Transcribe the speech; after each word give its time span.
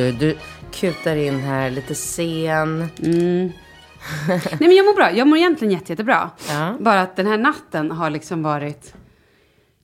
Du? 0.00 0.12
Du 0.12 0.36
kutar 0.72 1.16
in 1.16 1.40
här 1.40 1.70
lite 1.70 1.94
sen. 1.94 2.88
Nej 4.28 4.58
men 4.58 4.74
jag 4.76 4.86
mår 4.86 4.94
bra. 4.94 5.12
Jag 5.12 5.28
mår 5.28 5.38
egentligen 5.38 5.72
jätte, 5.72 5.92
jättebra. 5.92 6.30
Ja. 6.48 6.74
Bara 6.80 7.02
att 7.02 7.16
den 7.16 7.26
här 7.26 7.38
natten 7.38 7.90
har 7.90 8.10
liksom 8.10 8.42
varit... 8.42 8.94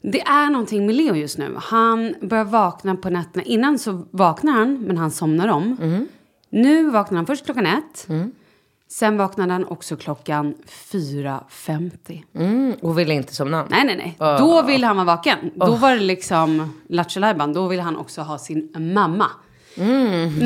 Det 0.02 0.20
är 0.20 0.50
någonting 0.50 0.86
med 0.86 0.94
Leo 0.94 1.14
just 1.14 1.38
nu. 1.38 1.54
Han 1.62 2.14
börjar 2.20 2.44
vakna 2.44 2.96
på 2.96 3.10
nätterna. 3.10 3.42
Innan 3.42 3.78
så 3.78 4.06
vaknar 4.10 4.52
han, 4.52 4.78
men 4.78 4.98
han 4.98 5.10
somnar 5.10 5.48
om. 5.48 6.06
Nu 6.50 6.90
vaknar 6.90 7.16
han 7.16 7.26
först 7.26 7.44
klockan 7.44 7.66
ett. 7.66 8.06
Sen 8.88 9.16
vaknade 9.16 9.52
han 9.52 9.64
också 9.64 9.96
klockan 9.96 10.54
4.50. 10.68 12.22
Mm, 12.34 12.74
och 12.82 12.98
vill 12.98 13.10
inte 13.10 13.34
somna. 13.34 13.66
Nej, 13.68 13.84
nej, 13.84 13.96
nej. 13.96 14.16
Då 14.18 14.62
ville 14.62 14.86
han 14.86 14.96
vara 14.96 15.06
vaken. 15.06 15.38
Då 15.54 15.74
var 15.74 15.94
det 15.94 16.00
liksom 16.00 16.72
Lattjo. 16.88 17.20
Då 17.54 17.68
ville 17.68 17.82
han 17.82 17.96
också 17.96 18.20
ha 18.22 18.38
sin 18.38 18.92
mamma. 18.94 19.30
Mm. 19.78 20.38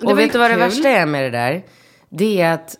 Det 0.00 0.04
var 0.06 0.12
och 0.12 0.18
vet 0.18 0.32
du 0.32 0.38
vad 0.38 0.50
det 0.50 0.54
kul. 0.54 0.60
värsta 0.62 0.88
är 0.88 1.06
med 1.06 1.24
det 1.24 1.30
där? 1.38 1.62
Det 2.08 2.40
är 2.40 2.52
att 2.54 2.76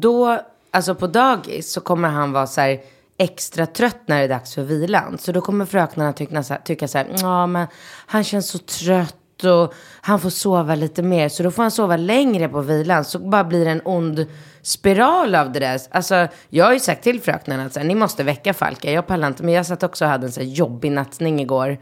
då, 0.00 0.40
alltså 0.70 0.94
på 0.94 1.06
dagis 1.06 1.72
så 1.72 1.80
kommer 1.80 2.08
han 2.08 2.32
vara 2.32 2.46
så 2.46 2.60
här 2.60 2.80
extra 3.18 3.66
trött 3.66 3.98
när 4.06 4.18
det 4.18 4.24
är 4.24 4.28
dags 4.28 4.54
för 4.54 4.62
vilan. 4.62 5.18
Så 5.18 5.32
då 5.32 5.40
kommer 5.40 5.64
fröknarna 5.66 6.12
tycka, 6.12 6.42
så 6.42 6.54
här- 6.54 6.60
tycka 6.60 6.88
så 6.88 6.98
här, 6.98 7.06
ja 7.18 7.46
men 7.46 7.66
han 8.06 8.24
känns 8.24 8.48
så 8.48 8.58
trött 8.58 9.44
och 9.44 9.74
han 10.00 10.20
får 10.20 10.30
sova 10.30 10.74
lite 10.74 11.02
mer. 11.02 11.28
Så 11.28 11.42
då 11.42 11.50
får 11.50 11.62
han 11.62 11.70
sova 11.70 11.96
längre 11.96 12.48
på 12.48 12.60
vilan. 12.60 13.04
Så 13.04 13.18
bara 13.18 13.44
blir 13.44 13.64
det 13.64 13.70
en 13.70 13.82
ond 13.84 14.26
spiral 14.62 15.34
av 15.34 15.52
det 15.52 15.60
där. 15.60 15.80
Alltså 15.90 16.28
jag 16.48 16.64
har 16.64 16.72
ju 16.72 16.80
sagt 16.80 17.02
till 17.02 17.20
fröknarna 17.20 17.64
att 17.64 17.72
så 17.72 17.80
här, 17.80 17.86
ni 17.86 17.94
måste 17.94 18.22
väcka 18.24 18.54
Falka. 18.54 18.90
Jag 18.92 19.06
pallar 19.06 19.28
inte. 19.28 19.42
Men 19.42 19.54
jag 19.54 19.66
satt 19.66 19.82
också 19.82 20.04
och 20.04 20.10
hade 20.10 20.26
en 20.26 20.32
så 20.32 20.40
här 20.40 20.46
jobbig 20.46 20.92
nattning 20.92 21.40
igår. 21.40 21.78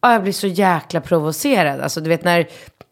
Ja, 0.00 0.12
jag 0.12 0.22
blir 0.22 0.32
så 0.32 0.46
jäkla 0.46 1.00
provocerad. 1.00 1.80
Alltså 1.80 2.00
du 2.00 2.08
vet 2.08 2.24
när 2.24 2.46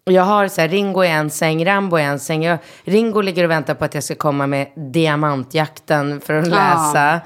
jag 0.05 0.23
har 0.23 0.49
så 0.49 0.61
här, 0.61 0.69
Ringo 0.69 1.05
i 1.05 1.09
en 1.09 1.31
säng, 1.31 1.67
Rambo 1.67 1.99
i 1.99 2.03
en 2.03 2.19
säng. 2.19 2.45
Jag, 2.45 2.59
Ringo 2.85 3.21
ligger 3.21 3.45
och 3.45 3.51
väntar 3.51 3.75
på 3.75 3.85
att 3.85 3.95
jag 3.95 4.05
ska 4.05 4.15
komma 4.15 4.47
med 4.47 4.69
diamantjakten 4.93 6.21
för 6.21 6.35
att 6.35 6.49
läsa. 6.49 7.21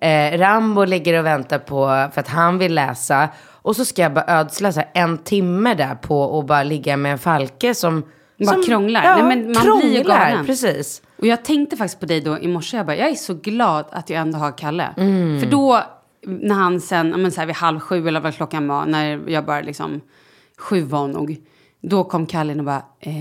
Eh, 0.00 0.38
Rambo 0.38 0.84
ligger 0.84 1.18
och 1.18 1.26
väntar 1.26 1.58
på, 1.58 2.08
för 2.12 2.20
att 2.20 2.28
han 2.28 2.58
vill 2.58 2.74
läsa. 2.74 3.28
Och 3.62 3.76
så 3.76 3.84
ska 3.84 4.02
jag 4.02 4.12
bara 4.12 4.24
ödsla 4.40 4.72
så 4.72 4.80
här, 4.80 4.90
en 4.94 5.18
timme 5.18 5.74
där 5.74 5.94
på 5.94 6.38
att 6.38 6.46
bara 6.46 6.62
ligga 6.62 6.96
med 6.96 7.12
en 7.12 7.18
Falke 7.18 7.74
som... 7.74 8.02
Bara 8.38 8.52
som, 8.52 8.62
krånglar. 8.62 9.04
Ja, 9.04 9.16
Nej, 9.16 9.22
men 9.22 9.52
man 9.52 9.78
blir 9.78 9.88
ju 9.88 9.94
krånglar, 9.94 10.30
galen. 10.30 10.46
Precis. 10.46 11.02
Och 11.18 11.26
jag 11.26 11.44
tänkte 11.44 11.76
faktiskt 11.76 12.00
på 12.00 12.06
dig 12.06 12.20
då 12.20 12.38
i 12.38 12.48
morse. 12.48 12.76
Jag, 12.76 12.86
bara, 12.86 12.96
jag 12.96 13.08
är 13.08 13.14
så 13.14 13.34
glad 13.34 13.84
att 13.90 14.10
jag 14.10 14.20
ändå 14.20 14.38
har 14.38 14.58
Kalle. 14.58 14.88
Mm. 14.96 15.40
För 15.40 15.46
då, 15.46 15.82
när 16.26 16.54
han 16.54 16.80
sen, 16.80 17.22
men 17.22 17.32
så 17.32 17.40
här 17.40 17.46
vid 17.46 17.56
halv 17.56 17.80
sju 17.80 18.08
eller 18.08 18.20
vad 18.20 18.34
klockan 18.34 18.68
var, 18.68 18.86
när 18.86 19.28
jag 19.30 19.44
bara 19.44 19.60
liksom, 19.60 20.00
sju 20.58 20.80
var 20.82 21.08
nog. 21.08 21.36
Då 21.82 22.04
kom 22.04 22.26
Kallin 22.26 22.58
och 22.58 22.64
bara, 22.66 22.82
eh, 23.00 23.12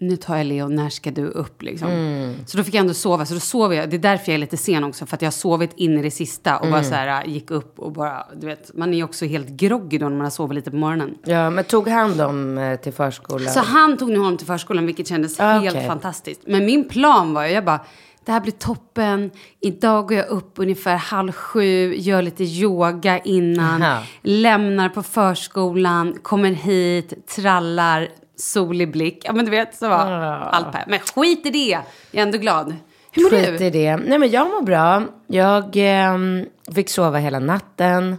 nu 0.00 0.16
tar 0.16 0.36
jag 0.36 0.46
Leo, 0.46 0.68
när 0.68 0.88
ska 0.88 1.10
du 1.10 1.26
upp 1.26 1.62
liksom? 1.62 1.88
Mm. 1.90 2.34
Så 2.46 2.56
då 2.56 2.64
fick 2.64 2.74
jag 2.74 2.80
ändå 2.80 2.94
sova, 2.94 3.26
så 3.26 3.34
då 3.34 3.40
sov 3.40 3.74
jag, 3.74 3.90
det 3.90 3.96
är 3.96 4.00
därför 4.00 4.32
jag 4.32 4.34
är 4.34 4.38
lite 4.38 4.56
sen 4.56 4.84
också, 4.84 5.06
för 5.06 5.16
att 5.16 5.22
jag 5.22 5.26
har 5.26 5.32
sovit 5.32 5.70
in 5.76 5.98
i 5.98 6.02
det 6.02 6.10
sista 6.10 6.56
och 6.58 6.66
Mm. 6.66 6.72
bara 6.72 6.84
så 6.84 6.94
här 6.94 7.24
äh, 7.24 7.32
gick 7.32 7.50
upp 7.50 7.78
och 7.78 7.92
bara, 7.92 8.26
du 8.36 8.46
vet, 8.46 8.70
man 8.76 8.92
är 8.92 8.96
ju 8.96 9.04
också 9.04 9.24
helt 9.24 9.48
groggy 9.48 9.98
då 9.98 10.08
när 10.08 10.16
man 10.16 10.24
har 10.24 10.30
sovit 10.30 10.54
lite 10.54 10.70
på 10.70 10.76
morgonen. 10.76 11.14
Ja, 11.24 11.50
men 11.50 11.64
tog 11.64 11.88
han 11.88 12.16
dem 12.16 12.58
eh, 12.58 12.76
till 12.80 12.92
förskolan? 12.92 13.52
Så 13.52 13.60
han 13.60 13.96
tog 13.96 14.08
nu 14.10 14.18
honom 14.18 14.36
till 14.36 14.46
förskolan, 14.46 14.86
vilket 14.86 15.08
kändes 15.08 15.40
Ah, 15.40 15.58
helt 15.58 15.86
fantastiskt. 15.86 16.40
Men 16.46 16.64
min 16.66 16.88
plan 16.88 17.34
var 17.34 17.44
ju, 17.46 17.52
jag 17.52 17.64
bara, 17.64 17.80
det 18.28 18.32
här 18.32 18.40
blir 18.40 18.52
toppen. 18.52 19.30
Idag 19.60 20.08
går 20.08 20.16
jag 20.16 20.28
upp 20.28 20.52
ungefär 20.56 20.96
halv 20.96 21.32
sju, 21.32 21.94
gör 21.94 22.22
lite 22.22 22.44
yoga 22.44 23.18
innan, 23.18 23.82
Aha. 23.82 24.02
lämnar 24.22 24.88
på 24.88 25.02
förskolan, 25.02 26.18
kommer 26.22 26.50
hit, 26.50 27.26
trallar, 27.26 28.08
solig 28.36 28.92
blick. 28.92 29.22
Ja 29.24 29.32
men 29.32 29.44
du 29.44 29.50
vet, 29.50 29.76
så 29.76 29.88
var 29.88 29.96
allt 29.96 30.74
här. 30.74 30.84
Men 30.88 30.98
skit 30.98 31.46
i 31.46 31.50
det, 31.50 31.68
jag 31.68 31.82
är 32.12 32.22
ändå 32.22 32.38
glad. 32.38 32.76
Hur 33.10 33.22
mår 33.22 33.30
Skit 33.30 33.58
du? 33.58 33.64
i 33.64 33.70
det. 33.70 33.96
Nej 33.96 34.18
men 34.18 34.30
jag 34.30 34.50
mår 34.50 34.62
bra. 34.62 35.02
Jag 35.26 35.70
ehm, 35.76 36.46
fick 36.74 36.88
sova 36.88 37.18
hela 37.18 37.38
natten. 37.38 38.16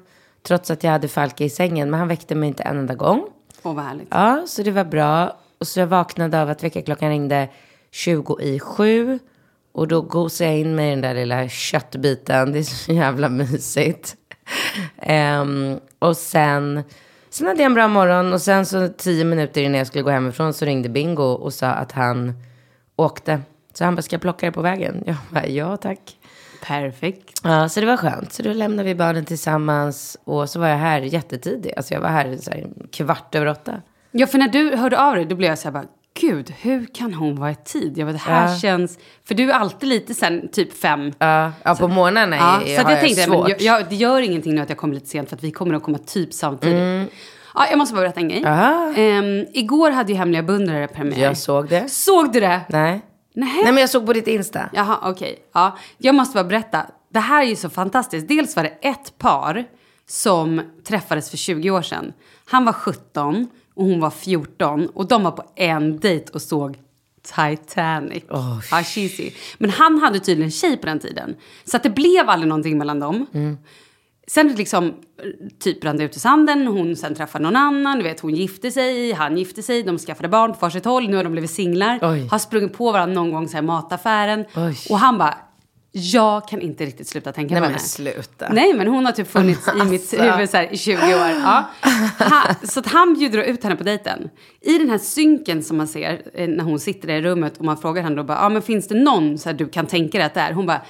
Trots 0.47 0.71
att 0.71 0.83
jag 0.83 0.91
hade 0.91 1.07
Falke 1.07 1.43
i 1.43 1.49
sängen. 1.49 1.89
Men 1.89 1.99
han 1.99 2.07
väckte 2.07 2.35
mig 2.35 2.47
inte 2.49 2.63
en 2.63 2.77
enda 2.77 2.95
gång. 2.95 3.23
Åh 3.63 3.75
vad 3.75 3.85
härligt. 3.85 4.07
Ja, 4.11 4.43
så 4.47 4.63
det 4.63 4.71
var 4.71 4.85
bra. 4.85 5.37
Och 5.59 5.67
så 5.67 5.79
jag 5.79 5.87
vaknade 5.87 6.41
av 6.41 6.49
att 6.49 6.63
väckarklockan 6.63 7.09
ringde 7.09 7.47
20 7.91 8.41
i 8.41 8.59
sju. 8.59 9.19
Och 9.79 9.87
då 9.87 10.01
gosade 10.01 10.49
jag 10.49 10.59
in 10.59 10.75
mig 10.75 10.87
i 10.87 10.89
den 10.89 11.01
där 11.01 11.13
lilla 11.13 11.47
köttbiten. 11.47 12.51
Det 12.51 12.59
är 12.59 12.63
så 12.63 12.91
jävla 12.91 13.29
mysigt. 13.29 14.15
Ehm, 14.97 15.79
och 15.99 16.17
sen, 16.17 16.83
sen 17.29 17.47
hade 17.47 17.59
jag 17.59 17.65
en 17.65 17.73
bra 17.73 17.87
morgon. 17.87 18.33
Och 18.33 18.41
sen 18.41 18.65
så 18.65 18.87
tio 18.87 19.25
minuter 19.25 19.61
innan 19.61 19.77
jag 19.77 19.87
skulle 19.87 20.03
gå 20.03 20.09
hemifrån 20.09 20.53
så 20.53 20.65
ringde 20.65 20.89
Bingo 20.89 21.23
och 21.23 21.53
sa 21.53 21.67
att 21.67 21.91
han 21.91 22.33
åkte. 22.95 23.41
Så 23.73 23.85
han 23.85 23.95
bara, 23.95 24.01
ska 24.01 24.13
jag 24.13 24.21
plocka 24.21 24.45
det 24.45 24.51
på 24.51 24.61
vägen? 24.61 25.03
Jag 25.05 25.15
bara, 25.29 25.47
ja 25.47 25.77
tack. 25.77 26.17
Perfekt. 26.63 27.41
Ja, 27.43 27.69
så 27.69 27.79
det 27.79 27.85
var 27.85 27.97
skönt. 27.97 28.33
Så 28.33 28.43
då 28.43 28.53
lämnade 28.53 28.83
vi 28.83 28.95
barnen 28.95 29.25
tillsammans. 29.25 30.17
Och 30.23 30.49
så 30.49 30.59
var 30.59 30.67
jag 30.67 30.77
här 30.77 31.01
jättetidigt. 31.01 31.77
Alltså 31.77 31.93
jag 31.93 32.01
var 32.01 32.09
här 32.09 32.37
så 32.37 32.51
här, 32.51 32.67
kvart 32.91 33.35
över 33.35 33.47
åtta. 33.47 33.81
Ja, 34.11 34.27
för 34.27 34.37
när 34.37 34.47
du 34.47 34.75
hörde 34.75 34.99
av 34.99 35.15
dig, 35.15 35.25
då 35.25 35.35
blev 35.35 35.49
jag 35.49 35.59
så 35.59 35.67
här 35.67 35.73
bara, 35.73 35.85
gud, 36.29 36.53
hur 36.61 36.85
kan 36.85 37.13
hon 37.13 37.35
vara 37.35 37.51
i 37.51 37.55
tid? 37.55 37.97
Jag 37.97 38.05
vet, 38.05 38.15
det 38.15 38.21
här 38.21 38.51
Ja. 38.53 38.57
känns... 38.59 38.99
För 39.27 39.35
du 39.35 39.49
är 39.51 39.53
alltid 39.55 39.89
lite 39.89 40.13
sen, 40.13 40.49
typ 40.51 40.77
fem. 40.81 41.11
Ja, 41.19 41.51
ja 41.63 41.75
på 41.75 41.87
morgnarna 41.87 42.35
Ja, 42.35 42.41
har 42.41 42.59
så 42.61 42.67
jag 42.67 42.91
jag 42.91 42.99
tänkte, 42.99 43.27
men 43.27 43.37
svårt. 43.37 43.49
jag, 43.49 43.61
jag, 43.61 43.89
det 43.89 43.95
gör 43.95 44.21
ingenting 44.21 44.55
nu 44.55 44.61
att 44.61 44.69
jag 44.69 44.77
kommer 44.77 44.93
lite 44.93 45.07
sent 45.07 45.29
för 45.29 45.35
att 45.35 45.43
vi 45.43 45.51
kommer 45.51 45.73
att 45.75 45.83
komma 45.83 45.97
typ 45.97 46.33
samtidigt. 46.33 47.11
Ja, 47.55 47.65
jag 47.69 47.77
måste 47.77 47.95
bara 47.95 48.01
berätta 48.01 48.19
en 48.19 48.27
grej. 48.29 48.43
Mm. 48.43 48.93
Ehm, 48.95 49.45
igår 49.53 49.91
hade 49.91 50.11
ju 50.11 50.17
Hemliga 50.17 50.43
beundrare 50.43 50.87
premiär. 50.87 51.23
Jag 51.23 51.37
såg 51.37 51.67
det. 51.69 51.89
Såg 51.91 52.31
du 52.33 52.39
det? 52.39 52.61
Nej. 52.69 53.01
Nej. 53.33 53.49
Nej, 53.63 53.73
men 53.73 53.77
jag 53.77 53.89
såg 53.89 54.05
på 54.05 54.13
ditt 54.13 54.27
Insta. 54.27 54.69
Jaha, 54.73 54.97
okej. 55.03 55.35
Ja, 55.53 55.77
jag 55.97 56.15
måste 56.15 56.33
bara 56.35 56.43
berätta. 56.43 56.85
Det 57.13 57.19
här 57.19 57.41
är 57.43 57.47
ju 57.47 57.55
så 57.55 57.69
fantastiskt. 57.69 58.27
Dels 58.27 58.55
var 58.55 58.63
det 58.63 58.69
ett 58.81 59.17
par 59.17 59.65
som 60.07 60.61
träffades 60.87 61.29
för 61.29 61.37
20 61.37 61.71
år 61.71 61.81
sedan. 61.81 62.13
Han 62.45 62.65
var 62.65 62.73
17 62.73 63.47
och 63.79 63.85
hon 63.85 63.99
var 63.99 64.09
14 64.09 64.87
och 64.87 65.07
de 65.07 65.23
var 65.23 65.31
på 65.31 65.43
en 65.55 65.99
dejt 65.99 66.31
och 66.33 66.41
såg 66.41 66.77
Titanic. 67.21 68.23
Oh, 68.29 68.61
cheesy. 68.61 69.31
Men 69.57 69.69
han 69.69 69.99
hade 69.99 70.19
tydligen 70.19 70.47
en 70.47 70.51
tjej 70.51 70.77
på 70.77 70.85
den 70.85 70.99
tiden. 70.99 71.35
Så 71.63 71.77
att 71.77 71.83
det 71.83 71.89
blev 71.89 72.29
aldrig 72.29 72.49
någonting 72.49 72.77
mellan 72.77 72.99
dem. 72.99 73.25
Sen 74.27 74.47
liksom 74.47 74.93
typ 75.59 75.83
rann 75.83 75.97
det 75.97 76.03
ut 76.03 76.15
i 76.15 76.19
sanden, 76.19 76.67
hon 76.67 76.95
sen 76.95 77.15
träffade 77.15 77.43
någon 77.43 77.55
annan, 77.55 77.97
du 77.97 78.03
vet 78.03 78.19
hon 78.19 78.35
gifte 78.35 78.71
sig, 78.71 79.11
han 79.13 79.37
gifte 79.37 79.63
sig, 79.63 79.83
de 79.83 79.97
skaffade 79.97 80.27
barn 80.27 80.53
på 80.53 80.57
varsitt 80.59 80.85
håll, 80.85 81.09
nu 81.09 81.15
har 81.15 81.23
de 81.23 81.31
blivit 81.31 81.51
singlar. 81.51 81.99
Oj. 82.01 82.27
Har 82.27 82.39
sprungit 82.39 82.73
på 82.73 82.91
varandra 82.91 83.15
någon 83.15 83.31
gång 83.31 83.47
så 83.47 83.53
här 83.53 83.63
i 83.63 83.65
mataffären. 83.65 84.45
Oj. 84.55 84.77
Och 84.89 84.99
han 84.99 85.17
bara, 85.17 85.37
jag 85.91 86.47
kan 86.47 86.61
inte 86.61 86.85
riktigt 86.85 87.07
sluta 87.07 87.31
tänka 87.31 87.53
Nej 87.53 87.61
på 87.61 87.67
henne. 87.67 87.79
sluta. 87.79 88.49
Nej 88.53 88.73
men 88.73 88.87
hon 88.87 89.05
har 89.05 89.11
typ 89.11 89.27
funnits 89.31 89.67
i 89.67 89.71
mitt 89.85 90.01
Alltså. 90.01 90.21
huvud 90.21 90.49
så 90.49 90.57
här, 90.57 90.73
i 90.73 90.77
20 90.77 90.95
år. 90.95 91.01
Ja. 91.43 91.63
Ha, 92.19 92.55
så 92.63 92.79
att 92.79 92.87
han 92.87 93.13
bjuder 93.13 93.37
ut 93.43 93.63
henne 93.63 93.75
på 93.75 93.83
dejten. 93.83 94.29
I 94.61 94.77
den 94.77 94.89
här 94.89 94.97
synken 94.97 95.63
som 95.63 95.77
man 95.77 95.87
ser 95.87 96.21
eh, 96.33 96.47
när 96.47 96.63
hon 96.63 96.79
sitter 96.79 97.07
där 97.07 97.15
i 97.15 97.21
rummet 97.21 97.57
och 97.57 97.65
man 97.65 97.77
frågar 97.77 98.03
henne 98.03 98.15
då 98.15 98.23
bara, 98.23 98.37
ja 98.37 98.49
men 98.49 98.61
finns 98.61 98.87
det 98.87 98.95
någon 98.95 99.37
så 99.37 99.49
här, 99.49 99.53
du 99.53 99.69
kan 99.69 99.85
tänka 99.87 100.17
dig 100.17 100.27
att 100.27 100.33
det 100.33 100.39
är? 100.41 100.53
Hon 100.53 100.65
bara, 100.65 100.81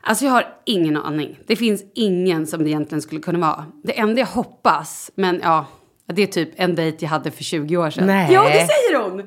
Alltså 0.00 0.24
jag 0.24 0.32
har 0.32 0.46
ingen 0.66 0.96
aning. 0.96 1.38
Det 1.46 1.56
finns 1.56 1.82
ingen 1.94 2.46
som 2.46 2.64
det 2.64 2.70
egentligen 2.70 3.02
skulle 3.02 3.20
kunna 3.20 3.38
vara. 3.38 3.64
Det 3.84 3.98
enda 3.98 4.20
jag 4.20 4.26
hoppas, 4.26 5.10
men 5.14 5.40
ja, 5.42 5.66
det 6.12 6.22
är 6.22 6.26
typ 6.26 6.50
en 6.56 6.74
dejt 6.74 6.98
jag 7.04 7.10
hade 7.10 7.30
för 7.30 7.44
20 7.44 7.76
år 7.76 7.90
sedan. 7.90 8.06
Nej. 8.06 8.28
Jo, 8.32 8.42
det 8.42 8.48
säger 8.52 9.02
hon! 9.02 9.22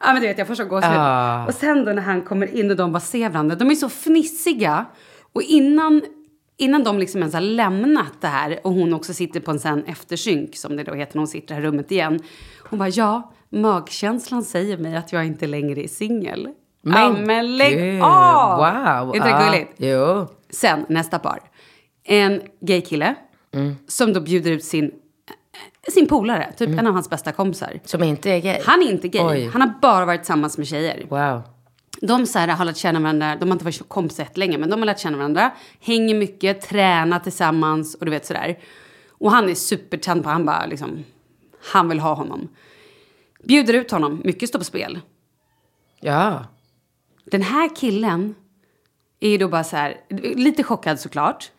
Ja, 0.00 0.12
men 0.12 0.22
du 0.22 0.28
vet, 0.28 0.38
jag 0.38 0.46
får 0.46 0.54
så 0.54 0.64
gåshud. 0.64 0.90
Ah. 0.94 1.46
Och 1.46 1.54
sen 1.54 1.84
då 1.84 1.92
när 1.92 2.02
han 2.02 2.22
kommer 2.22 2.54
in 2.56 2.70
och 2.70 2.76
de 2.76 2.92
bara 2.92 3.00
ser 3.00 3.28
varandra, 3.28 3.56
de 3.56 3.70
är 3.70 3.74
så 3.74 3.88
fnissiga. 3.88 4.84
Och 5.32 5.42
innan, 5.42 6.02
innan 6.56 6.84
de 6.84 6.98
liksom 6.98 7.20
ens 7.20 7.34
har 7.34 7.40
lämnat 7.40 8.12
det 8.20 8.26
här 8.28 8.60
och 8.64 8.72
hon 8.72 8.94
också 8.94 9.14
sitter 9.14 9.40
på 9.40 9.50
en 9.50 9.58
sån 9.58 9.84
eftersynk, 9.84 10.56
som 10.56 10.76
det 10.76 10.82
då 10.84 10.94
heter 10.94 11.14
när 11.16 11.20
hon 11.20 11.26
sitter 11.28 11.44
i 11.44 11.46
det 11.48 11.54
här 11.54 11.62
rummet 11.62 11.92
igen. 11.92 12.20
Hon 12.70 12.78
bara, 12.78 12.88
ja, 12.88 13.32
magkänslan 13.50 14.42
säger 14.42 14.78
mig 14.78 14.96
att 14.96 15.12
jag 15.12 15.26
inte 15.26 15.46
längre 15.46 15.84
är 15.84 15.88
singel. 15.88 16.48
ja, 16.82 17.16
men 17.26 17.56
lägg 17.56 18.02
av! 18.02 18.56
Wow. 18.58 19.10
Är 19.10 19.16
inte 19.16 19.28
det 19.28 19.34
Ja, 19.34 19.46
gulligt? 19.50 19.72
Jo. 19.76 20.26
Sen 20.50 20.84
nästa 20.88 21.18
par. 21.18 21.40
En 22.04 22.40
gaykille 22.60 23.14
Mm. 23.54 23.74
som 23.86 24.12
då 24.12 24.20
bjuder 24.20 24.50
ut 24.50 24.64
sin, 24.64 24.90
sin 25.90 26.06
polare, 26.06 26.52
typ 26.56 26.68
Mm. 26.68 26.78
en 26.78 26.86
av 26.86 26.92
hans 26.94 27.10
bästa 27.10 27.32
kompisar. 27.32 27.80
Som 27.84 28.02
inte 28.02 28.30
är 28.30 28.38
gay. 28.40 28.60
Han 28.64 28.82
är 28.82 28.90
inte 28.90 29.08
gay, 29.08 29.22
Oj. 29.26 29.50
han 29.52 29.60
har 29.60 29.72
bara 29.82 30.04
varit 30.04 30.20
tillsammans 30.20 30.58
med 30.58 30.66
tjejer. 30.66 31.06
Wow. 31.08 31.42
De 32.00 32.26
så 32.26 32.38
här, 32.38 32.48
har 32.48 32.64
lärt 32.64 32.76
känna 32.76 33.00
varandra, 33.00 33.36
de 33.36 33.48
har 33.48 33.52
inte 33.54 33.64
varit 33.64 33.88
kompisar 33.88 34.26
länge, 34.34 34.58
men 34.58 34.70
de 34.70 34.78
har 34.80 34.86
lärt 34.86 34.98
känna 34.98 35.16
varandra. 35.16 35.50
Hänger 35.80 36.14
mycket, 36.14 36.60
tränar 36.60 37.18
tillsammans 37.20 37.94
och 37.94 38.04
du 38.04 38.10
vet 38.10 38.26
sådär. 38.26 38.58
Och 39.10 39.30
han 39.30 39.48
är 39.50 39.54
supertänd 39.54 40.22
på, 40.22 40.28
han 40.28 40.44
bara 40.44 40.66
liksom, 40.66 41.04
han 41.72 41.88
vill 41.88 42.00
ha 42.00 42.14
honom. 42.14 42.48
Bjuder 43.44 43.74
ut 43.74 43.90
honom, 43.90 44.20
mycket 44.24 44.48
står 44.48 44.58
på 44.58 44.64
spel. 44.64 45.00
Ja. 46.00 46.44
Den 47.24 47.42
här 47.42 47.76
killen 47.76 48.34
är 49.20 49.28
ju 49.30 49.38
då 49.38 49.48
bara 49.48 49.64
så 49.64 49.76
här, 49.76 49.96
lite 50.36 50.62
chockad 50.62 51.00
såklart. 51.00 51.50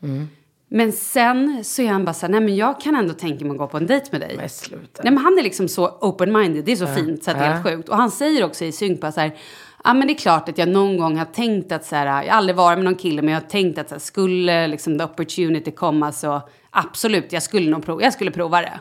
Men 0.72 0.92
sen 0.92 1.64
så 1.64 1.82
är 1.82 1.88
han 1.88 2.06
bara 2.06 2.14
så 2.14 2.26
här, 2.26 2.32
nej 2.32 2.42
men 2.42 2.56
jag 2.56 2.82
kan 2.82 2.96
ändå 2.96 3.14
tänka 3.14 3.46
mig 3.46 3.52
att 3.52 3.58
gå 3.58 3.68
på 3.68 3.78
en 3.78 3.88
dejp 3.88 4.08
med 4.12 4.22
dig. 4.22 4.38
Men 4.38 4.50
sluta. 4.50 5.04
Nej 5.04 5.14
men 5.14 5.24
han 5.24 5.38
är 5.38 5.44
liksom 5.44 5.68
så 5.68 5.88
open-minded, 5.88 6.62
det 6.62 6.72
är 6.72 6.76
så 6.76 6.88
fint 6.88 7.24
så 7.24 7.32
att 7.32 7.38
det 7.38 7.44
är 7.44 7.54
helt 7.54 7.66
sjukt. 7.66 7.90
Och 7.90 7.98
han 7.98 8.12
säger 8.12 8.44
också 8.46 8.66
i 8.66 8.72
synk 8.72 9.02
bara 9.02 9.12
så 9.12 9.20
här, 9.20 9.32
ja 9.84 9.94
men 9.94 10.08
det 10.08 10.14
är 10.14 10.18
klart 10.18 10.50
att 10.50 10.58
jag 10.58 10.70
någon 10.70 10.98
gång 10.98 11.18
har 11.18 11.26
tänkt 11.26 11.72
att 11.72 11.86
så 11.86 11.96
här, 11.96 12.06
jag 12.06 12.32
har 12.32 12.38
aldrig 12.38 12.56
varit 12.56 12.78
med 12.78 12.86
någon 12.86 12.96
kille 12.96 13.22
men 13.22 13.34
jag 13.34 13.42
har 13.42 13.48
tänkt 13.48 13.78
att 13.80 13.90
så 13.90 13.96
här, 13.96 14.00
skulle 14.00 14.68
liksom 14.68 14.98
the 14.98 15.04
opportunity 15.04 15.72
komma 15.72 16.12
så 16.12 16.42
absolut, 16.70 17.34
jag 17.34 17.44
skulle 17.44 17.72
nog 17.72 17.86
prova, 17.86 18.02
jag 18.02 18.14
skulle 18.14 18.32
prova 18.32 18.62
det. 18.62 18.80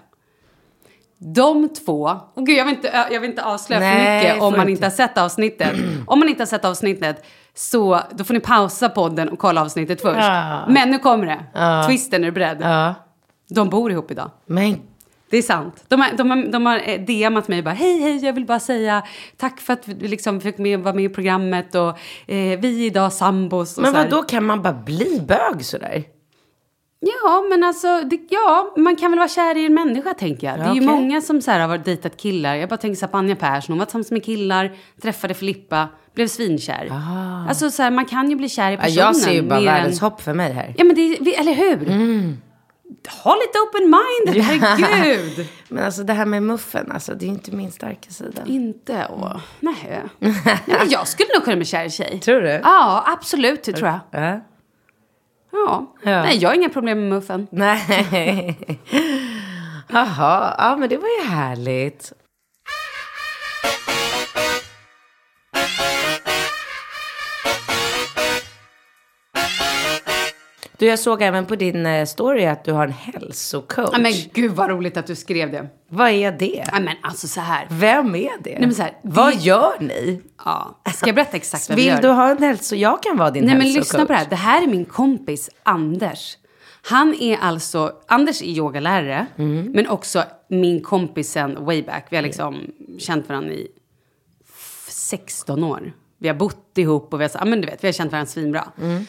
De 1.21 1.68
två, 1.68 2.16
och 2.35 2.47
gud 2.47 2.59
jag 2.59 2.64
vill 2.64 2.75
inte, 2.75 3.07
jag 3.11 3.21
vill 3.21 3.30
inte 3.30 3.45
avslöja 3.45 3.80
för 3.80 3.87
Nej, 3.87 4.25
mycket 4.25 4.42
om 4.42 4.57
man 4.57 4.68
inte 4.68 4.85
har 4.85 4.90
sett 4.90 5.18
avsnittet. 5.18 5.76
om 6.07 6.18
man 6.18 6.28
inte 6.28 6.40
har 6.40 6.47
sett 6.47 6.64
avsnittet 6.64 7.25
så 7.59 8.00
då 8.15 8.25
får 8.25 8.35
ni 8.35 8.41
pausa 8.41 8.88
podden 8.88 9.29
och 9.29 9.38
kolla 9.38 9.62
avsnittet 9.62 10.00
först. 10.00 10.21
Ja. 10.21 10.67
Men 10.69 10.91
nu 10.91 10.99
kommer 10.99 11.27
det. 11.27 11.87
Twisten, 11.87 12.23
är 12.23 12.27
du 12.27 12.33
beredd? 12.33 12.59
Ja. 12.61 12.95
De 13.49 13.69
bor 13.69 13.93
ihop 13.93 14.11
idag. 14.11 14.31
Men 14.47 14.81
Det 15.31 15.37
är 15.37 15.43
sant. 15.43 15.85
De 15.88 16.00
har, 16.00 16.12
de 16.17 16.31
har, 16.31 16.53
de 16.53 16.67
har 16.67 16.81
eh, 16.85 17.00
DMat 17.00 17.49
mig 17.49 17.62
bara, 17.62 17.75
hej 17.75 18.00
hej, 18.00 18.25
jag 18.25 18.33
vill 18.33 18.47
bara 18.47 18.61
säga 18.61 19.03
tack 19.37 19.61
för 19.61 19.73
att 19.73 19.88
vi 19.88 20.09
liksom 20.09 20.41
fick 20.41 20.59
med, 20.59 20.81
vara 20.81 20.95
med 20.95 21.05
i 21.05 21.09
programmet 21.09 21.75
och 21.75 21.88
eh, 21.88 22.59
vi 22.59 22.83
är 22.83 22.87
idag 22.87 23.12
sambos. 23.12 23.77
Och 23.77 23.83
Men 23.83 23.93
vad 23.93 24.11
då 24.11 24.23
kan 24.23 24.45
man 24.45 24.62
bara 24.62 24.73
bli 24.73 25.25
bög 25.29 25.65
sådär? 25.65 26.05
Ja, 27.00 27.45
men 27.50 27.64
alltså, 27.64 28.00
det, 28.05 28.19
ja, 28.31 28.75
man 28.76 28.97
kan 28.97 29.11
väl 29.11 29.19
vara 29.19 29.28
kär 29.28 29.57
i 29.57 29.67
en 29.67 29.75
människa 29.75 30.14
tänker 30.14 30.47
jag. 30.47 30.59
det 30.59 30.62
är 30.64 30.75
ju 30.75 30.81
okej. 30.81 30.87
många 30.87 31.21
som 31.21 31.40
så 31.43 31.50
här, 31.50 31.61
har 31.61 31.69
varit 31.69 31.85
dejtat 31.85 32.17
killar. 32.17 32.55
Jag 32.55 32.69
bara 32.69 32.76
tänker 32.76 32.97
så 32.97 33.07
här 33.07 33.11
på 33.12 33.19
Anja 33.19 33.37
Persson, 33.37 33.73
hon 33.73 33.78
var 33.78 33.87
tillsammans 33.87 34.11
med 34.11 34.25
killar, 34.25 34.73
träffade 35.02 35.35
Filippa, 35.35 35.88
blev 36.14 36.26
svinkär. 36.28 36.93
Alltså 37.49 37.71
så 37.71 37.83
här, 37.83 37.90
man 37.90 38.05
kan 38.05 38.31
ju 38.31 38.37
bli 38.37 38.49
kär 38.49 38.71
i 38.71 38.75
Ja, 38.75 38.78
personen. 38.81 38.97
jag 39.07 39.17
ser 39.17 39.33
ju 39.33 39.43
bara 39.43 39.61
världens 39.61 40.02
än- 40.02 40.11
hopp 40.11 40.21
för 40.21 40.35
mig 40.35 40.52
här. 40.52 40.75
Ja, 40.78 40.85
men 40.85 40.97
det, 40.97 41.17
vi- 41.21 41.35
eller 41.35 41.52
hur? 41.55 41.76
Ha 43.25 43.35
lite 43.35 43.59
open-minded, 43.59 44.43
herregud. 44.43 45.47
Men 45.69 45.85
alltså 45.85 46.02
det 46.02 46.12
här 46.12 46.26
med 46.26 46.43
muffen, 46.43 46.93
alltså 46.93 47.14
det 47.14 47.25
är 47.25 47.28
inte 47.28 47.52
min 47.57 47.73
starka 47.73 48.11
sida. 48.11 48.43
Inte? 48.47 49.07
Åh, 49.11 49.37
nej. 49.61 50.02
nej. 50.19 50.33
Men 50.67 50.88
jag 50.90 51.09
skulle 51.09 51.28
nog 51.35 51.45
kunna 51.45 51.57
bli 51.57 51.64
kär 51.64 51.85
i 51.85 51.90
tjej. 51.90 52.21
Tror 52.25 52.40
du? 52.40 52.49
Ja, 52.49 53.05
absolut, 53.07 53.64
det 53.64 53.73
tror 53.73 53.88
jag. 53.88 54.23
Ja. 54.23 54.40
Ja. 55.52 55.95
Ja. 56.02 56.23
Nej, 56.23 56.37
jag 56.37 56.49
har 56.49 56.55
inga 56.55 56.69
problem 56.69 56.99
med 57.00 57.09
muffen. 57.09 57.47
Nej. 57.50 58.57
Jaha, 59.93 60.55
ja 60.59 60.76
men 60.76 60.88
det 60.88 60.97
var 60.97 61.09
ju 61.23 61.31
härligt. 61.31 62.12
Du, 70.78 70.87
jag 70.87 70.99
såg 70.99 71.23
även 71.23 71.47
på 71.47 71.56
din 71.56 71.87
eh, 71.87 72.04
story 72.06 72.44
att 72.47 72.64
du 72.64 72.73
har 72.73 72.85
en 72.87 72.92
hälsocoach. 72.92 73.88
Ja, 73.92 73.99
men 73.99 74.12
gud 74.32 74.52
vad 74.52 74.70
roligt 74.70 74.97
att 74.97 75.06
du 75.06 75.14
skrev 75.16 75.50
det. 75.52 75.66
Vad 75.88 76.11
är 76.11 76.32
det? 76.32 76.64
Ja, 76.73 76.80
men 76.80 76.97
alltså 77.02 77.28
så 77.28 77.40
här. 77.40 77.66
Vem 77.70 78.14
är 78.14 78.30
det? 78.44 78.56
men 78.61 78.75
så 78.75 78.82
här, 78.82 78.92
Vad 79.02 79.32
det- 79.32 79.38
gör 79.42 79.73
ni? 79.80 80.20
Ja. 80.44 80.80
Ska 80.94 81.06
jag 81.06 81.14
berätta 81.14 81.37
exakt 81.37 81.68
vad 81.68 81.76
vi 81.78 81.82
Vill 81.85 81.92
gör? 81.92 82.02
du 82.02 82.08
ha 82.08 82.30
en 82.30 82.38
hälso... 82.42 82.76
Jag 82.76 83.02
kan 83.02 83.16
vara 83.16 83.30
din 83.30 83.44
Nej 83.44 83.54
men 83.54 83.62
hälsocoach. 83.62 83.85
lyssna 83.87 84.06
på 84.06 84.12
det 84.12 84.18
här. 84.18 84.26
Det 84.30 84.37
här 84.37 84.62
är 84.62 84.66
min 84.66 84.85
kompis 84.85 85.50
Anders. 85.62 86.37
Han 86.82 87.14
är 87.20 87.37
alltså, 87.37 87.92
Anders 88.08 88.42
är 88.42 88.47
yogalärare, 88.47 89.26
Mm. 89.38 89.70
men 89.75 89.88
också 89.88 90.25
min 90.49 90.82
kompis 90.82 91.30
sen 91.32 91.64
way 91.64 91.82
back. 91.82 92.06
Vi 92.11 92.16
har 92.16 92.23
liksom 92.23 92.56
känt 92.99 93.28
varandra 93.28 93.52
i 93.52 93.68
f- 94.49 94.87
16 94.90 95.64
år. 95.64 95.92
Vi 96.18 96.28
har 96.28 96.35
bott 96.35 96.78
ihop 96.78 97.12
och 97.14 97.20
vi 97.20 97.25
har, 97.35 97.44
men 97.47 97.61
du 97.61 97.66
vet, 97.66 97.85
vi 97.85 97.88
har 97.88 97.92
känt 97.92 98.12
varandra 98.12 98.30
svinbra. 98.30 98.64
Mm. 98.82 99.04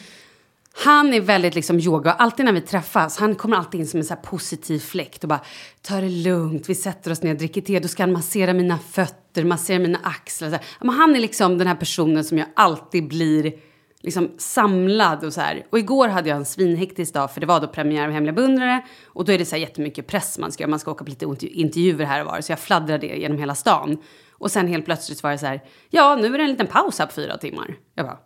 Han 0.82 1.14
är 1.14 1.20
väldigt 1.20 1.54
liksom 1.54 1.78
yoga 1.78 2.12
alltid 2.12 2.44
när 2.44 2.52
vi 2.52 2.60
träffas, 2.60 3.18
han 3.18 3.34
kommer 3.34 3.56
alltid 3.56 3.80
in 3.80 3.86
som 3.86 4.00
en 4.00 4.04
så 4.04 4.14
här 4.14 4.22
positiv 4.22 4.78
fläkt 4.78 5.22
och 5.24 5.28
bara 5.28 5.40
ta 5.82 6.00
det 6.00 6.08
lugnt, 6.08 6.68
vi 6.68 6.74
sätter 6.74 7.10
oss 7.10 7.22
ner 7.22 7.30
och 7.30 7.38
dricker 7.38 7.60
te, 7.60 7.78
då 7.78 7.88
ska 7.88 8.02
han 8.02 8.12
massera 8.12 8.52
mina 8.52 8.78
fötter, 8.78 9.44
massera 9.44 9.78
mina 9.78 9.98
axlar. 10.02 10.48
Så 10.48 10.54
här. 10.54 10.64
Men 10.80 10.90
han 10.90 11.16
är 11.16 11.20
liksom 11.20 11.58
den 11.58 11.66
här 11.66 11.74
personen 11.74 12.24
som 12.24 12.38
jag 12.38 12.46
alltid 12.56 13.08
blir 13.08 13.52
liksom 14.00 14.30
samlad 14.38 15.24
och 15.24 15.32
så 15.32 15.40
här. 15.40 15.66
Och 15.70 15.78
igår 15.78 16.08
hade 16.08 16.28
jag 16.28 16.36
en 16.36 16.44
svinhektisk 16.44 17.14
dag 17.14 17.34
för 17.34 17.40
det 17.40 17.46
var 17.46 17.60
då 17.60 17.66
premiär 17.66 18.04
av 18.06 18.12
Hemliga 18.12 18.32
beundrare 18.32 18.84
och 19.06 19.24
då 19.24 19.32
är 19.32 19.38
det 19.38 19.44
så 19.44 19.56
här 19.56 19.60
jättemycket 19.60 20.06
press 20.06 20.38
man 20.38 20.52
ska 20.52 20.62
göra, 20.62 20.70
man 20.70 20.78
ska 20.78 20.90
åka 20.90 21.04
på 21.04 21.10
lite 21.10 21.46
intervjuer 21.46 22.04
här 22.04 22.20
och 22.20 22.26
var 22.26 22.40
så 22.40 22.52
jag 22.52 22.60
fladdrade 22.60 23.06
genom 23.06 23.38
hela 23.38 23.54
stan. 23.54 23.98
Och 24.32 24.50
sen 24.50 24.66
helt 24.66 24.84
plötsligt 24.84 25.22
var 25.22 25.30
det 25.30 25.38
så 25.38 25.46
här, 25.46 25.60
ja 25.90 26.16
nu 26.16 26.34
är 26.34 26.38
det 26.38 26.44
en 26.44 26.50
liten 26.50 26.66
paus 26.66 26.98
här 26.98 27.06
på 27.06 27.12
fyra 27.12 27.36
timmar. 27.36 27.76
Jag 27.94 28.06
bara, 28.06 28.18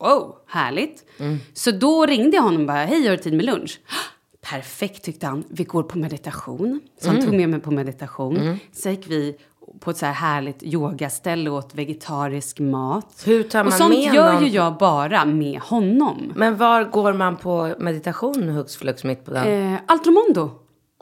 Wow, 0.00 0.36
härligt. 0.46 1.04
Så 1.52 1.70
då 1.70 2.06
ringde 2.06 2.36
jag 2.36 2.42
honom 2.42 2.60
och 2.60 2.66
bara, 2.66 2.84
hej, 2.84 3.06
har 3.06 3.16
du 3.16 3.22
tid 3.22 3.34
med 3.34 3.44
lunch? 3.44 3.80
Perfekt 4.50 5.04
tyckte 5.04 5.26
han. 5.26 5.44
Vi 5.48 5.64
går 5.64 5.82
på 5.82 5.98
meditation. 5.98 6.80
Så 7.00 7.10
han 7.10 7.22
tog 7.24 7.34
med 7.34 7.48
mig 7.48 7.60
på 7.60 7.70
meditation. 7.70 8.58
Så 8.72 8.88
gick 8.90 9.10
vi 9.10 9.36
på 9.80 9.90
ett 9.90 9.96
så 9.96 10.06
här 10.06 10.12
härligt 10.12 10.62
yogaställe 10.62 11.50
och 11.50 11.56
åt 11.56 11.74
vegetarisk 11.74 12.58
mat. 12.58 13.22
Hur 13.26 13.42
tar 13.42 13.60
och 13.60 13.66
man 13.66 13.78
sånt 13.78 13.90
med 13.90 14.14
gör 14.14 14.32
någon? 14.32 14.44
ju 14.44 14.48
jag 14.50 14.76
bara 14.76 15.24
med 15.24 15.60
honom. 15.60 16.32
Men 16.36 16.56
var 16.56 16.84
går 16.84 17.12
man 17.12 17.36
på 17.36 17.74
meditation 17.78 18.42
hux 18.42 18.76
flux 18.76 19.04
mitt 19.04 19.24
på 19.24 19.30
dagen? 19.30 19.72
Eh, 19.74 19.80
Altromondo 19.86 20.50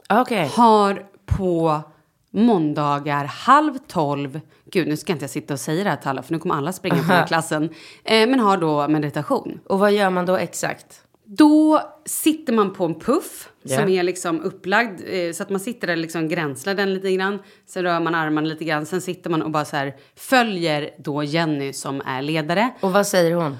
Okej. 0.09 0.51
har 0.55 1.05
på 1.25 1.81
måndagar 2.31 3.25
halv 3.25 3.77
tolv, 3.87 4.39
gud 4.71 4.87
nu 4.87 4.97
ska 4.97 5.13
inte 5.13 5.23
jag 5.23 5.29
sitta 5.29 5.53
och 5.53 5.59
säga 5.59 5.83
det 5.83 5.89
här 5.89 5.97
till 5.97 6.09
alla 6.09 6.23
för 6.23 6.33
nu 6.33 6.39
kommer 6.39 6.55
alla 6.55 6.71
springa 6.73 7.03
på 7.03 7.11
den 7.13 7.27
klassen, 7.27 7.63
eh, 8.03 8.27
men 8.29 8.39
har 8.39 8.57
då 8.57 8.87
meditation. 8.87 9.59
Och 9.65 9.79
vad 9.79 9.91
gör 9.93 10.09
man 10.09 10.25
då 10.25 10.35
exakt? 10.37 11.01
Då 11.29 11.81
sitter 12.05 12.53
man 12.53 12.73
på 12.73 12.85
en 12.85 12.99
puff 12.99 13.49
Ja. 13.69 13.77
som 13.79 13.89
är 13.89 14.03
liksom 14.03 14.41
upplagd 14.41 15.01
eh, 15.07 15.31
så 15.33 15.43
att 15.43 15.49
man 15.49 15.59
sitter 15.59 15.87
där 15.87 15.95
liksom 15.95 16.27
gränslar 16.29 16.73
den 16.73 16.93
lite 16.93 17.11
grann. 17.11 17.39
Sen 17.65 17.83
rör 17.83 17.99
man 17.99 18.15
armarna 18.15 18.47
lite 18.47 18.63
grann. 18.65 18.85
Sen 18.85 19.01
sitter 19.01 19.29
man 19.29 19.41
och 19.41 19.51
bara 19.51 19.65
så 19.65 19.75
här 19.75 19.95
följer 20.15 20.89
då 20.99 21.23
Jenny 21.23 21.73
som 21.73 22.01
är 22.05 22.21
ledare. 22.21 22.69
Och 22.81 22.91
vad 22.91 23.07
säger 23.07 23.35
hon? 23.35 23.57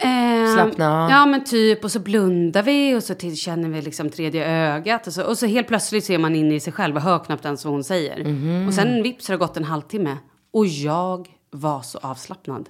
Eh, 0.00 0.54
Slappna 0.54 1.04
av. 1.04 1.10
Ja 1.10 1.26
men 1.26 1.44
typ 1.44 1.84
och 1.84 1.92
så 1.92 2.00
blundar 2.00 2.62
vi 2.62 2.94
och 2.94 3.02
så 3.02 3.14
känner 3.14 3.68
vi 3.68 3.82
liksom 3.82 4.10
tredje 4.10 4.46
ögat. 4.46 5.06
Och 5.06 5.12
så, 5.12 5.22
och 5.22 5.38
så 5.38 5.46
helt 5.46 5.68
plötsligt 5.68 6.04
ser 6.04 6.18
man 6.18 6.34
in 6.36 6.52
i 6.52 6.60
sig 6.60 6.72
själv 6.72 6.96
och 6.96 7.02
hör 7.02 7.18
knappt 7.18 7.44
ens 7.44 7.64
vad 7.64 7.74
hon 7.74 7.84
säger. 7.84 8.24
Mhm. 8.24 8.68
Och 8.68 8.74
sen 8.74 9.02
vips 9.02 9.28
har 9.28 9.34
det 9.34 9.38
gått 9.38 9.56
en 9.56 9.64
halvtimme. 9.64 10.16
Och 10.50 10.66
jag 10.66 11.28
var 11.50 11.80
så 11.80 11.98
avslappnad. 11.98 12.68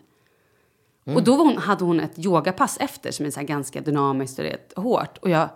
Mm. 1.07 1.17
Och 1.17 1.25
då 1.25 1.37
hon, 1.37 1.59
hade 1.59 1.85
hon 1.85 2.01
ett 2.01 2.19
yogapass 2.19 2.77
efter 2.81 3.11
som 3.11 3.27
är 3.27 3.31
så 3.31 3.41
här 3.41 3.47
ganska 3.47 3.81
dynamiskt 3.81 4.39
och 4.39 4.45
rätt 4.45 4.73
hårt. 4.77 5.19
Och 5.19 5.31
jag, 5.31 5.49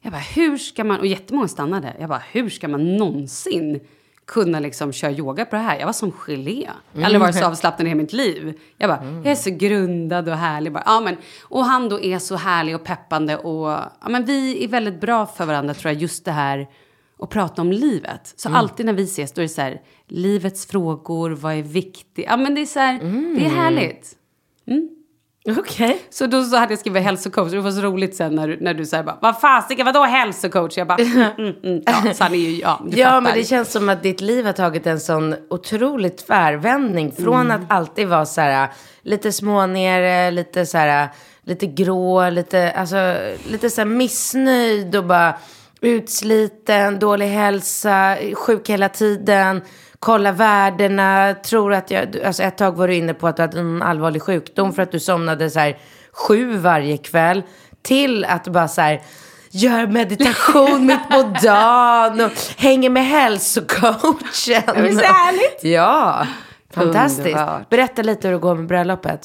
jag 0.00 0.12
bara, 0.12 0.22
hur 0.34 0.58
ska 0.58 0.84
man, 0.84 1.00
och 1.00 1.06
jättemånga 1.06 1.48
stannade. 1.48 1.96
Jag 2.00 2.08
bara, 2.08 2.22
hur 2.32 2.48
ska 2.48 2.68
man 2.68 2.96
någonsin 2.96 3.80
kunna 4.26 4.60
liksom 4.60 4.92
köra 4.92 5.12
yoga 5.12 5.44
på 5.44 5.56
det 5.56 5.62
här? 5.62 5.78
Jag 5.78 5.86
var 5.86 5.92
som 5.92 6.12
gelé. 6.12 6.68
Jag 6.92 7.00
har 7.00 7.04
aldrig 7.04 7.20
varit 7.20 7.34
så 7.34 7.44
avslappnad 7.44 7.86
i 7.86 7.88
hela 7.88 8.02
mitt 8.02 8.12
liv. 8.12 8.60
Jag 8.76 8.90
bara, 8.90 9.04
jag 9.04 9.26
är 9.26 9.34
så 9.34 9.50
grundad 9.50 10.28
och 10.28 10.36
härlig. 10.36 10.72
Bara, 10.72 10.82
ja, 10.86 11.00
men, 11.00 11.16
och 11.42 11.64
han 11.64 11.88
då 11.88 12.00
är 12.00 12.18
så 12.18 12.36
härlig 12.36 12.74
och 12.74 12.84
peppande. 12.84 13.36
Och, 13.36 13.68
ja, 14.00 14.08
men 14.08 14.24
vi 14.24 14.64
är 14.64 14.68
väldigt 14.68 15.00
bra 15.00 15.26
för 15.26 15.46
varandra 15.46 15.74
tror 15.74 15.92
jag, 15.92 16.02
just 16.02 16.24
det 16.24 16.32
här 16.32 16.68
att 17.18 17.30
prata 17.30 17.62
om 17.62 17.72
livet. 17.72 18.34
Så 18.36 18.48
alltid 18.48 18.86
när 18.86 18.92
vi 18.92 19.04
ses 19.04 19.32
då 19.32 19.40
är 19.40 19.42
det 19.42 19.48
så 19.48 19.60
här, 19.60 19.80
livets 20.06 20.66
frågor, 20.66 21.30
vad 21.30 21.54
är 21.54 21.62
viktigt? 21.62 22.26
Ja 22.28 22.36
men 22.36 22.54
det 22.54 22.60
är 22.60 22.66
så 22.66 22.78
här, 22.78 22.98
det 23.38 23.44
är 23.44 23.50
härligt. 23.50 24.16
Okej. 25.48 26.02
Så 26.10 26.26
då 26.26 26.42
så 26.44 26.56
hade 26.56 26.72
jag 26.72 26.78
skrivit 26.80 27.02
hälsocoach. 27.02 27.52
Det 27.52 27.60
var 27.60 27.70
så 27.70 27.80
roligt 27.80 28.16
sen 28.16 28.34
när, 28.34 28.56
när 28.60 28.74
du 28.74 28.86
säger 28.86 29.04
bara, 29.04 29.18
vad 29.22 29.40
fasiken, 29.40 29.86
vadå 29.86 30.04
hälsocoach? 30.04 30.78
Jag 30.78 30.86
bara, 30.86 30.98
mm, 31.02 31.22
mm, 31.38 31.54
mm. 31.64 31.82
Ja, 31.86 32.14
så 32.14 32.24
han 32.24 32.32
är 32.34 32.38
ju, 32.38 32.60
ja, 32.60 32.80
du 32.86 32.96
Ja, 32.98 33.06
fattar. 33.06 33.20
men 33.20 33.34
det 33.34 33.44
känns 33.44 33.72
som 33.72 33.88
att 33.88 34.02
ditt 34.02 34.20
liv 34.20 34.46
har 34.46 34.52
tagit 34.52 34.86
en 34.86 35.00
sån 35.00 35.34
otroligt 35.50 36.26
tvärvändning. 36.26 37.12
Från 37.12 37.50
att 37.50 37.60
alltid 37.68 38.08
vara 38.08 38.26
så 38.26 38.40
här 38.40 38.68
lite 39.02 39.32
smånere, 39.32 40.30
lite 40.30 40.66
så 40.66 40.78
här, 40.78 41.08
lite 41.44 41.66
grå, 41.66 42.30
lite, 42.30 42.72
alltså, 42.72 43.14
lite 43.50 43.70
så 43.70 43.80
här 43.80 43.86
missnöjd 43.88 44.96
och 44.96 45.04
bara 45.04 45.34
utsliten, 45.80 46.98
dålig 46.98 47.26
hälsa, 47.26 48.16
sjuk 48.34 48.68
hela 48.70 48.88
tiden. 48.88 49.62
Kolla 49.98 50.32
värdena, 50.32 51.34
tror 51.44 51.72
att 51.74 51.90
jag, 51.90 52.16
alltså 52.24 52.42
ett 52.42 52.58
tag 52.58 52.76
var 52.76 52.88
du 52.88 52.94
inne 52.94 53.14
på 53.14 53.28
att 53.28 53.36
du 53.36 53.42
hade 53.42 53.60
en 53.60 53.82
allvarlig 53.82 54.22
sjukdom 54.22 54.72
för 54.72 54.82
att 54.82 54.92
du 54.92 55.00
somnade 55.00 55.50
så 55.50 55.58
här 55.60 55.78
sju 56.12 56.56
varje 56.56 56.96
kväll. 56.96 57.42
Till 57.82 58.24
att 58.24 58.44
du 58.44 58.50
bara 58.50 58.68
så 58.68 58.80
här, 58.80 59.02
gör 59.50 59.86
meditation 59.86 60.86
mitt 60.86 61.08
på 61.10 61.22
dagen 61.42 62.20
och 62.20 62.32
hänger 62.56 62.90
med 62.90 63.06
hälsocoachen. 63.06 64.22
Det 64.44 64.88
är 64.88 64.92
så 64.92 65.04
härligt. 65.12 65.64
Ja, 65.64 66.26
fantastiskt. 66.74 67.26
Underbart. 67.28 67.68
Berätta 67.68 68.02
lite 68.02 68.28
hur 68.28 68.32
det 68.34 68.40
går 68.40 68.54
med 68.54 68.66
bröllopet. 68.66 69.20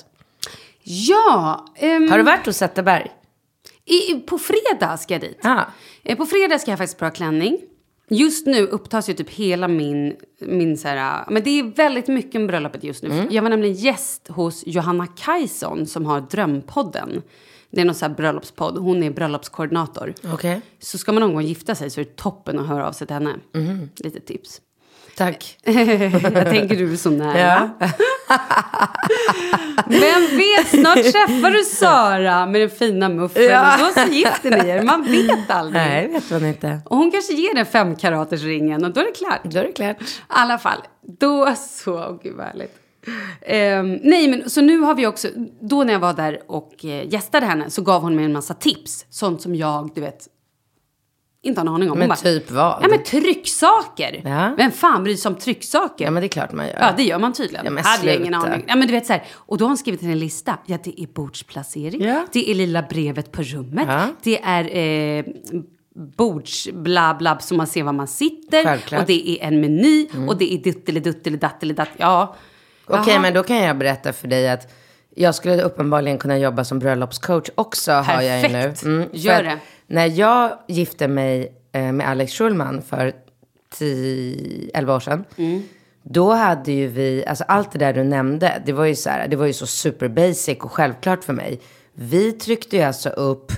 Ja, 0.83 1.65
ehm, 1.75 2.11
Har 2.11 2.17
du 2.17 2.23
varit 2.23 2.45
hos 2.45 2.57
Zetterberg? 2.57 3.11
i, 3.85 4.13
på 4.13 4.37
fredag 4.37 4.97
ska 4.97 5.13
jag 5.13 5.21
dit. 5.21 5.39
Ja. 5.43 5.65
Eh, 6.03 6.17
På 6.17 6.25
fredag 6.25 6.59
ska 6.59 6.71
jag 6.71 6.77
faktiskt 6.77 6.99
bra 6.99 7.09
klänning. 7.09 7.57
Just 8.13 8.45
nu 8.45 8.67
upptas 8.67 9.09
ju 9.09 9.13
typ 9.13 9.29
hela 9.29 9.67
min, 9.67 10.15
min 10.39 10.77
så 10.77 10.87
här, 10.87 11.25
men 11.29 11.43
det 11.43 11.59
är 11.59 11.63
väldigt 11.63 12.07
mycket 12.07 12.35
om 12.35 12.47
bröllopet 12.47 12.83
just 12.83 13.03
nu. 13.03 13.27
Jag 13.29 13.41
var 13.41 13.49
nämligen 13.49 13.75
gäst 13.75 14.27
hos 14.27 14.63
Johanna 14.65 15.07
Kajson 15.07 15.85
som 15.85 16.05
har 16.05 16.21
Drömpodden. 16.21 17.21
Det 17.69 17.81
är 17.81 17.85
någon 17.85 17.95
så 17.95 18.05
här 18.05 18.15
bröllopspodd. 18.15 18.77
Hon 18.77 19.03
är 19.03 19.11
bröllopskoordinator. 19.11 20.13
Okej. 20.33 20.61
Så 20.79 20.97
ska 20.97 21.11
man 21.11 21.21
någon 21.21 21.33
gång 21.33 21.43
gifta 21.43 21.75
sig 21.75 21.89
så 21.89 22.01
är 22.01 22.05
det 22.05 22.15
toppen 22.15 22.59
att 22.59 22.67
höra 22.67 22.87
av 22.87 22.91
sig 22.91 23.07
till 23.07 23.13
henne. 23.13 23.35
Lite 23.97 24.19
tips. 24.19 24.61
Tack. 25.21 25.57
jag 25.63 26.49
tänker 26.49 26.75
du 26.75 26.93
är 26.93 26.95
så 26.95 27.09
nära. 27.09 27.39
Ja. 27.39 27.69
Vem 29.85 30.37
vet, 30.37 30.67
snart 30.67 30.95
träffar 30.95 31.51
du 31.51 31.63
Sara 31.63 32.45
med 32.45 32.61
den 32.61 32.69
fina 32.69 33.09
muffen. 33.09 33.43
Ja. 33.43 33.73
Och 33.73 33.79
då 33.79 34.01
så 34.01 34.13
gifter 34.13 34.49
ni 34.63 34.69
er. 34.69 34.83
Man 34.83 35.03
vet 35.03 35.49
aldrig. 35.51 35.83
Nej, 35.83 36.07
vet 36.07 36.31
man 36.31 36.45
inte. 36.45 36.79
Och 36.85 36.97
hon 36.97 37.11
kanske 37.11 37.33
ger 37.33 37.55
den 37.55 37.65
fem 37.65 37.95
karaters 37.95 38.41
ringen 38.41 38.85
och 38.85 38.93
då 38.93 38.99
är 39.01 39.05
det 39.05 39.11
klart. 39.11 39.39
Då 39.43 39.59
är 39.59 39.63
det 39.63 39.71
klart. 39.71 40.01
I 40.01 40.05
alla 40.27 40.57
fall, 40.57 40.79
då 41.19 41.55
så, 41.55 41.93
åh 41.93 42.19
gud 42.23 42.35
vad 42.35 42.45
härligt. 42.45 42.75
Ehm, 43.41 43.99
nej 44.03 44.27
men 44.27 44.49
så 44.49 44.61
nu 44.61 44.77
har 44.77 44.95
vi 44.95 45.07
också, 45.07 45.27
då 45.61 45.83
när 45.83 45.93
jag 45.93 45.99
var 45.99 46.13
där 46.13 46.41
och 46.47 46.85
eh, 46.85 47.13
gästade 47.13 47.45
henne 47.45 47.69
så 47.69 47.81
gav 47.81 48.01
hon 48.01 48.15
mig 48.15 48.25
en 48.25 48.33
massa 48.33 48.53
tips. 48.53 49.05
Sånt 49.09 49.41
som 49.41 49.55
jag, 49.55 49.89
du 49.95 50.01
vet, 50.01 50.27
inte 51.43 51.61
har 51.61 51.67
en 51.67 51.73
aning 51.73 51.91
om. 51.91 51.99
Men 51.99 52.15
typ 52.15 52.51
vad? 52.51 52.79
Ja 52.81 52.87
men 52.89 53.03
trycksaker. 53.03 54.21
Ja. 54.25 54.53
Vem 54.57 54.71
fan 54.71 55.03
bryr 55.03 55.15
sig 55.15 55.29
om 55.29 55.35
trycksaker? 55.35 56.05
Ja, 56.05 56.11
men 56.11 56.21
det 56.21 56.27
är 56.27 56.29
klart 56.29 56.51
man 56.51 56.67
gör. 56.67 56.77
Ja, 56.79 56.93
det 56.97 57.03
gör 57.03 57.19
man 57.19 57.33
tydligen. 57.33 57.65
Ja, 57.65 57.71
men 57.71 57.83
Hade 57.83 58.05
jag 58.07 58.15
ingen 58.15 58.33
sluta. 58.41 58.53
aning. 58.53 58.65
Ja, 58.67 58.75
men 58.75 58.87
du 58.87 58.93
vet 58.93 59.05
så 59.05 59.13
här, 59.13 59.23
och 59.33 59.57
då 59.57 59.65
har 59.65 59.69
hon 59.69 59.77
skrivit 59.77 60.01
en 60.01 60.19
lista. 60.19 60.57
Ja, 60.65 60.77
det 60.83 61.01
är 61.01 61.07
bordsplacering. 61.07 62.03
Ja. 62.03 62.25
Det 62.31 62.51
är 62.51 62.55
lilla 62.55 62.81
brevet 62.81 63.31
på 63.31 63.41
rummet. 63.41 63.87
Ja. 63.89 64.07
Det 64.23 64.39
är 64.43 64.75
eh, 65.19 65.25
bords 66.17 66.69
bla 66.73 67.13
bla 67.19 67.39
så 67.39 67.55
man 67.55 67.67
ser 67.67 67.83
var 67.83 67.93
man 67.93 68.07
sitter. 68.07 68.63
Självklart. 68.63 68.91
Mm. 68.91 69.01
Och 69.01 69.07
det 69.07 69.29
är 69.29 69.47
en 69.47 69.61
meny. 69.61 70.07
Och 70.27 70.37
det 70.37 70.53
är 70.53 70.57
dutteliduttelidattelidatt. 70.57 71.89
Ja. 71.97 72.35
Okej, 72.85 73.03
Jaha. 73.13 73.21
men 73.21 73.33
då 73.33 73.43
kan 73.43 73.57
jag 73.57 73.77
berätta 73.77 74.13
för 74.13 74.27
dig 74.27 74.49
att 74.49 74.73
jag 75.15 75.35
skulle 75.35 75.61
uppenbarligen 75.61 76.17
kunna 76.17 76.37
jobba 76.37 76.63
som 76.63 76.79
bröllopscoach 76.79 77.49
också, 77.55 77.91
har 77.91 78.21
jag 78.21 78.41
ju 78.41 78.47
nu. 78.47 78.53
Perfekt. 78.53 78.79
för 78.79 79.09
Gör 79.11 79.43
det. 79.43 79.59
När 79.87 80.05
jag 80.05 80.57
gifte 80.67 81.07
mig 81.07 81.53
eh, 81.71 81.91
med 81.91 82.09
Alex 82.09 82.33
Schulman 82.33 82.81
för 82.81 83.13
10, 83.69 84.69
11 84.73 84.95
år 84.95 84.99
sedan. 84.99 85.23
Mm. 85.37 85.63
Då 86.03 86.31
hade 86.31 86.71
ju 86.71 86.87
vi, 86.87 87.25
alltså 87.25 87.43
allt 87.47 87.71
det 87.71 87.79
där 87.79 87.93
du 87.93 88.03
nämnde, 88.03 88.61
det 88.65 88.73
var 88.73 88.85
ju 88.85 88.95
så 88.95 89.09
här, 89.09 89.27
det 89.27 89.35
var 89.35 89.45
ju 89.45 89.53
så 89.53 89.67
super 89.67 90.07
basic 90.07 90.57
och 90.59 90.71
självklart 90.71 91.23
för 91.23 91.33
mig. 91.33 91.59
Vi 91.93 92.31
tryckte 92.31 92.77
ju 92.77 92.83
alltså 92.83 93.09
upp 93.09 93.51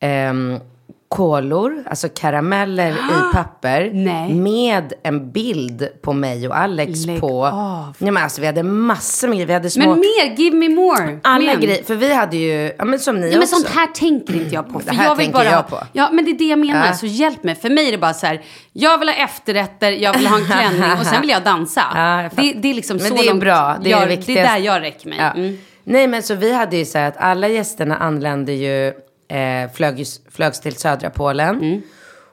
ehm, 0.00 0.60
kolor, 1.08 1.84
alltså 1.90 2.08
karameller 2.08 2.90
i 2.90 3.34
papper. 3.34 3.90
Nej. 3.94 4.34
Med 4.34 4.92
en 5.02 5.32
bild 5.32 5.88
på 6.02 6.12
mig 6.12 6.48
och 6.48 6.58
Alex 6.58 7.06
Lägg 7.06 7.20
på... 7.20 7.46
av. 7.46 7.96
Nej 7.98 8.10
men 8.10 8.22
alltså 8.22 8.40
vi 8.40 8.46
hade 8.46 8.62
massor 8.62 9.28
med 9.28 9.36
grejer. 9.36 9.46
Vi 9.46 9.52
hade 9.52 9.70
små... 9.70 9.90
Men 9.90 9.98
mer, 9.98 10.36
give 10.36 10.56
me 10.56 10.68
more. 10.68 11.18
alla 11.22 11.52
Men- 11.52 11.60
grejer. 11.60 11.84
För 11.84 11.94
vi 11.94 12.12
hade 12.14 12.36
ju, 12.36 12.72
ja 12.78 12.84
men 12.84 12.98
som 12.98 13.16
ni 13.20 13.26
Ja, 13.26 13.32
men 13.32 13.42
också. 13.42 13.54
sånt 13.56 13.68
här 13.68 13.86
tänker 13.86 14.34
inte 14.34 14.54
jag 14.54 14.72
på. 14.72 14.78
För 14.80 14.90
Det 14.90 14.96
här 14.96 15.04
jag 15.04 15.16
vill 15.16 15.24
tänker 15.26 15.38
bara, 15.38 15.50
jag 15.50 15.68
på. 15.68 15.78
Ja, 15.92 16.08
men 16.12 16.24
det 16.24 16.30
är 16.30 16.38
det 16.38 16.44
jag 16.44 16.58
menar. 16.58 16.86
Ja. 16.86 16.92
Så 16.94 17.06
hjälp 17.06 17.44
mig. 17.44 17.54
För 17.54 17.70
mig 17.70 17.88
är 17.88 17.92
det 17.92 17.98
bara 17.98 18.14
så 18.14 18.26
här, 18.26 18.40
jag 18.72 18.98
vill 18.98 19.08
ha 19.08 19.16
efterrätter, 19.16 19.90
jag 19.90 20.12
vill 20.18 20.26
ha 20.26 20.38
en 20.38 20.44
klänning 20.46 20.92
och 21.00 21.06
sen 21.06 21.20
vill 21.20 21.30
jag 21.30 21.42
dansa. 21.42 21.82
Ja, 21.94 22.22
jag 22.22 22.30
det, 22.36 22.52
det 22.52 22.68
är 22.70 22.74
liksom 22.74 22.96
Men 22.96 23.06
så 23.06 23.14
det 23.14 23.20
är 23.20 23.26
långt 23.26 23.40
bra, 23.40 23.76
det 23.82 23.92
är 23.92 24.00
jag, 24.00 24.08
det 24.08 24.26
Det 24.26 24.38
är 24.38 24.44
där 24.44 24.58
jag 24.58 24.82
räcker 24.82 25.08
mig. 25.08 25.18
Ja. 25.18 25.30
Mm. 25.30 25.58
Nej 25.84 26.06
men 26.06 26.22
så 26.22 26.34
vi 26.34 26.52
hade 26.52 26.76
ju 26.76 26.84
så 26.84 26.98
här 26.98 27.08
att 27.08 27.16
alla 27.16 27.48
gästerna 27.48 27.96
anlände 27.96 28.52
ju, 28.52 28.92
eh, 29.28 29.70
flög, 29.74 30.06
flögs 30.30 30.60
till 30.60 30.76
södra 30.76 31.10
Polen. 31.10 31.54
Mm. 31.54 31.82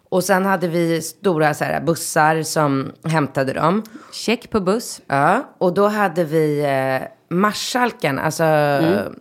Och 0.09 0.23
sen 0.23 0.45
hade 0.45 0.67
vi 0.67 1.01
stora 1.01 1.53
så 1.53 1.63
här, 1.63 1.81
bussar 1.81 2.43
som 2.43 2.91
hämtade 3.03 3.53
dem. 3.53 3.83
Check 4.11 4.49
på 4.49 4.59
buss. 4.59 5.01
Ja, 5.07 5.53
och 5.57 5.73
då 5.73 5.87
hade 5.87 6.23
vi 6.23 6.59
eh, 6.59 7.07
marskalken, 7.35 8.19
alltså 8.19 8.43
Mm. 8.43 9.15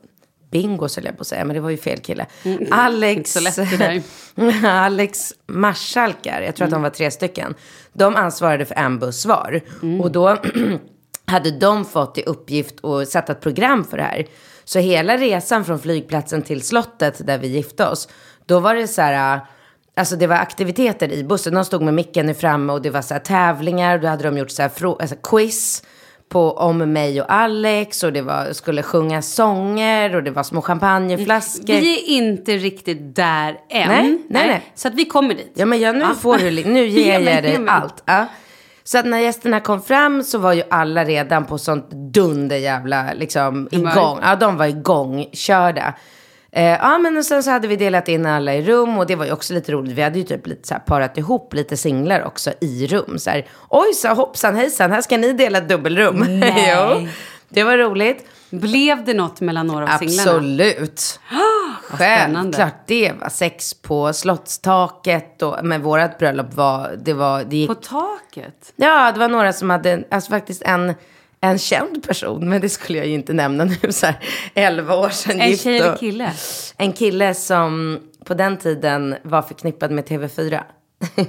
Bingo 0.53 0.89
skulle 0.89 1.09
jag 1.09 1.17
på 1.17 1.21
att 1.21 1.27
säga, 1.27 1.45
men 1.45 1.55
det 1.55 1.61
var 1.61 1.71
ju 1.71 1.77
fel 1.77 1.99
kille. 1.99 2.27
Alex, 2.71 3.35
det 3.35 3.77
där. 3.77 4.03
Alex 4.67 5.33
marskalkar, 5.47 6.43
jag 6.43 6.57
tror 6.57 6.65
att 6.65 6.73
de 6.73 6.83
var 6.83 6.91
tre 6.91 7.11
stycken. 7.11 7.55
De 7.93 8.17
ansvarade 8.17 8.65
för 8.65 8.75
en 8.75 8.99
buss 8.99 9.27
var. 9.27 9.61
Mm. 9.83 10.01
Och 10.01 10.13
då 10.13 10.37
hade 11.27 11.51
de 11.51 11.85
fått 11.85 12.19
i 12.19 12.23
uppgift 12.23 12.85
att 12.85 13.09
sätta 13.09 13.33
ett 13.33 13.41
program 13.41 13.85
för 13.85 13.97
det 13.97 14.03
här. 14.03 14.27
Så 14.65 14.79
hela 14.79 15.17
resan 15.17 15.65
från 15.65 15.79
flygplatsen 15.79 16.43
till 16.43 16.63
slottet 16.63 17.27
där 17.27 17.39
vi 17.39 17.49
gifte 17.49 17.87
oss, 17.87 18.09
då 18.47 18.61
var 18.61 18.75
det 18.75 18.89
så 18.89 19.03
här... 19.03 19.41
Alltså 19.97 20.17
det 20.17 20.27
var 20.27 20.37
aktiviteter 20.37 21.13
i 21.13 21.25
bussen. 21.25 21.55
De 21.55 21.65
stod 21.65 21.83
med 21.83 21.95
micken 21.95 22.29
i 22.29 22.35
framme 22.35 22.73
och 22.73 22.83
det 22.83 22.91
var 22.91 23.03
så 23.03 23.15
här 23.15 23.21
tävlingar. 23.21 23.99
Då 23.99 24.09
hade 24.09 24.25
de 24.25 24.39
gjort 24.39 24.51
så 24.51 24.63
här 24.63 24.71
alltså 24.85 25.17
quiz 25.23 25.83
på, 26.29 26.53
om 26.53 26.79
mig 26.93 27.21
och 27.21 27.33
Alex. 27.33 28.03
Och 28.03 28.13
det 28.13 28.23
var, 28.23 28.53
skulle 28.53 28.83
sjunga 28.83 29.23
sånger 29.23 30.17
och 30.17 30.23
det 30.23 30.31
var 30.31 30.43
små 30.43 30.63
champagneflaskor. 30.63 31.67
Vi 31.67 31.99
är 31.99 32.17
inte 32.17 32.57
riktigt 32.57 33.17
där 33.17 33.59
än. 33.69 33.89
Nej, 33.89 34.19
nej, 34.29 34.49
nej. 34.49 34.73
Så 34.75 34.89
att 34.89 34.95
vi 34.95 35.05
kommer 35.05 35.35
dit. 35.35 35.53
Ja 35.55 35.67
men 35.67 35.81
ja, 35.81 35.93
nu 35.93 36.05
får 36.21 36.39
du, 36.39 36.51
nu 36.51 36.87
ger 36.87 37.21
Ge 37.21 37.31
jag 37.31 37.43
dig 37.43 37.59
allt. 37.67 38.03
Ja. 38.05 38.27
Så 38.85 38.99
att 38.99 39.07
när 39.07 39.19
gästerna 39.19 39.61
kom 39.61 39.83
fram 39.83 40.23
så 40.23 40.39
var 40.39 40.53
ju 40.53 40.63
alla 40.71 41.05
redan 41.05 41.45
på 41.45 41.59
sånt 41.59 41.91
dunder 41.91 42.57
jävla 42.57 43.13
liksom 43.13 43.69
igång. 43.71 44.19
Ja 44.23 44.37
de 44.37 44.57
var 44.57 44.67
igång, 44.67 45.27
körda. 45.33 45.95
Eh, 46.53 46.65
ja 46.65 46.99
men 46.99 47.17
och 47.17 47.25
sen 47.25 47.43
så 47.43 47.51
hade 47.51 47.69
vi 47.69 47.77
delat 47.77 48.09
in 48.09 48.27
alla 48.27 48.55
i 48.55 48.63
rum 48.63 48.99
och 48.99 49.07
det 49.07 49.17
var 49.17 49.25
ju 49.25 49.33
också 49.33 49.55
lite 49.55 49.73
roligt. 49.73 49.93
Vi 49.93 50.03
hade 50.03 50.19
ju 50.19 50.25
typ 50.25 50.47
lite 50.47 50.69
så 50.69 50.75
här 50.75 50.81
parat 50.81 51.19
ihop 51.19 51.55
lite 51.55 51.77
singlar 51.77 52.25
också 52.25 52.51
i 52.61 52.87
rum. 52.87 53.19
Så 53.19 53.31
här, 53.31 53.47
oj 53.69 53.95
så 53.95 54.09
hoppsan 54.09 54.57
hejsan, 54.57 54.91
här 54.91 55.03
ska 55.03 55.17
ni 55.17 55.33
dela 55.33 55.59
ett 55.59 55.69
dubbelrum. 55.69 56.17
Nej. 56.41 56.75
jo, 56.77 57.09
det 57.49 57.65
var 57.65 57.79
roligt. 57.79 58.27
Blev 58.51 59.05
det 59.05 59.15
något 59.15 59.41
mellan 59.41 59.67
några 59.67 59.95
av 59.95 59.99
singlarna? 59.99 60.31
Absolut. 60.31 61.21
Självklart 61.83 62.87
det 62.87 63.13
var 63.21 63.29
sex 63.29 63.75
på 63.75 64.13
slottstaket 64.13 65.43
och, 65.43 65.57
men 65.63 65.83
vårat 65.83 66.19
bröllop 66.19 66.55
var, 66.55 66.99
det 67.05 67.13
var, 67.13 67.45
det 67.45 67.57
gick, 67.57 67.69
På 67.69 67.75
taket? 67.75 68.73
ja 68.77 69.13
det 69.13 69.19
var 69.19 69.29
några 69.29 69.53
som 69.53 69.71
hade, 69.71 70.05
alltså 70.11 70.31
faktiskt 70.31 70.63
en, 70.63 70.95
en 71.41 71.59
känd 71.59 72.07
person, 72.07 72.49
men 72.49 72.61
det 72.61 72.69
skulle 72.69 72.99
jag 72.99 73.07
ju 73.07 73.15
inte 73.15 73.33
nämna 73.33 73.65
nu 73.65 73.93
så 73.93 74.07
här 74.07 74.17
11 74.55 74.97
år 74.97 75.09
sedan 75.09 75.41
En 75.41 75.57
tjej 75.57 75.79
eller 75.79 75.97
kille? 75.97 76.31
En 76.77 76.93
kille 76.93 77.35
som 77.35 78.01
på 78.25 78.35
den 78.35 78.57
tiden 78.57 79.17
var 79.23 79.43
förknippad 79.43 79.91
med 79.91 80.05
TV4. 80.05 80.61
Oj, 81.17 81.27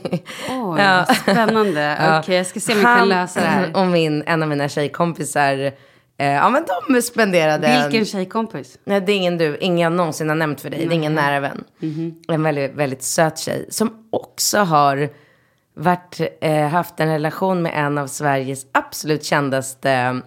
vad 0.49 1.15
spännande. 1.15 2.19
Okej, 2.19 2.35
jag 2.35 2.47
ska 2.47 2.59
se 2.59 2.73
om 2.73 2.81
jag 2.81 2.97
kan 2.97 3.09
lösa 3.09 3.39
det 3.39 3.45
här. 3.45 3.77
och 3.77 3.87
min, 3.87 4.23
en 4.25 4.43
av 4.43 4.49
mina 4.49 4.69
tjejkompisar, 4.69 5.71
eh, 6.17 6.27
ja 6.33 6.49
men 6.49 6.65
de 6.91 7.01
spenderade 7.01 7.67
en- 7.67 7.81
Vilken 7.89 8.05
tjejkompis? 8.05 8.77
Nej, 8.85 9.01
det 9.01 9.11
är 9.11 9.15
ingen 9.15 9.37
du, 9.37 9.57
ingen 9.57 9.79
jag 9.79 9.91
någonsin 9.91 10.29
har 10.29 10.35
nämnt 10.35 10.61
för 10.61 10.69
dig. 10.69 10.79
Det 10.85 10.93
är 10.93 10.95
ingen 10.95 11.15
nära 11.15 11.39
vän. 11.39 11.63
En 12.27 12.43
väldigt, 12.43 12.73
väldigt 12.75 13.03
söt 13.03 13.39
tjej. 13.39 13.65
Som 13.69 14.07
också 14.11 14.59
har 14.59 15.09
varit, 15.75 16.19
eh, 16.41 16.67
haft 16.67 16.99
en 16.99 17.07
relation 17.07 17.61
med 17.61 17.85
en 17.85 17.97
av 17.97 18.07
Sveriges 18.07 18.65
absolut 18.71 19.23
kändaste 19.23 20.21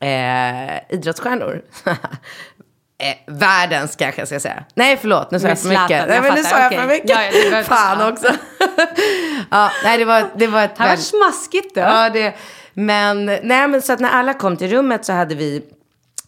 eh, 0.00 0.94
idrottsstjärnor. 0.94 1.62
eh, 1.86 3.16
världens 3.26 3.96
kanske 3.96 4.20
jag 4.20 4.28
ska 4.28 4.40
säga. 4.40 4.64
Nej, 4.74 4.96
förlåt. 4.96 5.30
Nu 5.30 5.40
sa 5.40 5.48
jag 5.48 5.58
för 5.58 5.68
mycket. 5.68 5.90
jag 5.90 6.08
Nej, 6.08 6.20
men 6.20 6.34
nu 6.34 6.42
sa 6.42 6.58
jag 6.58 6.72
för 6.74 6.86
mycket. 6.86 7.10
Ja, 7.10 7.22
ja, 7.52 7.62
Fan 7.62 8.12
också. 8.12 8.26
ja, 9.50 9.70
nej, 9.84 9.98
det 9.98 10.04
var, 10.04 10.24
det 10.36 10.46
var 10.46 10.62
ett 10.64 10.76
Det 10.76 10.82
här 10.82 10.88
var 10.90 10.96
smaskigt 10.96 11.74
då. 11.74 11.80
Ja, 11.80 12.10
det, 12.10 12.34
men, 12.74 13.26
nej, 13.26 13.68
men 13.68 13.82
så 13.82 13.92
att 13.92 14.00
när 14.00 14.10
alla 14.10 14.34
kom 14.34 14.56
till 14.56 14.70
rummet 14.70 15.04
så 15.04 15.12
hade 15.12 15.34
vi 15.34 15.62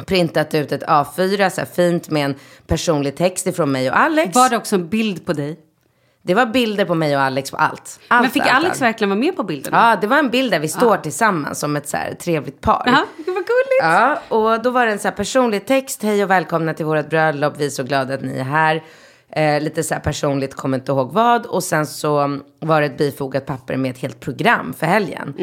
printat 0.06 0.54
ut 0.54 0.72
ett 0.72 0.82
A4 0.82 1.50
så 1.50 1.60
här 1.60 1.68
fint 1.74 2.10
med 2.10 2.24
en 2.24 2.34
personlig 2.66 3.16
text 3.16 3.46
ifrån 3.46 3.72
mig 3.72 3.90
och 3.90 3.98
Alex. 3.98 4.34
Var 4.34 4.50
det 4.50 4.56
också 4.56 4.74
en 4.74 4.88
bild 4.88 5.26
på 5.26 5.32
dig? 5.32 5.60
Det 6.22 6.34
var 6.34 6.46
bilder 6.46 6.84
på 6.84 6.94
mig 6.94 7.16
och 7.16 7.22
Alex 7.22 7.50
på 7.50 7.56
allt. 7.56 8.00
allt 8.08 8.22
Men 8.22 8.30
fick 8.30 8.42
allt, 8.42 8.52
Alex 8.52 8.70
allt. 8.70 8.82
verkligen 8.82 9.08
vara 9.08 9.20
med 9.20 9.36
på 9.36 9.42
bilderna? 9.42 9.90
Ja, 9.90 9.98
det 10.00 10.06
var 10.06 10.18
en 10.18 10.30
bild 10.30 10.50
där 10.50 10.58
vi 10.60 10.68
står 10.68 10.96
tillsammans 10.96 11.58
som 11.60 11.76
ett 11.76 11.88
så 11.88 11.96
här 11.96 12.14
trevligt 12.14 12.60
par. 12.60 12.82
Jaha, 12.86 13.04
det 13.16 13.30
var 13.30 13.34
gulligt. 13.34 13.80
Ja, 13.80 14.18
och 14.28 14.62
då 14.62 14.70
var 14.70 14.86
det 14.86 14.92
en 14.92 14.98
så 14.98 15.08
här 15.08 15.14
personlig 15.14 15.66
text. 15.66 16.02
Hej 16.02 16.24
och 16.24 16.30
välkomna 16.30 16.74
till 16.74 16.86
vårt 16.86 17.10
bröllop. 17.10 17.54
Vi 17.56 17.66
är 17.66 17.70
så 17.70 17.82
glada 17.82 18.14
att 18.14 18.22
ni 18.22 18.38
är 18.38 18.44
här. 18.44 18.82
Eh, 19.36 19.60
lite 19.62 19.82
så 19.82 19.94
här 19.94 20.00
personligt, 20.00 20.54
kommer 20.54 20.78
inte 20.78 20.92
ihåg 20.92 21.12
vad. 21.12 21.46
Och 21.46 21.64
sen 21.64 21.86
så 21.86 22.40
var 22.60 22.80
det 22.80 22.86
ett 22.86 22.98
bifogat 22.98 23.46
papper 23.46 23.76
med 23.76 23.90
ett 23.90 23.98
helt 23.98 24.20
program 24.20 24.74
för 24.78 24.86
helgen. 24.86 25.34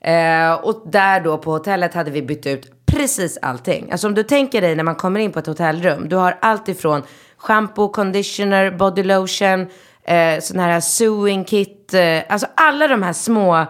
Eh, 0.00 0.52
och 0.52 0.82
där 0.86 1.20
då 1.20 1.38
på 1.38 1.50
hotellet 1.50 1.94
hade 1.94 2.10
vi 2.10 2.22
bytt 2.22 2.46
ut 2.46 2.86
precis 2.86 3.38
allting. 3.42 3.90
Alltså 3.90 4.06
om 4.06 4.14
du 4.14 4.22
tänker 4.22 4.60
dig 4.60 4.76
när 4.76 4.84
man 4.84 4.94
kommer 4.94 5.20
in 5.20 5.32
på 5.32 5.38
ett 5.38 5.46
hotellrum. 5.46 6.08
Du 6.08 6.16
har 6.16 6.38
allt 6.40 6.68
ifrån 6.68 7.02
shampoo, 7.36 7.88
conditioner, 7.88 8.70
body 8.70 9.02
lotion, 9.02 9.66
eh, 10.04 10.40
sån 10.40 10.58
här 10.58 10.80
sewing 10.80 11.44
kit. 11.44 11.94
Eh, 11.94 12.20
alltså 12.28 12.46
alla 12.54 12.88
de 12.88 13.02
här 13.02 13.12
små 13.12 13.66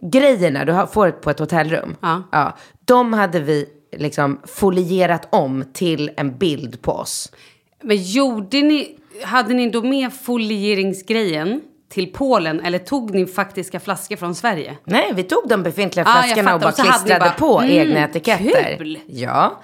grejerna 0.00 0.64
du 0.64 0.72
har, 0.72 0.86
får 0.86 1.10
på 1.10 1.30
ett 1.30 1.38
hotellrum. 1.38 1.96
Ja. 2.00 2.22
Ja, 2.32 2.56
de 2.84 3.12
hade 3.12 3.40
vi 3.40 3.68
liksom 3.96 4.40
folierat 4.44 5.28
om 5.30 5.64
till 5.72 6.10
en 6.16 6.38
bild 6.38 6.82
på 6.82 6.92
oss. 6.92 7.32
Men 7.82 7.96
gjorde 7.96 8.62
ni, 8.62 8.98
hade 9.22 9.54
ni 9.54 9.70
då 9.70 9.82
med 9.82 10.12
folieringsgrejen 10.12 11.60
till 11.88 12.12
Polen 12.12 12.60
eller 12.60 12.78
tog 12.78 13.14
ni 13.14 13.26
faktiska 13.26 13.80
flaskor 13.80 14.16
från 14.16 14.34
Sverige? 14.34 14.76
Nej, 14.84 15.12
vi 15.14 15.22
tog 15.22 15.48
de 15.48 15.62
befintliga 15.62 16.06
Ah, 16.08 16.22
flaskorna 16.22 16.54
och 16.54 16.60
bara 16.60 16.72
klistrade 16.72 17.20
bara, 17.20 17.30
på 17.30 17.60
mm, 17.60 17.70
egna 17.70 18.04
etiketter. 18.04 18.76
kul. 18.76 18.98
Ja. 19.06 19.60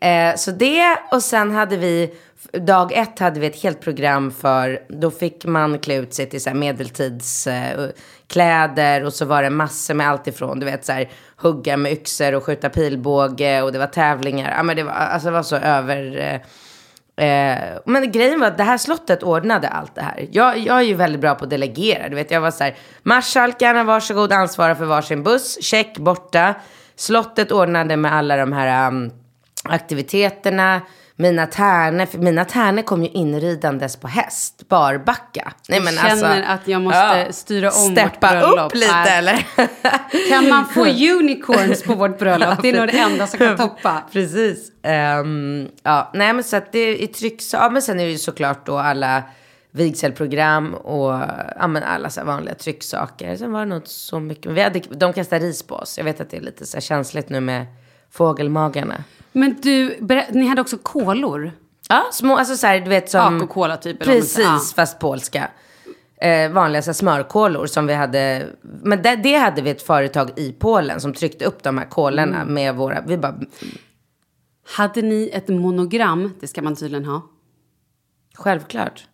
Eh, 0.00 0.34
så 0.36 0.50
det 0.50 0.98
och 1.10 1.22
sen 1.22 1.50
hade 1.50 1.76
vi, 1.76 2.14
dag 2.52 2.92
ett 2.92 3.18
hade 3.18 3.40
vi 3.40 3.46
ett 3.46 3.62
helt 3.62 3.80
program 3.80 4.30
för, 4.30 4.82
då 4.88 5.10
fick 5.10 5.44
man 5.44 5.78
klä 5.78 5.94
ut 5.94 6.14
sig 6.14 6.26
till 6.26 6.42
så 6.42 6.54
medeltidskläder 6.54 9.00
eh, 9.00 9.06
och 9.06 9.12
så 9.12 9.24
var 9.24 9.42
det 9.42 9.50
massor 9.50 9.94
med 9.94 10.08
allt 10.08 10.26
ifrån, 10.26 10.60
du 10.60 10.66
vet 10.66 10.84
så 10.84 10.92
här 10.92 11.10
hugga 11.36 11.76
med 11.76 11.92
yxor 11.92 12.34
och 12.34 12.44
skjuta 12.44 12.68
pilbåge 12.68 13.62
och 13.62 13.72
det 13.72 13.78
var 13.78 13.86
tävlingar. 13.86 14.54
Ja 14.56 14.62
men 14.62 14.76
det 14.76 14.82
var, 14.82 14.92
alltså 14.92 15.28
det 15.28 15.34
var 15.34 15.42
så 15.42 15.56
över... 15.56 16.32
Eh, 16.34 16.40
Eh, 17.16 17.78
men 17.84 18.12
grejen 18.12 18.40
var 18.40 18.46
att 18.46 18.56
det 18.56 18.64
här 18.64 18.78
slottet 18.78 19.22
ordnade 19.22 19.68
allt 19.68 19.94
det 19.94 20.02
här. 20.02 20.28
Jag, 20.30 20.58
jag 20.58 20.78
är 20.78 20.82
ju 20.82 20.94
väldigt 20.94 21.20
bra 21.20 21.34
på 21.34 21.44
att 21.44 21.50
delegera. 21.50 22.08
Du 22.08 22.14
vet, 22.14 22.30
jag 22.30 22.40
var 22.40 22.50
så 22.50 22.64
här, 22.64 22.76
marskalkarna 23.02 23.84
varsågod 23.84 24.32
ansvara 24.32 24.74
för 24.74 24.84
varsin 24.84 25.22
buss, 25.22 25.62
check, 25.62 25.98
borta. 25.98 26.54
Slottet 26.96 27.52
ordnade 27.52 27.96
med 27.96 28.14
alla 28.14 28.36
de 28.36 28.52
här 28.52 28.88
um, 28.88 29.10
aktiviteterna. 29.64 30.80
Mina 31.16 31.46
tärnor, 31.46 32.06
för 32.06 32.18
mina 32.18 32.44
tärnor 32.44 32.82
kom 32.82 33.02
ju 33.02 33.08
inridandes 33.08 33.96
på 33.96 34.08
häst, 34.08 34.68
barbacka. 34.68 35.52
Nej, 35.68 35.80
Jag 35.84 35.94
känner 35.94 36.42
att 36.42 36.68
jag 36.68 36.82
måste 36.82 37.32
styra 37.32 37.70
om 37.70 37.82
vårt 37.82 37.98
Steppa 37.98 38.30
bröllop. 38.30 38.66
upp 38.66 38.74
lite 38.74 38.92
Nej. 38.92 39.18
eller? 39.18 39.46
Kan 40.28 40.48
man 40.48 40.66
få 40.66 40.80
unicorns 41.20 41.82
på 41.82 41.94
vårt 41.94 42.18
bröllop? 42.18 42.62
Det 42.62 42.68
är 42.70 42.78
nog 42.80 42.88
det 42.88 42.98
enda 42.98 43.26
som 43.26 43.38
kan 43.38 43.56
toppa. 43.68 44.02
Precis. 44.12 44.72
Ehm, 44.82 45.68
ja, 45.82 46.10
nej 46.14 46.32
men 46.32 46.44
så 46.44 46.56
att 46.56 46.72
det 46.72 47.02
är 47.02 47.06
trycksak. 47.06 47.60
Ja, 47.62 47.70
men 47.70 47.82
sen 47.82 48.00
är 48.00 48.04
det 48.04 48.10
ju 48.10 48.18
såklart 48.18 48.66
då 48.66 48.78
alla 48.78 49.22
vigselprogram 49.70 50.74
och 50.74 51.20
ja, 51.58 51.66
men 51.66 51.82
alla 51.82 52.10
så 52.10 52.20
här 52.20 52.26
vanliga 52.26 52.54
trycksaker. 52.54 53.36
Sen 53.36 53.52
var 53.52 53.60
det 53.60 53.66
nog 53.66 53.82
så 53.84 54.20
mycket. 54.20 54.52
Vi 54.52 54.62
hade, 54.62 54.78
de 54.78 55.12
kastade 55.12 55.44
ris 55.46 55.62
på 55.62 55.74
oss. 55.74 55.98
Jag 55.98 56.04
vet 56.04 56.20
att 56.20 56.30
det 56.30 56.36
är 56.36 56.40
lite 56.40 56.66
så 56.66 56.76
här 56.76 56.82
känsligt 56.82 57.28
nu 57.28 57.40
med 57.40 57.66
fågelmagarna. 58.14 59.04
Men 59.32 59.56
du, 59.62 59.98
ni 60.30 60.46
hade 60.46 60.60
också 60.60 60.78
kolor? 60.82 61.52
Ja, 61.88 62.02
små, 62.12 62.36
alltså 62.36 62.56
så 62.56 62.66
här, 62.66 62.80
du 62.80 62.88
vet 62.88 63.10
som... 63.10 63.40
Coca-Cola 63.40 63.76
typ? 63.76 63.98
Precis. 64.00 64.38
Ja. 64.38 64.60
fast 64.76 64.98
polska. 64.98 65.50
Eh, 66.20 66.50
vanliga 66.52 66.82
så 66.82 66.88
här, 66.88 66.94
smörkolor 66.94 67.66
som 67.66 67.86
vi 67.86 67.94
hade. 67.94 68.46
Men 68.62 69.02
det, 69.02 69.16
det 69.16 69.34
hade 69.36 69.62
vi 69.62 69.70
ett 69.70 69.82
företag 69.82 70.30
i 70.36 70.52
Polen 70.52 71.00
som 71.00 71.12
tryckte 71.14 71.44
upp 71.44 71.62
de 71.62 71.78
här 71.78 71.84
kolorna 71.90 72.40
Mm. 72.40 72.54
med 72.54 72.74
våra. 72.74 73.00
Vi 73.06 73.18
bara, 73.18 73.34
Hade 74.76 75.02
ni 75.02 75.30
ett 75.32 75.48
monogram? 75.48 76.32
Det 76.40 76.46
ska 76.46 76.62
man 76.62 76.76
tydligen 76.76 77.04
ha. 77.04 77.22
självklart. 78.34 79.04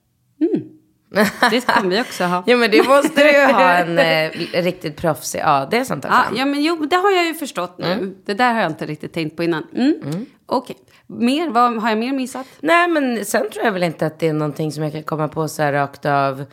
Det 1.51 1.67
kommer 1.67 1.91
vi 1.91 2.01
också 2.01 2.25
ha. 2.25 2.45
Jo 2.47 2.59
men 2.59 2.71
det 2.71 2.89
måste 2.89 3.23
du 3.23 3.31
ju 3.31 3.45
ha 3.45 3.73
en 3.73 3.99
eh, 3.99 4.31
riktigt 4.63 4.97
proffsig 4.97 5.41
AD 5.45 5.85
som 5.85 6.01
tar 6.01 6.09
fram. 6.09 6.37
ja, 6.37 6.45
men 6.45 6.63
jo, 6.63 6.87
det 6.87 6.97
har 6.97 7.11
jag 7.11 7.27
ju 7.27 7.35
förstått 7.35 7.79
nu. 7.79 8.17
Det 8.25 8.35
där 8.35 8.55
har 8.55 8.61
jag 8.61 8.71
inte 8.71 8.87
riktigt 8.87 9.13
tänkt 9.13 9.37
på 9.37 9.45
innan. 9.45 9.67
Mm. 9.77 10.27
Okej. 10.47 10.77
Mer? 11.07 11.51
Vad 11.51 11.83
har 11.83 11.89
jag 11.89 11.99
mer 11.99 12.13
missat? 12.13 12.47
Nej 12.61 12.89
men 12.89 13.25
sen 13.25 13.51
tror 13.51 13.65
jag 13.65 13.73
väl 13.73 13.83
inte 13.83 14.07
att 14.07 14.19
det 14.19 14.29
är 14.29 14.33
någonting 14.33 14.73
som 14.73 14.83
jag 14.83 14.93
kan 14.93 15.03
komma 15.03 15.29
på 15.29 15.49
så 15.49 15.63
här 15.63 15.73
rakt 15.73 16.07
av. 16.07 16.45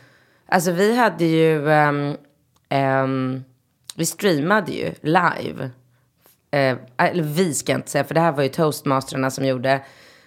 Alltså 0.49 0.71
vi 0.71 0.97
hade 0.97 1.25
ju, 1.25 1.71
ehm, 1.71 2.15
ehm, 2.69 3.43
vi 3.95 4.05
streamade 4.05 4.71
ju 4.71 4.91
live. 5.01 5.69
Eh, 6.51 6.77
eller 6.97 7.23
vi 7.23 7.53
ska 7.53 7.71
jag 7.71 7.79
inte 7.79 7.89
säga, 7.91 8.03
för 8.03 8.13
det 8.13 8.19
här 8.21 8.31
var 8.31 8.43
ju 8.43 8.49
toastmasterna 8.49 9.31
som 9.31 9.45
gjorde. 9.45 9.81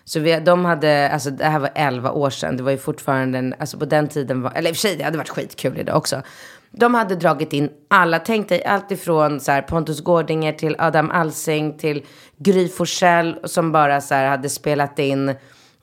Så 0.04 0.20
vi, 0.20 0.40
de 0.40 0.64
hade, 0.64 1.10
alltså 1.10 1.30
det 1.30 1.44
här 1.44 1.58
var 1.58 1.70
11 1.74 2.10
år 2.10 2.30
sedan, 2.30 2.56
det 2.56 2.62
var 2.62 2.70
ju 2.70 2.78
fortfarande, 2.78 3.38
en, 3.38 3.54
alltså 3.58 3.78
på 3.78 3.84
den 3.84 4.08
tiden 4.08 4.42
var, 4.42 4.52
eller 4.54 4.70
i 4.70 4.72
och 4.72 4.76
för 4.76 4.80
sig 4.80 4.96
det 4.96 5.04
hade 5.04 5.18
varit 5.18 5.28
skitkul 5.28 5.78
idag 5.78 5.96
också. 5.96 6.22
De 6.70 6.94
hade 6.94 7.16
dragit 7.16 7.52
in 7.52 7.70
alla, 7.88 8.18
tänk 8.18 8.48
dig 8.48 8.64
allt 8.64 8.90
ifrån 8.90 9.40
så 9.40 9.52
här, 9.52 9.62
Pontus 9.62 10.00
Gårdinger 10.00 10.52
till 10.52 10.76
Adam 10.78 11.10
Alsing 11.10 11.78
till 11.78 12.06
Gry 12.36 12.68
Forssell 12.68 13.38
som 13.44 13.72
bara 13.72 14.00
så 14.00 14.14
här 14.14 14.28
hade 14.28 14.48
spelat 14.48 14.98
in 14.98 15.34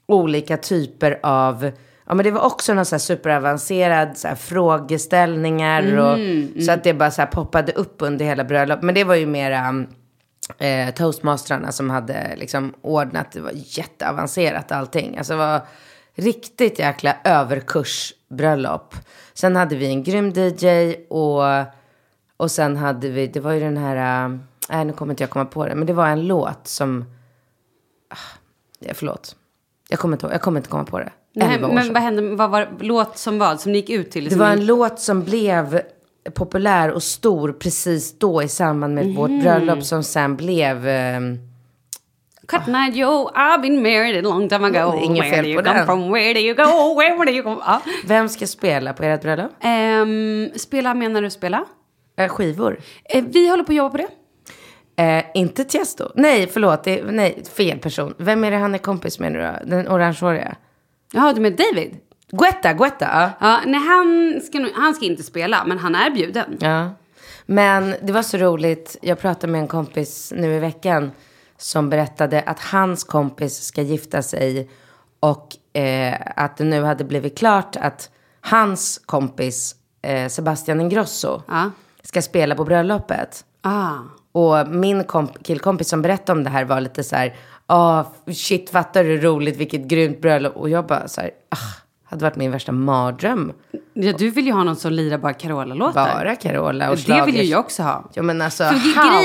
olika 0.06 0.58
typer 0.58 1.20
av 1.24 1.72
Ja 2.08 2.14
men 2.14 2.24
det 2.24 2.32
var 2.32 2.42
också 2.42 2.74
någon 2.74 2.86
så 2.86 2.96
här 2.96 3.00
superavancerad 3.00 4.18
så 4.18 4.28
här 4.28 4.36
frågeställningar 4.36 5.98
och 5.98 6.18
så 6.64 6.72
att 6.72 6.84
det 6.84 6.94
bara 6.94 7.12
så 7.12 7.22
här 7.22 7.30
poppade 7.30 7.72
upp 7.72 7.96
under 7.98 8.26
hela 8.26 8.44
bröllopet. 8.44 8.84
Men 8.84 8.96
det 8.96 9.04
var 9.04 9.16
ju 9.16 9.26
mera 9.26 9.86
eh, 10.58 10.94
toastmasterna 10.94 11.72
som 11.72 11.90
hade 11.90 12.36
liksom 12.36 12.74
ordnat. 12.82 13.32
Det 13.32 13.42
var 13.42 13.52
jätteavancerat 13.54 14.72
allting. 14.72 15.18
Alltså 15.18 15.34
det 15.34 15.38
var 15.38 15.62
riktigt 16.16 16.80
jäkla 16.80 17.16
överkursbröllop. 17.24 18.96
Sen 19.34 19.56
hade 19.56 19.76
vi 19.76 19.86
en 19.86 20.04
grym 20.04 20.34
DJ 20.36 20.96
och, 21.10 21.44
och 22.38 22.52
sen 22.52 22.78
hade 22.78 23.10
vi, 23.10 23.28
det 23.28 23.40
var 23.40 23.52
ju 23.52 23.60
den 23.60 23.78
här, 23.78 24.26
äh, 24.26 24.38
nej 24.70 24.86
nu 24.86 24.94
kommer 24.94 25.14
inte 25.14 25.24
jag 25.24 25.30
komma 25.30 25.46
på 25.46 25.66
det, 25.66 25.76
men 25.76 25.88
det 25.88 25.94
var 25.94 26.08
en 26.08 26.28
låt 26.28 26.68
som, 26.68 27.06
ja, 28.80 28.94
förlåt. 28.94 29.36
Jag 29.90 30.00
kommer, 30.00 30.16
inte, 30.16 30.28
jag 30.32 30.42
kommer 30.42 30.60
inte 30.60 30.70
komma 30.70 30.86
på 30.86 31.00
det. 31.00 31.12
Nej, 31.34 31.60
men 31.60 31.94
vad 31.94 32.04
hände? 32.04 32.36
Vad 32.36 32.50
var 32.50 32.70
låt 32.80 33.18
som 33.18 33.40
vad? 33.40 33.62
Som 33.62 33.72
ni 33.72 33.78
gick 33.78 33.90
ut 33.90 34.12
till? 34.12 34.30
Det 34.30 34.36
var 34.36 34.50
en 34.50 34.66
låt 34.66 35.00
som 35.00 35.24
blev 35.24 35.82
populär 36.34 36.92
och 36.92 37.04
stor 37.04 37.52
precis 37.54 38.20
då 38.20 38.44
i 38.44 38.48
samband 38.48 38.94
med 38.96 39.16
vårt 39.16 39.42
bröllop 39.42 39.84
som 39.84 40.04
sen 40.04 40.36
blev... 40.36 40.88
ehm, 40.88 41.38
Cut 42.48 42.68
night 42.68 42.96
Joe, 42.96 43.32
I've 43.36 43.62
been 43.62 43.82
married 43.82 44.18
a 44.26 44.30
long 44.30 44.50
time 44.50 44.66
ago. 44.68 45.00
Inget 45.04 45.24
Where 45.24 45.36
fel 45.36 45.44
do 45.44 45.50
you 45.50 45.64
come 45.64 45.78
den. 45.78 45.86
from? 45.86 46.12
Where 46.12 46.34
do 46.34 46.40
you 46.40 46.56
go? 46.56 46.96
Where 47.00 47.26
do 47.26 47.32
you 47.32 47.44
go? 47.44 47.62
Ja. 47.66 47.82
vem 48.06 48.30
ska 48.30 48.48
spela 48.48 48.94
på 48.94 49.04
ert 49.04 49.22
bröllop? 49.22 49.52
Ehm, 49.62 50.50
spela, 50.56 50.94
menar 50.94 51.22
du 51.22 51.30
spela? 51.30 51.66
Eh, 52.18 52.28
skivor? 52.30 52.80
Eh, 53.06 53.24
vi 53.28 53.50
håller 53.50 53.64
på 53.64 53.72
att 53.72 53.76
jobba 53.78 53.90
på 53.90 53.98
det. 53.98 54.08
Eh, 55.04 55.24
inte 55.34 55.64
Tiesto. 55.64 56.12
Nej, 56.16 56.48
förlåt. 56.54 56.84
Det, 56.84 57.04
nej, 57.04 57.44
fel 57.58 57.80
person. 57.80 58.14
Vem 58.18 58.44
är 58.44 58.52
det 58.52 58.58
han 58.58 58.74
är 58.74 58.78
kompis 58.80 59.20
med 59.20 59.32
nu 59.32 59.40
då? 59.42 59.70
Den 59.70 59.88
orangehåriga? 59.88 60.56
Jaha, 61.14 61.34
du 61.34 61.42
med 61.42 61.54
David? 61.56 61.98
Guetta, 62.32 62.74
Guetta. 62.74 63.32
Ja. 63.40 63.60
Nej, 63.66 63.80
han 63.88 64.42
ska, 64.46 64.60
nog- 64.60 64.72
han 64.76 64.94
ska 64.94 65.06
inte 65.06 65.24
spela, 65.24 65.64
men 65.66 65.78
han 65.80 65.96
är 65.96 66.10
bjuden. 66.12 66.58
ja. 66.60 66.90
Men 67.46 67.96
det 68.02 68.14
var 68.14 68.22
så 68.22 68.38
roligt. 68.38 68.98
Jag 69.02 69.20
pratade 69.20 69.52
med 69.52 69.62
en 69.62 69.68
kompis 69.68 70.34
nu 70.36 70.56
i 70.56 70.60
veckan 70.60 71.12
som 71.58 71.90
berättade 71.90 72.42
att 72.42 72.60
hans 72.60 73.04
kompis 73.04 73.64
ska 73.64 73.82
gifta 73.82 74.22
sig 74.22 74.70
och 75.20 75.78
eh, 75.80 76.16
att 76.36 76.58
det 76.58 76.64
nu 76.64 76.84
hade 76.84 77.04
blivit 77.04 77.38
klart 77.38 77.76
att 77.76 78.10
hans 78.42 79.02
kompis 79.06 79.76
eh, 80.02 80.28
Sebastian 80.30 80.82
Ingrosso 80.82 81.42
Ja. 81.48 81.72
ska 82.04 82.22
spela 82.22 82.56
på 82.56 82.66
bröllopet. 82.66 83.46
Ah. 83.62 83.94
Och 84.32 84.68
min 84.68 85.04
komp- 85.04 85.44
killkompis 85.44 85.90
som 85.90 86.02
berättade 86.02 86.38
om 86.38 86.44
det 86.44 86.50
här 86.50 86.66
var 86.66 86.82
lite 86.82 87.04
så 87.04 87.16
här, 87.16 87.36
ah, 87.68 88.04
shit 88.34 88.70
fattar 88.70 89.04
du 89.04 89.10
hur 89.10 89.22
roligt, 89.22 89.58
vilket 89.58 89.82
grymt 89.82 90.22
bröllop. 90.22 90.56
Och 90.56 90.70
jag 90.70 90.86
bara 90.86 91.08
så 91.08 91.22
här, 91.22 91.32
ah, 91.50 91.82
hade 92.10 92.24
varit 92.24 92.36
min 92.36 92.52
värsta 92.52 92.72
mardröm. 92.72 93.54
Ja, 93.94 94.14
du 94.18 94.30
vill 94.30 94.46
ju 94.46 94.52
ha 94.52 94.64
någon 94.64 94.76
som 94.76 94.94
lirar 94.94 95.18
bara 95.18 95.34
Carola-låtar. 95.34 95.94
Bara 96.16 96.36
Carola 96.36 96.90
och 96.92 96.98
Det 96.98 97.24
vill 97.26 97.36
ju 97.38 97.44
jag 97.44 97.60
också 97.60 97.84
ha. 97.84 98.10
Ja 98.14 98.22
men 98.24 98.42
alltså, 98.42 98.64
För 98.64 98.74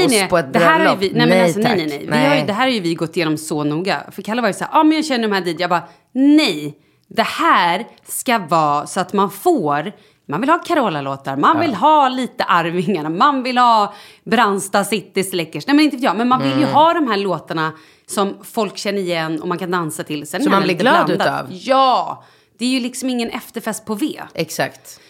house 0.05 0.15
är, 0.25 0.29
på 0.29 0.39
ett 0.39 0.53
det 0.53 0.59
här 0.59 0.79
bröllop. 0.79 0.99
vi, 1.03 1.13
nej, 1.15 1.29
men 1.29 1.43
alltså, 1.45 1.59
nej, 1.61 1.69
tack. 1.69 1.77
nej, 1.79 2.07
nej. 2.11 2.21
Vi 2.23 2.29
har 2.29 2.37
ju, 2.37 2.47
det 2.47 2.53
här 2.53 2.63
har 2.67 2.73
ju 2.73 2.81
vi 2.81 2.95
gått 2.95 3.17
igenom 3.17 3.37
så 3.39 3.65
noga. 3.65 4.03
För 4.13 4.23
Kalle 4.23 4.41
var 4.43 4.49
ju 4.49 4.55
så 4.55 4.65
här, 4.65 4.71
ja 4.73 4.81
ah, 4.81 4.83
men 4.85 4.97
jag 4.97 5.05
känner 5.05 5.29
de 5.29 5.35
här 5.35 5.41
dit. 5.41 5.61
Jag 5.61 5.71
bara, 5.71 5.83
nej. 6.13 6.79
Det 7.09 7.23
här 7.27 7.87
ska 8.09 8.39
vara 8.39 8.87
så 8.87 9.01
att 9.01 9.13
man 9.13 9.31
får, 9.31 9.93
man 10.29 10.41
vill 10.41 10.51
ha 10.51 10.59
Carola-låtar, 10.59 11.37
man 11.37 11.61
vill 11.61 11.75
ha 11.75 12.09
lite 12.09 12.45
Arvingarna, 12.45 13.09
man 13.09 13.43
vill 13.43 13.59
ha 13.59 13.95
Brandsta 14.25 14.85
City 14.85 15.25
Släckers. 15.25 15.67
Nej 15.67 15.77
men 15.77 15.85
inte 15.85 15.97
vet 15.97 16.05
jag, 16.05 16.17
men 16.17 16.29
man 16.29 16.43
vill 16.43 16.53
Mm. 16.53 16.61
ju 16.61 16.67
ha 16.73 16.95
de 16.95 17.07
här 17.09 17.17
låtarna 17.17 17.73
som 18.07 18.35
folk 18.43 18.77
känner 18.79 18.99
igen 18.99 19.43
och 19.43 19.49
man 19.49 19.59
kan 19.59 19.71
dansa 19.71 20.03
till. 20.05 20.27
Sen 20.27 20.43
Som 20.43 20.53
man 20.53 20.63
blir 20.63 20.75
glad 20.75 21.07
blandat. 21.07 21.27
utav. 21.27 21.47
Ja! 21.51 22.25
Det 22.59 22.65
är 22.65 22.69
ju 22.69 22.81
liksom 22.81 23.11
ingen 23.11 23.31
efterfest 23.31 23.85
på 23.85 23.95
V. 23.95 24.21
Exakt. 24.35 25.01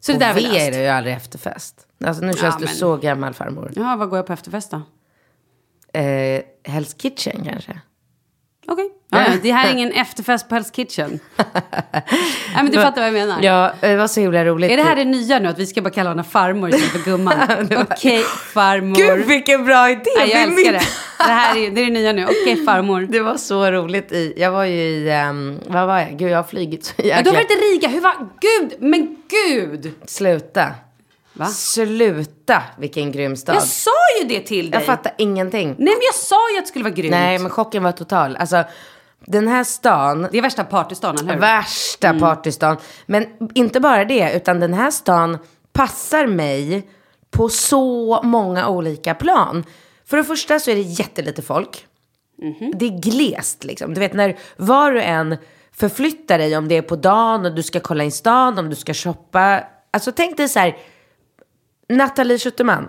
Så 0.00 0.12
det 0.12 0.18
där 0.18 0.30
är 0.30 0.34
väl 0.34 0.50
V 0.50 0.58
är 0.58 0.70
det 0.70 0.82
ju 0.82 0.88
aldrig 0.88 1.14
efterfest. 1.14 1.86
Alltså 2.04 2.24
nu 2.24 2.32
känns 2.32 2.56
du 2.58 2.64
men- 2.64 2.74
så 2.74 2.96
gammal 2.96 3.34
farmor. 3.34 3.72
Ja, 3.76 3.96
vad 3.96 4.10
går 4.10 4.18
jag 4.18 4.26
på 4.26 4.32
efterfest 4.32 4.70
då? 4.70 4.82
Eh, 5.92 6.42
Hell's 6.64 6.96
Kitchen 6.98 7.44
kanske? 7.44 7.80
Okej. 8.70 8.88
Ja, 9.10 9.18
ja, 9.22 9.32
det 9.42 9.52
här 9.52 9.68
är 9.68 9.72
ingen 9.76 9.92
efterfest 9.92 10.48
på 10.48 10.54
Hell's 10.54 10.74
Kitchen. 10.74 11.20
Nej, 11.36 11.44
men 12.54 12.66
du 12.66 12.72
fattar 12.82 12.96
vad 12.96 13.06
jag 13.06 13.12
menar. 13.12 13.42
Ja, 13.42 13.72
det 13.80 13.96
var 13.96 14.06
så 14.08 14.20
himla 14.20 14.44
roligt. 14.44 14.70
Är 14.70 14.76
det 14.76 14.82
här 14.82 14.96
det 14.96 15.04
nya 15.04 15.38
nu, 15.38 15.48
att 15.48 15.58
vi 15.58 15.66
ska 15.66 15.82
bara 15.82 15.90
kalla 15.90 16.10
henne 16.10 16.24
farmor 16.24 16.68
istället 16.68 16.90
för 16.90 17.10
gumman? 17.10 17.34
Okej, 17.90 18.22
farmor. 18.54 18.96
Gud 18.96 19.26
vilken 19.26 19.64
bra 19.64 19.90
idé! 19.90 20.02
Nej, 20.18 20.30
jag 20.30 20.42
älskar 20.42 20.72
det. 20.72 20.80
Det 21.18 21.32
här 21.32 21.56
är, 21.56 21.70
det 21.70 21.80
är 21.80 21.84
det 21.84 21.92
nya 21.92 22.12
nu. 22.12 22.24
Okej, 22.24 22.64
farmor. 22.64 23.00
Det 23.00 23.20
var 23.20 23.36
så 23.36 23.70
roligt 23.70 24.12
i, 24.12 24.34
jag 24.36 24.50
var 24.50 24.64
ju 24.64 24.74
i, 24.80 25.10
ehm, 25.10 25.60
vad 25.66 25.86
var 25.86 25.98
jag? 25.98 26.18
Gud 26.18 26.30
jag 26.30 26.36
har 26.38 26.44
flygit 26.44 26.84
så 26.84 26.92
Ja, 26.96 27.04
jäkla... 27.04 27.22
du 27.22 27.28
har 27.30 27.36
varit 27.36 27.50
i 27.50 27.54
Riga. 27.54 27.88
Hur 27.88 28.00
var... 28.00 28.14
Gud, 28.40 28.72
men 28.80 29.16
gud! 29.28 29.92
Sluta. 30.06 30.66
Va? 31.38 31.46
Sluta 31.46 32.62
vilken 32.78 33.12
grym 33.12 33.36
stad. 33.36 33.54
Jag 33.54 33.62
sa 33.62 33.90
ju 34.20 34.28
det 34.28 34.40
till 34.40 34.70
dig. 34.70 34.80
Jag 34.80 34.86
fattar 34.86 35.12
ingenting. 35.18 35.68
Nej, 35.68 35.76
men 35.78 36.02
jag 36.06 36.14
sa 36.14 36.50
ju 36.52 36.58
att 36.58 36.64
det 36.64 36.68
skulle 36.68 36.84
vara 36.84 36.94
grymt. 36.94 37.10
Nej 37.10 37.38
men 37.38 37.50
chocken 37.50 37.82
var 37.82 37.92
total. 37.92 38.36
Alltså 38.36 38.64
den 39.26 39.48
här 39.48 39.64
stan, 39.64 40.28
Det 40.32 40.38
är 40.38 40.42
värsta 40.42 40.64
partystan, 40.64 41.16
eller 41.18 41.32
hur? 41.34 41.40
värsta 41.40 42.18
partystan. 42.18 42.76
Men 43.06 43.26
inte 43.54 43.80
bara 43.80 44.04
det, 44.04 44.32
utan 44.36 44.60
den 44.60 44.74
här 44.74 44.90
stan 44.90 45.38
passar 45.72 46.26
mig 46.26 46.88
på 47.30 47.48
så 47.48 48.20
många 48.22 48.68
olika 48.68 49.14
plan. 49.14 49.64
För 50.06 50.16
det 50.16 50.24
första 50.24 50.60
så 50.60 50.70
är 50.70 50.74
det 50.74 50.80
jättelite 50.80 51.42
folk. 51.42 51.86
Det 52.74 52.86
är 52.86 53.00
glest 53.00 53.64
liksom. 53.64 53.94
Du 53.94 54.00
vet 54.00 54.12
när 54.14 54.38
var 54.56 54.92
du 54.92 55.02
än 55.02 55.36
förflyttar 55.72 56.38
dig, 56.38 56.56
om 56.56 56.68
det 56.68 56.76
är 56.76 56.82
på 56.82 56.96
dagen 56.96 57.46
och 57.46 57.54
du 57.54 57.62
ska 57.62 57.80
kolla 57.80 58.04
in 58.04 58.12
stan, 58.12 58.58
om 58.58 58.70
du 58.70 58.76
ska 58.76 58.94
shoppa. 58.94 59.64
Alltså 59.90 60.12
tänk 60.12 60.36
dig 60.36 60.48
så 60.48 60.58
här, 60.58 60.76
Nathalie 61.88 62.38
Schuterman. 62.38 62.88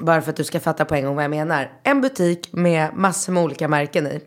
Bara 0.00 0.22
för 0.22 0.30
att 0.30 0.36
du 0.36 0.44
ska 0.44 0.60
fatta 0.60 0.84
på 0.84 0.94
en 0.94 1.04
gång 1.04 1.14
vad 1.14 1.24
jag 1.24 1.30
menar. 1.30 1.72
En 1.82 2.00
butik 2.00 2.52
med 2.52 2.94
massor 2.96 3.32
med 3.32 3.42
olika 3.42 3.68
märken 3.68 4.06
i. 4.06 4.20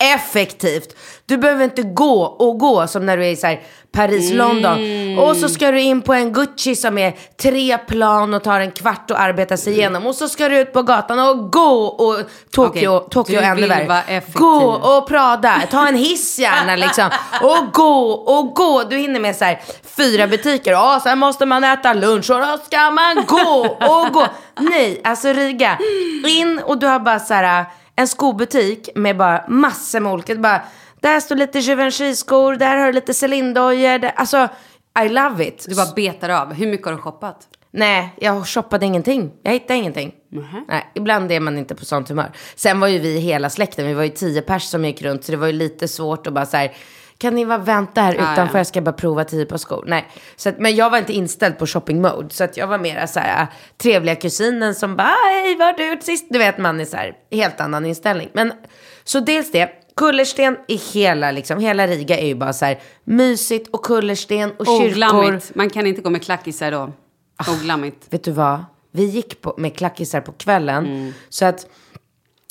Effektivt. 0.00 0.96
Du 1.26 1.38
behöver 1.38 1.64
inte 1.64 1.82
gå 1.82 2.22
och 2.22 2.58
gå 2.58 2.86
som 2.86 3.06
när 3.06 3.16
du 3.16 3.26
är 3.26 3.30
i 3.30 3.36
så 3.36 3.46
här 3.46 3.60
Paris, 3.92 4.32
London. 4.32 4.78
Och 5.18 5.36
så 5.36 5.48
ska 5.48 5.70
du 5.70 5.80
in 5.80 6.02
på 6.02 6.14
en 6.14 6.32
Gucci 6.32 6.76
som 6.76 6.98
är 6.98 7.14
tre 7.42 7.78
plan 7.78 8.34
och 8.34 8.44
tar 8.44 8.60
en 8.60 8.70
kvart 8.70 9.10
att 9.10 9.18
arbeta 9.18 9.56
sig 9.56 9.72
igenom. 9.72 10.06
Och 10.06 10.14
så 10.14 10.28
ska 10.28 10.48
du 10.48 10.58
ut 10.58 10.72
på 10.72 10.82
gatan 10.82 11.18
och 11.18 11.52
gå 11.52 11.84
och 11.84 12.16
Tokyo, 12.50 12.96
Okej, 12.96 13.10
Tokyo 13.10 13.40
du 13.40 13.46
ännu 13.46 13.66
värre. 13.66 14.22
Gå 14.34 14.70
och 14.70 15.08
Prada, 15.08 15.62
ta 15.70 15.88
en 15.88 15.96
hiss 15.96 16.38
gärna 16.38 16.76
liksom. 16.76 17.10
Och 17.42 17.72
gå 17.72 18.10
och 18.10 18.54
gå. 18.54 18.82
Du 18.90 18.96
hinner 18.96 19.20
med 19.20 19.36
så 19.36 19.44
här 19.44 19.60
fyra 19.96 20.26
butiker. 20.26 20.72
Ja, 20.72 21.00
sen 21.02 21.18
måste 21.18 21.46
man 21.46 21.64
äta 21.64 21.92
lunch 21.92 22.30
och 22.30 22.40
då 22.40 22.58
ska 22.66 22.90
man 22.90 23.24
gå 23.26 23.76
och 23.80 24.12
gå. 24.12 24.26
Nej, 24.60 25.00
alltså 25.04 25.28
Riga. 25.28 25.78
In 26.28 26.60
och 26.64 26.78
du 26.78 26.86
har 26.86 27.00
bara 27.00 27.18
så 27.18 27.34
här 27.34 27.64
en 28.00 28.08
skobutik 28.08 28.88
med 28.94 29.16
bara 29.16 29.44
massor 29.48 30.00
med 30.00 30.12
olika. 30.12 30.34
Bara, 30.34 30.62
där 31.00 31.20
står 31.20 31.36
lite 31.36 31.58
Givenchy-skor, 31.58 32.56
där 32.56 32.76
har 32.76 32.86
du 32.86 32.92
lite 32.92 33.12
Celine-dojor. 33.14 33.98
där- 33.98 34.12
Alltså, 34.16 34.48
I 35.04 35.08
love 35.08 35.46
it. 35.46 35.64
Du 35.68 35.76
bara 35.76 35.92
betar 35.96 36.28
av. 36.28 36.52
Hur 36.52 36.66
mycket 36.66 36.86
har 36.86 36.92
du 36.92 36.98
shoppat? 36.98 37.36
Nej, 37.72 38.14
jag 38.20 38.46
shoppade 38.48 38.86
ingenting. 38.86 39.30
Jag 39.42 39.52
hittade 39.52 39.74
ingenting. 39.78 40.12
Nej, 40.68 40.90
ibland 40.94 41.32
är 41.32 41.40
man 41.40 41.58
inte 41.58 41.74
på 41.74 41.84
sånt 41.84 42.08
humör. 42.08 42.30
Sen 42.56 42.80
var 42.80 42.88
ju 42.88 42.98
vi 42.98 43.18
hela 43.18 43.50
släkten, 43.50 43.86
vi 43.86 43.94
var 43.94 44.02
ju 44.02 44.08
tio 44.08 44.42
pers 44.42 44.62
som 44.62 44.84
gick 44.84 45.02
runt. 45.02 45.24
Så 45.24 45.32
det 45.32 45.38
var 45.38 45.46
ju 45.46 45.52
lite 45.52 45.88
svårt 45.88 46.26
att 46.26 46.32
bara 46.32 46.46
så 46.46 46.56
här, 46.56 46.72
kan 47.20 47.34
ni 47.34 47.46
bara 47.46 47.58
vänta 47.58 48.00
här 48.00 48.14
utanför? 48.14 48.54
ja. 48.54 48.58
Jag 48.58 48.66
ska 48.66 48.80
bara 48.80 48.92
prova 48.92 49.24
tio 49.24 49.46
par 49.46 49.56
skor. 49.56 49.84
Nej, 49.86 50.08
så 50.36 50.48
att, 50.48 50.58
men 50.58 50.76
jag 50.76 50.90
var 50.90 50.98
inte 50.98 51.12
inställd 51.12 51.58
på 51.58 51.66
shopping 51.66 52.02
mode. 52.02 52.34
Så 52.34 52.44
att 52.44 52.56
jag 52.56 52.66
var 52.66 52.78
mera 52.78 53.06
så 53.06 53.20
här, 53.20 53.42
äh, 53.42 53.48
trevliga 53.76 54.14
kusinen 54.16 54.74
som 54.74 54.96
bara, 54.96 55.06
hej, 55.06 55.56
vad 55.56 55.66
har 55.66 55.72
du 55.72 55.88
gjort 55.88 56.02
sist? 56.02 56.26
Du 56.30 56.38
vet, 56.38 56.58
man 56.58 56.80
är 56.80 56.84
så 56.84 56.96
här, 56.96 57.12
helt 57.30 57.60
annan 57.60 57.86
inställning. 57.86 58.28
Men 58.32 58.52
så 59.04 59.20
dels 59.20 59.52
det. 59.52 59.70
kullersten 59.96 60.56
i 60.68 60.76
hela, 60.76 61.30
liksom, 61.30 61.58
hela 61.58 61.86
Riga 61.86 62.18
är 62.18 62.26
ju 62.26 62.34
bara 62.34 62.52
så 62.52 62.64
här 62.64 62.78
mysigt 63.04 63.68
och 63.68 63.84
kullersten 63.84 64.52
och 64.58 64.66
kyrkor. 64.66 64.90
Oglammigt. 64.90 65.54
Man 65.54 65.70
kan 65.70 65.86
inte 65.86 66.02
gå 66.02 66.10
med 66.10 66.22
klackisar 66.22 66.70
då. 66.70 66.92
Oglammigt. 67.48 68.06
Vet 68.10 68.24
du 68.24 68.30
vad? 68.30 68.64
Vi 68.92 69.04
gick 69.04 69.40
på, 69.40 69.54
med 69.58 69.76
klackisar 69.76 70.20
på 70.20 70.32
kvällen. 70.32 71.14
Så 71.28 71.44
att 71.44 71.66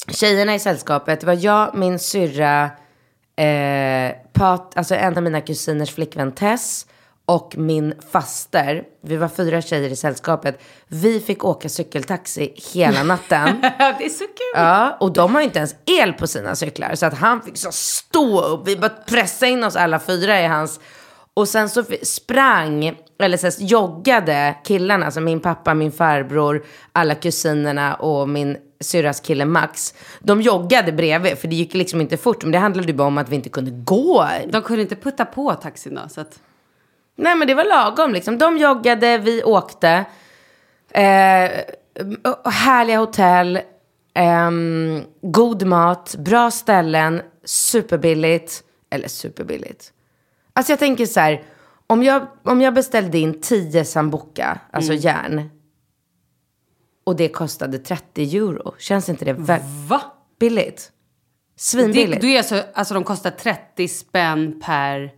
tjejerna 0.08 0.56
i 0.56 0.60
sällskapet, 0.60 1.20
det 1.20 1.28
var 1.28 1.38
jag, 1.46 1.76
min 1.76 2.00
syrra, 2.00 2.70
eh, 3.40 4.16
Pat, 4.34 4.78
alltså 4.78 4.96
en 4.96 5.18
av 5.18 5.24
mina 5.24 5.42
kusiners 5.42 5.94
flickvän 5.94 6.32
Tess 6.32 6.86
och 7.26 7.58
min 7.58 7.94
faster. 8.12 8.84
Vi 9.02 9.18
var 9.18 9.28
fyra 9.28 9.62
tjejer 9.62 9.90
i 9.90 9.96
sällskapet. 9.96 10.62
Vi 10.88 11.20
fick 11.20 11.44
åka 11.44 11.70
cykeltaxi 11.70 12.54
hela 12.74 13.04
natten. 13.04 13.62
det 13.62 14.06
är 14.06 14.10
så 14.10 14.24
kul. 14.24 14.54
Ja, 14.54 14.98
och 15.00 15.14
de 15.14 15.34
har 15.34 15.42
ju 15.42 15.46
inte 15.46 15.60
ens 15.60 15.76
el 15.86 16.14
på 16.14 16.28
sina 16.28 16.56
cyklar. 16.56 16.96
Så 16.96 17.06
att 17.06 17.14
han 17.14 17.42
fick 17.42 17.58
så 17.58 17.72
stå 17.72 18.42
upp. 18.42 18.68
Vi 18.68 18.76
bara 18.76 18.90
pressade 18.90 19.52
in 19.52 19.64
oss 19.64 19.76
alla 19.76 20.00
fyra 20.00 20.42
i 20.42 20.48
hans. 20.48 20.80
Och 21.40 21.48
sen 21.48 21.70
så 21.70 21.84
sprang, 22.04 22.98
eller 23.20 23.38
så 23.38 23.64
joggade 23.64 24.56
killarna, 24.64 25.06
alltså 25.06 25.22
min 25.22 25.40
pappa, 25.40 25.74
min 25.74 25.92
farbror, 25.92 26.66
alla 26.92 27.16
kusinerna 27.16 27.96
och 27.96 28.30
min 28.30 28.58
syrras 28.80 29.20
kille 29.20 29.46
Max. 29.46 29.94
De 30.20 30.42
joggade 30.42 30.92
bredvid, 30.92 31.38
för 31.38 31.48
det 31.48 31.56
gick 31.56 31.74
liksom 31.74 32.02
inte 32.02 32.18
fort. 32.18 32.44
Men 32.44 32.52
det 32.52 32.58
handlade 32.58 32.88
ju 32.88 32.94
bara 32.94 33.08
om 33.08 33.18
att 33.18 33.30
vi 33.30 33.36
inte 33.36 33.50
kunde 33.50 33.72
gå. 33.72 34.28
De 34.48 34.62
kunde 34.62 34.82
inte 34.82 34.96
putta 34.96 35.26
på 35.26 35.54
taxin 35.54 35.96
då. 35.96 36.02
Så 36.10 36.22
att... 36.22 36.40
Nej 37.16 37.36
men 37.36 37.48
det 37.48 37.54
var 37.54 37.66
lagom 37.66 38.14
liksom. 38.14 38.38
De 38.38 38.58
joggade, 38.58 39.18
vi 39.18 39.44
åkte. 39.44 40.06
Eh, 40.92 41.52
härliga 42.46 43.00
hotell, 43.00 43.60
ehm, 44.14 45.04
god 45.22 45.64
mat, 45.64 46.16
bra 46.18 46.52
ställen, 46.52 47.22
superbilligt. 47.46 48.64
Eller 48.90 49.08
superbilligt. 49.08 49.94
Alltså 50.60 50.72
jag 50.72 50.80
tänker 50.80 51.06
så 51.06 51.20
här, 51.20 51.44
om 51.88 52.04
jag, 52.04 52.28
om 52.44 52.62
jag 52.62 52.74
beställde 52.74 53.18
in 53.18 53.42
10 53.42 53.86
sambuca, 53.86 54.60
alltså 54.72 54.94
järn. 54.94 55.50
Och 57.04 57.16
det 57.16 57.30
kostade 57.30 57.80
30 57.80 58.38
euro. 58.38 58.76
Känns 58.78 59.10
inte 59.10 59.26
det 59.26 59.34
väldigt 59.34 59.90
Va? 59.90 60.02
billigt? 60.40 60.76
Det, 61.56 61.62
Svinbilligt. 61.62 62.22
det 62.22 62.28
är 62.28 62.38
alltså, 62.38 62.64
alltså 62.74 62.94
de 62.94 63.04
kostar 63.04 63.32
30 63.32 63.88
spänn 63.88 64.62
per 64.66 65.12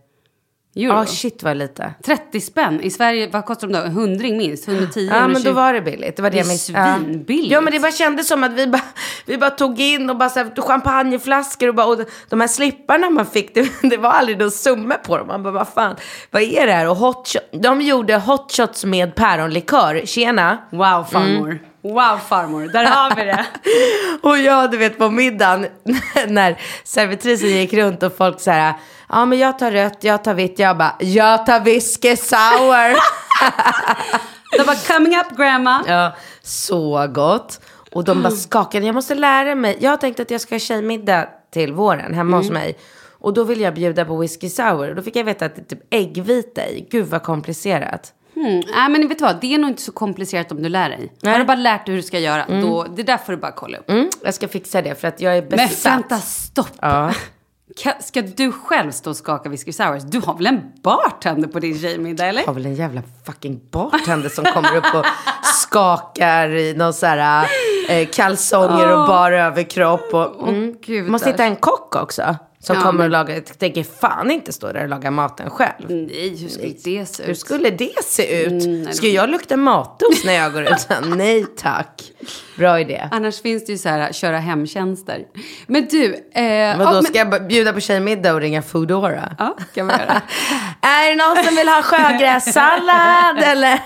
euro. 0.76 0.92
Ja, 0.94 1.06
shit 1.06 1.42
vad 1.42 1.56
lite. 1.56 1.94
30 2.04 2.40
spänn. 2.40 2.80
I 2.80 2.90
Sverige, 2.90 3.28
vad 3.32 3.44
kostar 3.44 3.68
de 3.68 3.72
då? 3.78 3.84
En 3.84 3.92
hundring 3.92 4.36
minst? 4.36 4.68
110? 4.68 5.00
Ja, 5.00 5.12
men 5.12 5.30
120? 5.30 5.48
då 5.48 5.52
var 5.52 5.72
det 5.72 5.80
billigt. 5.80 6.16
Det 6.16 6.22
var 6.22 6.30
det, 6.30 6.36
Det 6.36 6.38
är 6.38 6.42
jag 6.44 6.48
minns. 6.48 6.70
Ja. 6.70 6.96
svinbilligt. 6.96 7.52
Ja, 7.52 7.60
men 7.60 7.72
det 7.72 7.80
bara 7.80 7.92
kändes 7.92 8.28
som 8.28 8.44
att 8.44 8.52
vi 8.52 8.66
bara, 8.66 8.82
vi 9.26 9.38
bara 9.38 9.50
tog 9.50 9.80
in 9.80 10.10
och 10.10 10.16
bara 10.16 10.28
så 10.28 10.38
här, 10.38 10.62
champagneflaskor 10.62 11.68
och, 11.68 11.74
bara, 11.74 11.86
och 11.86 11.98
de 12.28 12.40
här 12.40 12.48
slipparna 12.48 13.10
man 13.10 13.26
fick, 13.26 13.54
det, 13.54 13.68
det 13.82 13.96
var 13.96 14.10
aldrig 14.10 14.38
någon 14.38 14.50
summa 14.50 14.94
på 14.94 15.18
dem. 15.18 15.26
Man 15.26 15.42
bara, 15.42 15.52
vad 15.52 15.68
fan, 15.68 15.96
vad 16.30 16.42
är 16.42 16.66
det 16.66 16.72
här? 16.72 16.88
Och 16.88 16.96
hot 16.96 17.32
de 17.52 17.80
gjorde 17.80 18.16
hot 18.16 18.52
shots 18.52 18.84
med 18.84 19.14
päronlikör. 19.14 20.02
Tjena. 20.06 20.58
Wow, 20.70 21.04
farmor. 21.12 21.58
Wow, 21.82 22.18
farmor. 22.28 22.66
Där 22.66 22.84
har 22.84 23.16
vi 23.16 23.24
det. 23.24 23.46
Och 24.28 24.38
jag, 24.38 24.70
du 24.70 24.76
vet 24.76 24.98
på 24.98 25.10
middagen, 25.10 25.66
när 26.28 26.60
servitrisen 26.84 27.48
gick 27.48 27.72
runt 27.72 28.02
och 28.02 28.16
folk 28.16 28.40
så 28.40 28.50
här, 28.50 28.74
ja 29.08 29.24
men 29.24 29.38
jag 29.38 29.58
tar 29.58 29.70
rött, 29.70 29.98
jag 30.00 30.24
tar 30.24 30.34
vitt, 30.34 30.58
jag 30.58 30.78
bara, 30.78 30.96
jag 31.00 31.46
tar 31.46 31.60
whisky 31.60 32.16
sour. 32.16 32.96
De 34.58 34.64
bara, 34.66 34.76
coming 34.76 35.18
up 35.18 35.36
grandma. 35.36 35.84
Ja, 35.86 36.16
så 36.42 37.06
gott. 37.06 37.60
Och 37.92 38.04
de 38.04 38.22
bara 38.22 38.30
skakade. 38.32 38.86
Jag 38.86 38.94
måste 38.94 39.14
lära 39.14 39.54
mig. 39.54 39.76
Jag 39.80 39.90
har 39.90 39.96
tänkt 39.96 40.20
att 40.20 40.30
jag 40.30 40.40
ska 40.40 40.54
ha 40.54 40.60
tjejmiddag 40.60 41.28
till 41.52 41.72
våren 41.72 42.14
hemma 42.14 42.36
hos 42.36 42.50
mig. 42.50 42.78
Och 43.18 43.34
då 43.34 43.44
vill 43.44 43.60
jag 43.60 43.74
bjuda 43.74 44.04
på 44.04 44.16
whisky 44.16 44.48
sour. 44.48 44.88
Och 44.88 44.94
då 44.94 45.02
fick 45.02 45.16
jag 45.16 45.24
veta 45.24 45.46
att 45.46 45.56
det 45.56 45.62
är 45.62 45.64
typ 45.64 45.82
äggvita 45.90 46.68
i. 46.68 46.88
Gud 46.90 47.06
vad 47.06 47.22
komplicerat. 47.22 48.12
Mm. 48.42 48.62
Nej, 48.74 48.88
men 48.90 49.08
vet 49.08 49.18
du 49.18 49.24
vad? 49.24 49.40
Det 49.40 49.54
är 49.54 49.58
nog 49.58 49.70
inte 49.70 49.82
så 49.82 49.92
komplicerat 49.92 50.52
om 50.52 50.62
du 50.62 50.68
lär 50.68 50.88
dig. 50.88 51.12
Har 51.24 51.38
du 51.38 51.44
bara 51.44 51.54
lärt 51.56 51.86
dig 51.86 51.94
hur 51.94 52.02
du 52.02 52.06
ska 52.06 52.18
göra, 52.18 52.46
då, 52.60 52.84
det 52.96 53.02
där 53.02 53.16
får 53.16 53.32
du 53.32 53.38
bara 53.38 53.52
kolla 53.52 53.78
upp. 53.78 53.90
Mm, 53.90 54.08
jag 54.24 54.34
ska 54.34 54.48
fixa 54.48 54.82
det 54.82 55.00
för 55.00 55.08
att 55.08 55.20
jag 55.20 55.36
är 55.36 55.42
Men 55.42 55.50
besatt. 55.50 55.92
vänta, 55.92 56.18
stopp. 56.18 56.68
Ja. 56.80 57.12
Ka- 57.84 58.00
Ska 58.02 58.22
du 58.22 58.52
själv 58.52 58.90
stå 58.90 59.10
och 59.10 59.16
skaka 59.16 59.48
whisky 59.48 59.72
sours? 59.72 60.02
Du 60.02 60.20
har 60.20 60.34
väl 60.34 60.46
en 60.46 60.60
bartender 60.82 61.48
på 61.48 61.60
din 61.60 61.78
tjejmiddag, 61.78 62.26
eller? 62.26 62.40
Jag 62.40 62.46
har 62.46 62.54
väl 62.54 62.66
en 62.66 62.74
jävla 62.74 63.02
fucking 63.26 63.60
bartender 63.70 64.28
som 64.28 64.44
kommer 64.44 64.76
upp 64.76 64.94
och 64.94 65.04
skakar 65.44 66.48
i 66.48 66.74
någon 66.74 66.92
så 66.94 67.06
här 67.06 67.46
eh, 67.88 68.08
kalsonger 68.08 68.92
och 68.98 69.06
bar 69.08 69.32
överkropp. 69.32 70.14
Och, 70.14 70.48
mm. 70.48 70.74
gud, 70.82 71.08
Måste 71.10 71.30
hitta 71.30 71.44
en 71.44 71.56
kock 71.56 71.96
också. 71.96 72.36
Som 72.64 72.76
Ja, 72.76 72.82
kommer 72.82 72.98
men- 72.98 73.04
och 73.04 73.10
lagar. 73.10 73.40
Tänker 73.40 73.82
fan 73.82 74.30
inte 74.30 74.52
stå 74.52 74.72
där 74.72 74.82
och 74.82 74.88
laga 74.88 75.10
maten 75.10 75.50
själv. 75.50 75.72
Nej, 75.88 76.36
hur 76.42 76.48
skulle 76.48 76.68
det 76.68 77.06
se 77.06 77.22
ut? 77.22 77.28
Hur 77.28 77.34
skulle 77.34 77.70
det 77.70 78.04
se 78.04 78.42
ut? 78.44 78.64
Mm, 78.64 78.92
Ska 78.92 79.06
jag 79.08 79.30
lukta 79.30 79.56
matos 79.56 80.24
när 80.24 80.32
jag 80.32 80.52
går 80.52 80.62
ut? 80.62 80.86
nej 81.16 81.46
tack. 81.56 82.02
Bra 82.56 82.80
idé. 82.80 83.08
Annars 83.10 83.42
finns 83.42 83.64
det 83.66 83.72
ju 83.72 83.78
så 83.78 83.88
här, 83.88 84.12
köra 84.12 84.38
hemtjänster. 84.38 85.22
Men 85.66 85.86
du... 85.90 86.14
Eh, 86.34 86.78
Vadå, 86.78 86.92
men- 86.92 87.02
ska 87.02 87.18
jag 87.18 87.46
bjuda 87.48 87.72
på 87.72 87.80
tjejmiddag 87.80 88.34
och 88.34 88.40
ringa 88.40 88.62
Foodora? 88.62 89.36
Ja, 89.38 89.56
kan 89.74 89.86
vi 89.86 89.92
göra. 89.92 90.22
Är 90.80 91.08
det 91.10 91.16
någon 91.16 91.44
som 91.44 91.56
vill 91.56 91.68
ha 91.68 91.82
sjögrässallad 91.82 93.38
eller? 93.44 93.78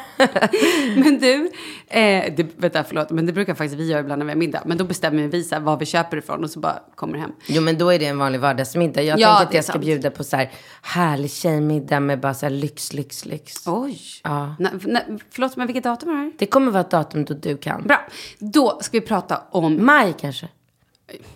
Men 1.03 1.19
du, 1.19 1.51
eh, 1.89 2.35
det, 2.37 2.47
vänta 2.57 2.85
förlåt, 2.85 3.11
men 3.11 3.27
det 3.27 3.33
brukar 3.33 3.55
faktiskt 3.55 3.81
vi 3.81 3.87
göra 3.91 4.01
ibland 4.01 4.19
när 4.19 4.27
vi 4.27 4.33
har 4.33 4.39
middag. 4.39 4.63
Men 4.67 4.79
då 4.79 4.85
bestämmer 4.85 5.23
vi 5.29 5.45
så 5.45 5.55
här, 5.55 5.63
vad 5.63 5.79
vi 5.79 5.87
köper 5.87 6.17
ifrån 6.17 6.45
och 6.45 6.51
så 6.51 6.61
bara 6.61 6.79
kommer 6.95 7.19
hem. 7.19 7.33
Jo 7.47 7.63
men 7.63 7.79
då 7.79 7.91
är 7.91 7.99
det 7.99 8.07
en 8.07 8.19
vanlig 8.19 8.41
vardagsmiddag. 8.41 9.03
Jag 9.03 9.19
Ja, 9.19 9.29
tänker 9.37 9.49
att 9.49 9.55
jag 9.55 9.65
ska 9.65 9.73
sant. 9.73 9.85
bjuda 9.85 10.11
på 10.11 10.25
så 10.25 10.37
här 10.37 10.51
härlig 10.83 11.31
tjejmiddag 11.31 12.01
med 12.01 12.21
bara 12.21 12.35
så 12.35 12.47
här 12.47 12.51
lyx, 12.51 12.93
lyx, 12.93 13.25
lyx. 13.25 13.67
Oj. 13.67 14.01
Ja. 14.25 14.55
Na, 14.59 14.71
na, 14.87 15.01
förlåt, 15.31 15.57
men 15.57 15.67
vilket 15.67 15.85
datum 15.85 16.09
är 16.21 16.25
det? 16.25 16.33
Det 16.39 16.47
kommer 16.47 16.71
vara 16.71 16.81
ett 16.81 16.91
datum 16.91 17.25
då 17.25 17.35
du 17.35 17.57
kan. 17.57 17.83
Bra. 17.83 18.01
Då 18.39 18.79
ska 18.81 19.01
vi 19.01 19.07
prata 19.07 19.43
om... 19.51 19.87
Maj 19.87 20.15
kanske. 20.21 20.49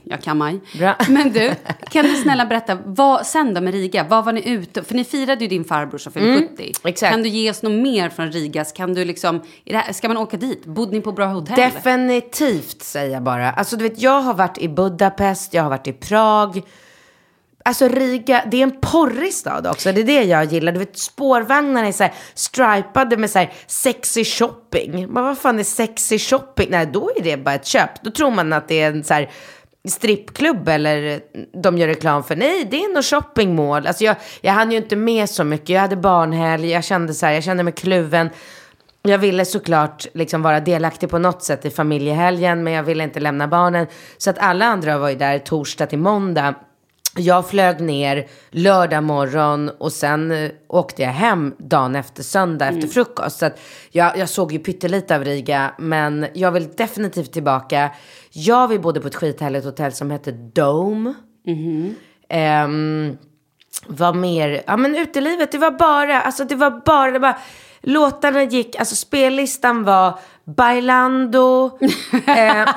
Jag 0.05 0.23
kan 0.23 0.39
maj. 0.39 0.61
Bra. 0.79 0.97
Men 1.09 1.33
du, 1.33 1.55
kan 1.91 2.05
du 2.05 2.17
snälla 2.23 2.47
berätta, 2.47 2.79
vad, 2.85 3.27
sen 3.27 3.55
då 3.55 3.61
med 3.61 3.75
Riga, 3.75 4.05
vad 4.05 4.25
var 4.25 4.33
ni 4.33 4.49
ute 4.49 4.83
För 4.83 4.95
ni 4.95 5.05
firade 5.05 5.45
ju 5.45 5.49
din 5.49 5.65
farbror 5.65 5.99
som 5.99 6.13
fyllde 6.13 6.35
70. 6.35 6.63
Mm, 6.63 6.73
exakt. 6.85 7.13
Kan 7.13 7.23
du 7.23 7.29
ge 7.29 7.51
oss 7.51 7.63
något 7.63 7.83
mer 7.83 8.09
från 8.09 8.33
Rigas? 8.33 8.73
Kan 8.73 8.95
du 8.95 9.05
liksom, 9.05 9.43
här, 9.67 9.93
ska 9.93 10.09
man 10.09 10.17
åka 10.17 10.37
dit? 10.37 10.65
Bodde 10.65 10.93
ni 10.93 11.01
på 11.01 11.13
bra 11.13 11.27
hotell? 11.27 11.57
Definitivt 11.57 12.83
säger 12.83 13.13
jag 13.13 13.23
bara. 13.23 13.51
Alltså 13.51 13.77
du 13.77 13.89
vet, 13.89 14.03
jag 14.03 14.21
har 14.21 14.35
varit 14.35 14.59
i 14.59 14.69
Budapest, 14.69 15.55
jag 15.55 15.63
har 15.63 15.71
varit 15.71 15.87
i 15.87 15.93
Prag. 15.93 16.63
Alltså 17.65 17.89
Riga, 17.89 18.45
det 18.51 18.57
är 18.57 18.63
en 18.63 18.81
porrig 18.81 19.35
stad 19.35 19.67
också. 19.67 19.93
Det 19.93 20.01
är 20.01 20.05
det 20.05 20.23
jag 20.23 20.45
gillar. 20.45 20.73
Du 20.73 20.79
vet 20.79 20.99
spårvagnarna 20.99 21.87
är 21.89 21.93
så 21.93 22.03
här 22.03 22.15
stripade 22.35 23.17
med 23.17 23.31
så 23.31 23.39
här 23.39 23.53
sexy 23.67 24.25
shopping. 24.25 25.07
Men 25.09 25.25
vad 25.25 25.39
fan 25.39 25.59
är 25.59 25.65
sexy 25.65 26.19
shopping? 26.19 26.67
Nej, 26.71 26.87
då 26.93 27.11
är 27.17 27.23
det 27.23 27.37
bara 27.37 27.55
ett 27.55 27.67
köp. 27.67 28.03
Då 28.03 28.11
tror 28.11 28.31
man 28.31 28.53
att 28.53 28.69
det 28.69 28.81
är 28.81 28.93
en 28.93 29.05
så 29.05 29.15
här 29.15 29.31
strippklubb 29.89 30.69
eller 30.69 31.21
de 31.63 31.79
gör 31.79 31.87
reklam 31.87 32.25
för. 32.25 32.37
Nej, 32.37 32.69
det 32.71 32.85
är 32.85 32.95
nog 32.95 33.05
shoppingmål. 33.05 33.87
Alltså 33.87 34.05
jag, 34.05 34.17
jag 34.41 34.53
hann 34.53 34.71
ju 34.71 34.77
inte 34.77 34.97
med 34.97 35.31
så 35.31 35.45
mycket. 35.45 35.69
Jag 35.69 35.81
hade 35.81 35.97
barnhelg, 35.97 36.71
jag 36.71 36.85
kände 36.85 37.15
så 37.15 37.27
här, 37.27 37.33
jag 37.33 37.45
kände 37.45 37.63
mig 37.63 37.73
kluven. 37.73 38.31
Jag 39.03 39.19
ville 39.19 39.45
såklart 39.45 40.07
liksom 40.15 40.43
vara 40.43 40.61
delaktig 40.61 41.11
på 41.11 41.19
något 41.19 41.43
sätt 41.43 41.65
i 41.65 41.71
familjehelgen, 41.71 42.65
men 42.65 42.73
jag 42.73 42.83
ville 42.83 43.05
inte 43.05 43.21
lämna 43.21 43.49
barnen. 43.49 43.87
Så 44.19 44.31
att 44.31 44.39
alla 44.39 44.65
andra 44.65 44.99
var 44.99 45.09
ju 45.09 45.17
där 45.17 45.39
torsdag 45.39 45.87
till 45.87 45.99
måndag. 45.99 46.55
Jag 47.17 47.49
flög 47.49 47.81
ner 47.81 48.27
lördag 48.51 49.05
morgon 49.05 49.69
och 49.69 49.93
sen 49.93 50.31
eh, 50.31 50.51
åkte 50.69 51.03
jag 51.03 51.11
hem 51.11 51.55
dagen 51.59 51.97
efter 51.97 52.23
söndag 52.23 52.67
efter 52.69 52.89
frukost. 52.89 53.39
Så 53.39 53.51
jag, 53.91 54.19
jag 54.19 54.29
såg 54.29 54.53
ju 54.53 54.59
pyttelite 54.59 55.17
av 55.17 55.25
Riga, 55.25 55.75
men 55.79 56.27
jag 56.35 56.53
vill 56.53 56.69
definitivt 56.77 57.33
tillbaka. 57.33 57.91
Jag 58.33 58.69
vi 58.69 58.79
bodde 58.79 59.01
på 59.01 59.09
ett 59.09 59.15
skithärligt 59.15 59.65
hotell 59.65 59.93
som 59.93 60.11
hette 60.11 60.33
Dome. 60.33 61.15
Ehm, 62.29 63.17
vad 63.87 64.17
mer? 64.17 64.63
Ja 64.67 64.77
men 64.77 64.97
utelivet, 64.97 65.53
det 65.53 65.59
var 65.59 65.71
bara, 65.71 66.23
alltså 66.23 66.45
det 66.45 66.55
var 66.55 66.83
bara, 66.85 67.11
det 67.11 67.19
var, 67.19 67.35
låtarna 67.81 68.43
gick, 68.43 68.77
alltså 68.77 68.97
spellistan 68.97 69.85
var 69.85 70.19
Bailando. 70.57 71.79
eh, 72.27 72.69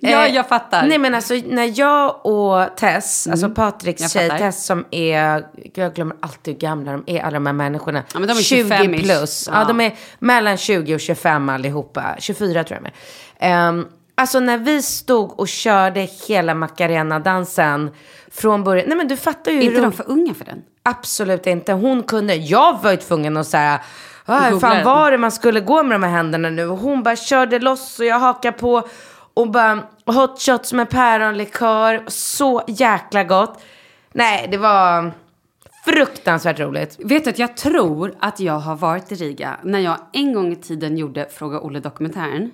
Ja, 0.00 0.26
eh, 0.26 0.34
jag 0.34 0.48
fattar. 0.48 0.86
Nej 0.86 0.98
men 0.98 1.14
alltså 1.14 1.34
när 1.46 1.78
jag 1.80 2.26
och 2.26 2.76
Tess, 2.76 3.26
alltså 3.30 3.50
Patriks 3.50 4.02
jag 4.02 4.10
tjej. 4.10 4.30
Tess 4.38 4.66
som 4.66 4.84
är, 4.90 5.46
jag 5.74 5.94
glömmer 5.94 6.16
alltid 6.20 6.54
hur 6.54 6.60
gamla 6.60 6.92
de 6.92 7.04
är, 7.06 7.20
alla 7.22 7.34
de 7.34 7.46
här 7.46 7.52
människorna. 7.52 8.02
Ja, 8.12 8.18
men 8.18 8.28
de 8.28 8.38
är 8.38 8.42
20 8.42 8.62
25-ish. 8.62 9.02
plus. 9.02 9.48
Ja. 9.52 9.60
Ja. 9.60 9.64
de 9.64 9.80
är 9.80 9.94
mellan 10.18 10.56
20 10.56 10.94
och 10.94 11.00
25 11.00 11.48
allihopa. 11.48 12.16
24 12.18 12.64
tror 12.64 12.80
jag 12.82 12.82
med. 12.82 13.68
Um, 13.68 13.88
alltså 14.14 14.40
när 14.40 14.58
vi 14.58 14.82
stod 14.82 15.40
och 15.40 15.48
körde 15.48 16.00
hela 16.28 16.54
Macarena-dansen 16.54 17.90
från 18.30 18.64
början. 18.64 18.84
Nej 18.88 18.96
men 18.96 19.08
du 19.08 19.16
fattar 19.16 19.52
ju 19.52 19.58
Är 19.58 19.62
inte 19.62 19.80
de 19.80 19.92
för 19.92 20.10
unga 20.10 20.34
för 20.34 20.44
den? 20.44 20.62
Absolut 20.82 21.46
inte. 21.46 21.72
Hon 21.72 22.02
kunde. 22.02 22.34
Jag 22.34 22.82
var 22.82 22.90
ju 22.90 22.96
tvungen 22.96 23.36
att 23.36 23.46
säga. 23.46 23.80
Ah, 24.26 24.40
hur 24.40 24.50
Googla 24.50 24.68
fan 24.70 24.84
var 24.84 25.10
det 25.10 25.18
man 25.18 25.32
skulle 25.32 25.60
gå 25.60 25.82
med 25.82 26.00
de 26.00 26.02
här 26.06 26.10
händerna 26.10 26.50
nu? 26.50 26.66
Och 26.66 26.78
hon 26.78 27.02
bara 27.02 27.16
körde 27.16 27.58
loss 27.58 27.98
och 27.98 28.06
jag 28.06 28.18
hakade 28.18 28.58
på. 28.58 28.88
Och 29.34 29.50
bara 29.50 29.82
hot 30.06 30.40
shots 30.42 30.72
med 30.72 30.90
päronlikör. 30.90 32.04
Så 32.06 32.62
jäkla 32.66 33.24
gott. 33.24 33.62
Nej, 34.12 34.48
det 34.50 34.56
var 34.56 35.12
fruktansvärt 35.84 36.60
roligt. 36.60 36.96
Vet 36.98 37.24
du 37.24 37.30
att 37.30 37.38
jag 37.38 37.56
tror 37.56 38.14
att 38.20 38.40
jag 38.40 38.58
har 38.58 38.76
varit 38.76 39.12
i 39.12 39.14
Riga 39.14 39.56
när 39.62 39.78
jag 39.78 39.96
en 40.12 40.32
gång 40.32 40.52
i 40.52 40.56
tiden 40.56 40.96
gjorde 40.96 41.28
Fråga 41.30 41.60
Olle-dokumentären. 41.60 42.50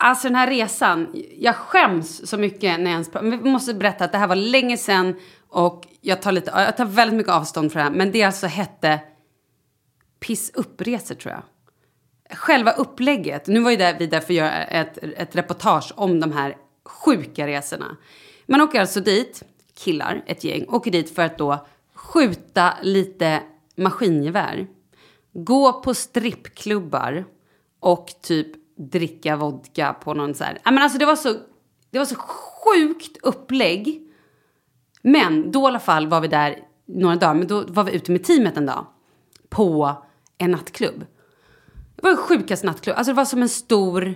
Alltså 0.00 0.28
den 0.28 0.34
här 0.34 0.46
resan, 0.46 1.06
jag 1.38 1.56
skäms 1.56 2.28
så 2.30 2.36
mycket 2.36 2.80
när 2.80 2.84
jag 2.84 2.92
ens 2.92 3.10
pratar. 3.10 3.26
Men 3.26 3.42
vi 3.42 3.50
måste 3.50 3.74
berätta 3.74 4.04
att 4.04 4.12
det 4.12 4.18
här 4.18 4.26
var 4.26 4.36
länge 4.36 4.76
sedan 4.76 5.14
och 5.50 5.86
jag 6.00 6.22
tar, 6.22 6.32
lite, 6.32 6.52
jag 6.54 6.76
tar 6.76 6.84
väldigt 6.84 7.16
mycket 7.16 7.32
avstånd 7.32 7.72
från 7.72 7.80
det 7.80 7.84
här. 7.84 7.96
Men 7.96 8.12
det 8.12 8.22
alltså 8.22 8.46
hette 8.46 9.00
pissuppresor 10.20 11.14
tror 11.14 11.34
jag. 11.34 11.42
Själva 12.38 12.72
upplägget, 12.72 13.46
nu 13.46 13.60
var 13.60 13.70
ju 13.70 13.76
där 13.76 13.96
vi 13.98 14.06
där 14.06 14.20
för 14.20 14.32
att 14.32 14.36
göra 14.36 14.64
ett, 14.64 14.98
ett 15.02 15.36
reportage 15.36 15.92
om 15.96 16.20
de 16.20 16.32
här 16.32 16.56
sjuka 16.84 17.46
resorna. 17.46 17.96
Man 18.46 18.60
åker 18.60 18.80
alltså 18.80 19.00
dit, 19.00 19.44
killar, 19.74 20.22
ett 20.26 20.44
gäng, 20.44 20.64
åker 20.68 20.90
dit 20.90 21.14
för 21.14 21.22
att 21.22 21.38
då 21.38 21.66
skjuta 21.94 22.74
lite 22.82 23.42
maskingevär. 23.76 24.66
Gå 25.32 25.72
på 25.72 25.94
strippklubbar 25.94 27.24
och 27.80 28.10
typ 28.22 28.46
dricka 28.76 29.36
vodka 29.36 29.92
på 29.92 30.14
någon 30.14 30.34
så 30.34 30.44
här. 30.44 30.58
Men 30.64 30.78
alltså 30.78 30.98
det 30.98 31.06
var 31.06 31.16
så, 31.16 31.34
det 31.90 31.98
var 31.98 32.06
så 32.06 32.16
sjukt 32.16 33.18
upplägg. 33.22 34.10
Men 35.02 35.52
då 35.52 35.62
i 35.62 35.66
alla 35.66 35.80
fall 35.80 36.06
var 36.06 36.20
vi 36.20 36.28
där 36.28 36.58
några 36.86 37.16
dagar, 37.16 37.34
men 37.34 37.46
då 37.46 37.64
var 37.68 37.84
vi 37.84 37.92
ute 37.92 38.12
med 38.12 38.24
teamet 38.24 38.56
en 38.56 38.66
dag. 38.66 38.86
På 39.48 39.96
en 40.38 40.50
nattklubb. 40.50 41.06
Det 41.96 42.02
var 42.02 42.10
den 42.10 42.18
sjukaste 42.18 42.66
nattklubb. 42.66 42.96
Alltså 42.96 43.12
det 43.12 43.16
var 43.16 43.24
som 43.24 43.42
en 43.42 43.48
stor... 43.48 44.14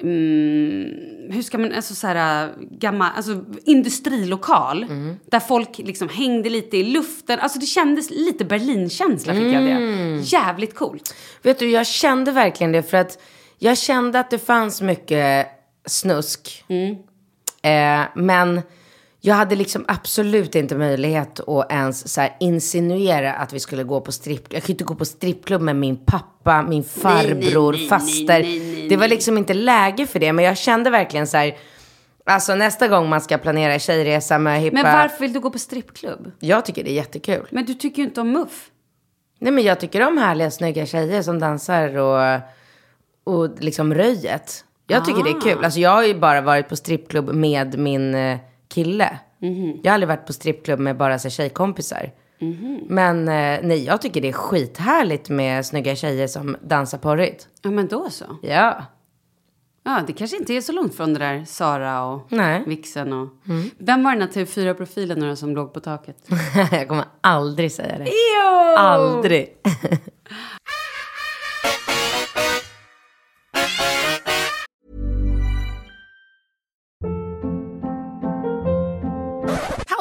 Mm, 0.00 1.32
hur 1.32 1.42
ska 1.42 1.58
man, 1.58 1.72
alltså 1.72 1.94
så 1.94 2.06
här, 2.06 2.52
gammal, 2.70 3.10
alltså 3.16 3.44
industrilokal. 3.64 4.86
Där 5.30 5.40
folk 5.40 5.78
liksom 5.78 6.08
hängde 6.08 6.50
lite 6.50 6.76
i 6.76 6.84
luften. 6.84 7.40
Alltså 7.40 7.58
det 7.58 7.66
kändes 7.66 8.10
lite 8.10 8.44
Berlinkänsla 8.44 9.34
fick 9.34 9.42
jag 9.52 9.62
det. 9.64 10.20
Jävligt 10.22 10.74
coolt. 10.74 11.14
Vet 11.42 11.58
du, 11.58 11.70
jag 11.70 11.86
kände 11.86 12.32
verkligen 12.32 12.72
det 12.72 12.82
för 12.82 12.96
att 12.96 13.22
jag 13.58 13.78
kände 13.78 14.20
att 14.20 14.30
det 14.30 14.38
fanns 14.38 14.82
mycket 14.82 15.46
snusk. 15.86 16.64
Eh, 17.62 18.02
men 18.14 18.62
jag 19.24 19.34
hade 19.34 19.56
liksom 19.56 19.84
absolut 19.88 20.54
inte 20.54 20.74
möjlighet 20.74 21.40
att 21.48 21.72
ens 21.72 22.12
så 22.14 22.28
insinuera 22.40 23.34
att 23.34 23.52
vi 23.52 23.60
skulle 23.60 23.84
gå 23.84 24.00
på 24.00 24.12
strippklubb. 24.12 24.54
Jag 24.54 24.62
kunde 24.62 24.72
inte 24.72 24.84
gå 24.84 24.94
på 24.94 25.04
strippklubb 25.04 25.62
med 25.62 25.76
min 25.76 25.96
pappa, 25.96 26.62
min 26.62 26.84
farbror, 26.84 27.88
faster. 27.88 28.42
det 28.88 28.96
var 28.96 29.08
liksom 29.08 29.38
inte 29.38 29.54
läge 29.54 30.06
för 30.06 30.18
det. 30.18 30.32
Men 30.32 30.44
jag 30.44 30.58
kände 30.58 30.90
verkligen 30.90 31.26
så 31.26 31.36
här, 31.36 31.56
alltså 32.24 32.54
nästa 32.54 32.88
gång 32.88 33.08
man 33.08 33.20
ska 33.20 33.38
planera 33.38 33.78
tjejresa 33.78 34.38
med 34.38 34.60
hippa. 34.60 34.74
Men 34.74 34.98
varför 34.98 35.20
vill 35.20 35.32
du 35.32 35.40
gå 35.40 35.50
på 35.50 35.58
strippklubb? 35.58 36.32
Jag 36.38 36.64
tycker 36.64 36.84
det 36.84 36.90
är 36.90 36.94
jättekul. 36.94 37.46
Men 37.50 37.64
du 37.64 37.74
tycker 37.74 38.02
ju 38.02 38.08
inte 38.08 38.20
om 38.20 38.32
muff. 38.32 38.70
Nej 39.38 39.52
men 39.52 39.64
jag 39.64 39.80
tycker 39.80 40.06
om 40.08 40.18
härliga 40.18 40.50
snygga 40.50 40.86
tjejer 40.86 41.22
som 41.22 41.38
dansar 41.38 41.96
och, 41.96 42.40
och 43.24 43.50
liksom 43.58 43.94
röjet. 43.94 44.64
Jag 44.86 45.04
tycker 45.04 45.24
det 45.24 45.30
är 45.30 45.40
kul. 45.40 45.64
Alltså 45.64 45.80
jag 45.80 45.90
har 45.90 46.04
ju 46.04 46.14
bara 46.14 46.40
varit 46.40 46.68
på 46.68 46.76
strippklubb 46.76 47.34
med 47.34 47.78
min 47.78 48.38
kille. 48.72 49.18
Jag 49.82 49.90
har 49.90 49.94
aldrig 49.94 50.08
varit 50.08 50.26
på 50.26 50.32
strippklubb 50.32 50.80
med 50.80 50.96
bara 50.96 51.18
så 51.18 51.30
tjejkompisar. 51.30 52.10
Men 52.86 53.28
eh, 53.28 53.60
nej, 53.62 53.84
jag 53.84 54.02
tycker 54.02 54.20
det 54.20 54.28
är 54.28 54.32
skithärligt 54.32 55.28
med 55.28 55.66
snygga 55.66 55.96
tjejer 55.96 56.26
som 56.26 56.56
dansar 56.62 56.98
porrigt. 56.98 57.48
Ja 57.62 57.70
men 57.70 57.88
då 57.88 58.10
så. 58.10 58.24
Ja. 58.42 58.84
Ja, 59.84 60.00
det 60.06 60.12
kanske 60.12 60.36
inte 60.36 60.54
är 60.54 60.60
så 60.60 60.72
långt 60.72 60.94
från 60.94 61.14
det 61.14 61.18
där 61.18 61.44
Sara 61.44 62.04
och 62.04 62.26
Nej. 62.28 62.62
Vixen 62.66 63.12
och... 63.12 63.28
Vem 63.78 64.04
var 64.04 64.12
den 64.12 64.22
här 64.22 64.28
TV4-profilen 64.28 65.18
nu 65.18 65.28
då 65.28 65.36
som 65.36 65.54
låg 65.54 65.74
på 65.74 65.80
taket? 65.80 66.16
jag 66.72 66.88
kommer 66.88 67.04
aldrig 67.20 67.72
säga 67.72 67.98
det. 67.98 68.10
Aldrig. 68.78 69.48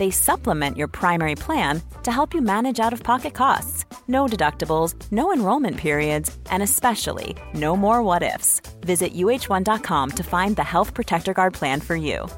They 0.00 0.10
supplement 0.10 0.78
your 0.78 0.88
primary 0.88 1.34
plan 1.34 1.82
to 2.04 2.10
help 2.10 2.34
you 2.34 2.40
manage 2.40 2.86
out 2.86 2.94
of 2.94 3.02
pocket 3.02 3.34
costs. 3.34 3.84
No 4.06 4.26
deductibles, 4.26 4.94
no 5.10 5.30
enrollment 5.32 5.76
periods, 5.76 6.38
and 6.50 6.62
especially 6.62 7.36
no 7.54 7.76
more 7.76 8.02
what 8.02 8.22
ifs. 8.22 8.62
Visit 8.80 9.12
uh1.com 9.14 10.10
to 10.10 10.22
find 10.22 10.56
the 10.56 10.62
Health 10.62 10.94
Protector 10.94 11.34
Guard 11.34 11.52
plan 11.52 11.80
for 11.80 11.96
you. 11.96 12.28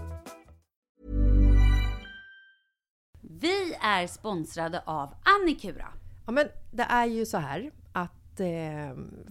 Vi 3.40 3.74
är 3.80 4.06
sponsrade 4.06 4.82
av 4.86 5.14
Annikura. 5.22 5.88
Ja, 6.26 6.32
men 6.32 6.48
det 6.70 6.86
är 6.88 7.06
ju 7.06 7.26
så 7.26 7.38
här 7.38 7.70
att 7.92 8.40
eh, 8.40 8.48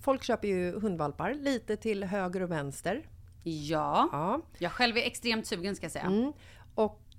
folk 0.01 0.23
köper 0.23 0.47
ju 0.47 0.79
hundvalpar 0.79 1.33
lite 1.33 1.77
till 1.77 2.03
höger 2.03 2.41
och 2.41 2.51
vänster. 2.51 3.05
Ja. 3.43 4.09
Ja. 4.11 4.41
Jag 4.57 4.71
själv 4.71 4.97
är 4.97 5.01
extremt 5.01 5.47
sugen 5.47 5.75
ska 5.75 5.85
jag 5.85 5.91
säga. 5.91 6.05
Mm. 6.05 6.33
Och 6.75 7.00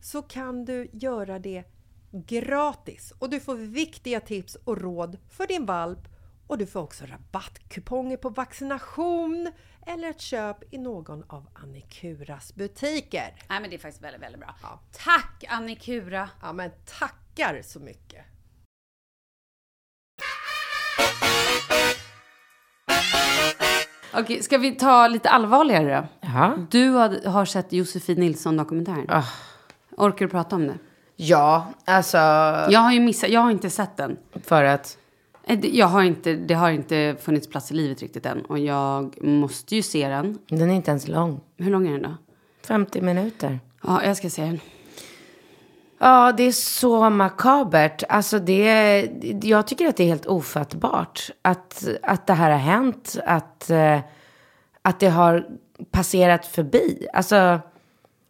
så 0.00 0.22
kan 0.22 0.64
du 0.64 0.88
göra 0.92 1.38
det 1.38 1.64
gratis 2.12 3.12
och 3.18 3.30
du 3.30 3.40
får 3.40 3.54
viktiga 3.54 4.20
tips 4.20 4.54
och 4.64 4.80
råd 4.80 5.18
för 5.28 5.46
din 5.46 5.66
valp 5.66 6.08
och 6.46 6.58
du 6.58 6.66
får 6.66 6.80
också 6.80 7.04
rabattkuponger 7.04 8.16
på 8.16 8.28
vaccination 8.28 9.52
eller 9.86 10.10
ett 10.10 10.20
köp 10.20 10.74
i 10.74 10.78
någon 10.78 11.24
av 11.26 11.46
Annikuras 11.54 12.54
butiker. 12.54 13.34
Nej 13.48 13.60
men 13.60 13.70
det 13.70 13.76
är 13.76 13.78
faktiskt 13.78 14.04
väldigt, 14.04 14.22
väldigt 14.22 14.40
bra. 14.40 14.54
Tack 14.92 15.44
Annikura! 15.48 16.30
Ja 16.42 16.52
men 16.52 16.70
tackar 16.98 17.62
så 17.62 17.80
mycket! 17.80 18.24
Okej, 24.14 24.42
ska 24.42 24.58
vi 24.58 24.72
ta 24.72 25.08
lite 25.08 25.30
allvarligare 25.30 26.00
då? 26.00 26.28
Ja. 26.28 26.56
Du 26.70 26.90
har, 26.90 27.28
har 27.28 27.44
sett 27.44 27.72
Josefin 27.72 28.20
Nilsson-dokumentären. 28.20 29.06
Ah. 29.08 29.24
Orkar 30.00 30.26
du 30.26 30.30
prata 30.30 30.56
om 30.56 30.66
det? 30.66 30.78
Ja, 31.16 31.66
alltså 31.84 32.16
Jag 32.70 32.80
har 32.80 32.92
ju 32.92 33.00
missat, 33.00 33.30
jag 33.30 33.40
har 33.40 33.50
inte 33.50 33.70
sett 33.70 33.96
den. 33.96 34.16
för 34.44 34.64
att... 34.64 34.98
Eh, 35.44 35.66
Jag 35.66 35.86
har 35.86 36.02
inte, 36.02 36.32
det 36.34 36.54
har 36.54 36.70
inte 36.70 37.16
funnits 37.20 37.48
plats 37.48 37.70
i 37.70 37.74
livet 37.74 38.00
riktigt 38.02 38.26
än. 38.26 38.42
Och 38.42 38.58
jag 38.58 39.22
måste 39.24 39.76
ju 39.76 39.82
se 39.82 40.08
den. 40.08 40.38
Den 40.48 40.70
är 40.70 40.74
inte 40.74 40.90
ens 40.90 41.08
lång. 41.08 41.40
Hur 41.56 41.70
lång 41.70 41.86
är 41.88 41.92
den 41.92 42.02
då? 42.02 42.14
50 42.66 43.00
minuter. 43.00 43.60
Ja, 43.86 44.04
jag 44.04 44.16
ska 44.16 44.30
se 44.30 44.42
den. 44.42 44.60
Ja, 45.98 46.32
det 46.36 46.42
är 46.42 46.52
så 46.52 47.10
makabert. 47.10 48.02
Alltså 48.08 48.38
det, 48.38 49.08
jag 49.42 49.66
tycker 49.66 49.88
att 49.88 49.96
det 49.96 50.02
är 50.04 50.08
helt 50.08 50.26
ofattbart 50.26 51.30
att, 51.42 51.88
att 52.02 52.26
det 52.26 52.32
här 52.32 52.50
har 52.50 52.58
hänt. 52.58 53.16
Att, 53.26 53.70
eh, 53.70 53.98
att 54.82 55.00
det 55.00 55.08
har 55.08 55.46
passerat 55.90 56.46
förbi. 56.46 57.06
Alltså, 57.12 57.60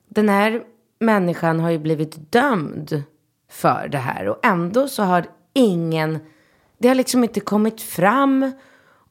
den 0.09 0.29
här 0.29 0.63
människan 1.01 1.61
har 1.61 1.71
ju 1.71 1.79
blivit 1.79 2.33
dömd 2.33 3.03
för 3.51 3.89
det 3.89 3.99
här. 3.99 4.29
Och 4.29 4.47
ändå 4.47 4.89
så 4.89 5.03
har 5.03 5.27
ingen... 5.53 6.19
Det 6.79 6.89
har 6.89 6.95
liksom 6.95 7.25
inte 7.25 7.41
kommit 7.41 7.83
fram 7.83 8.53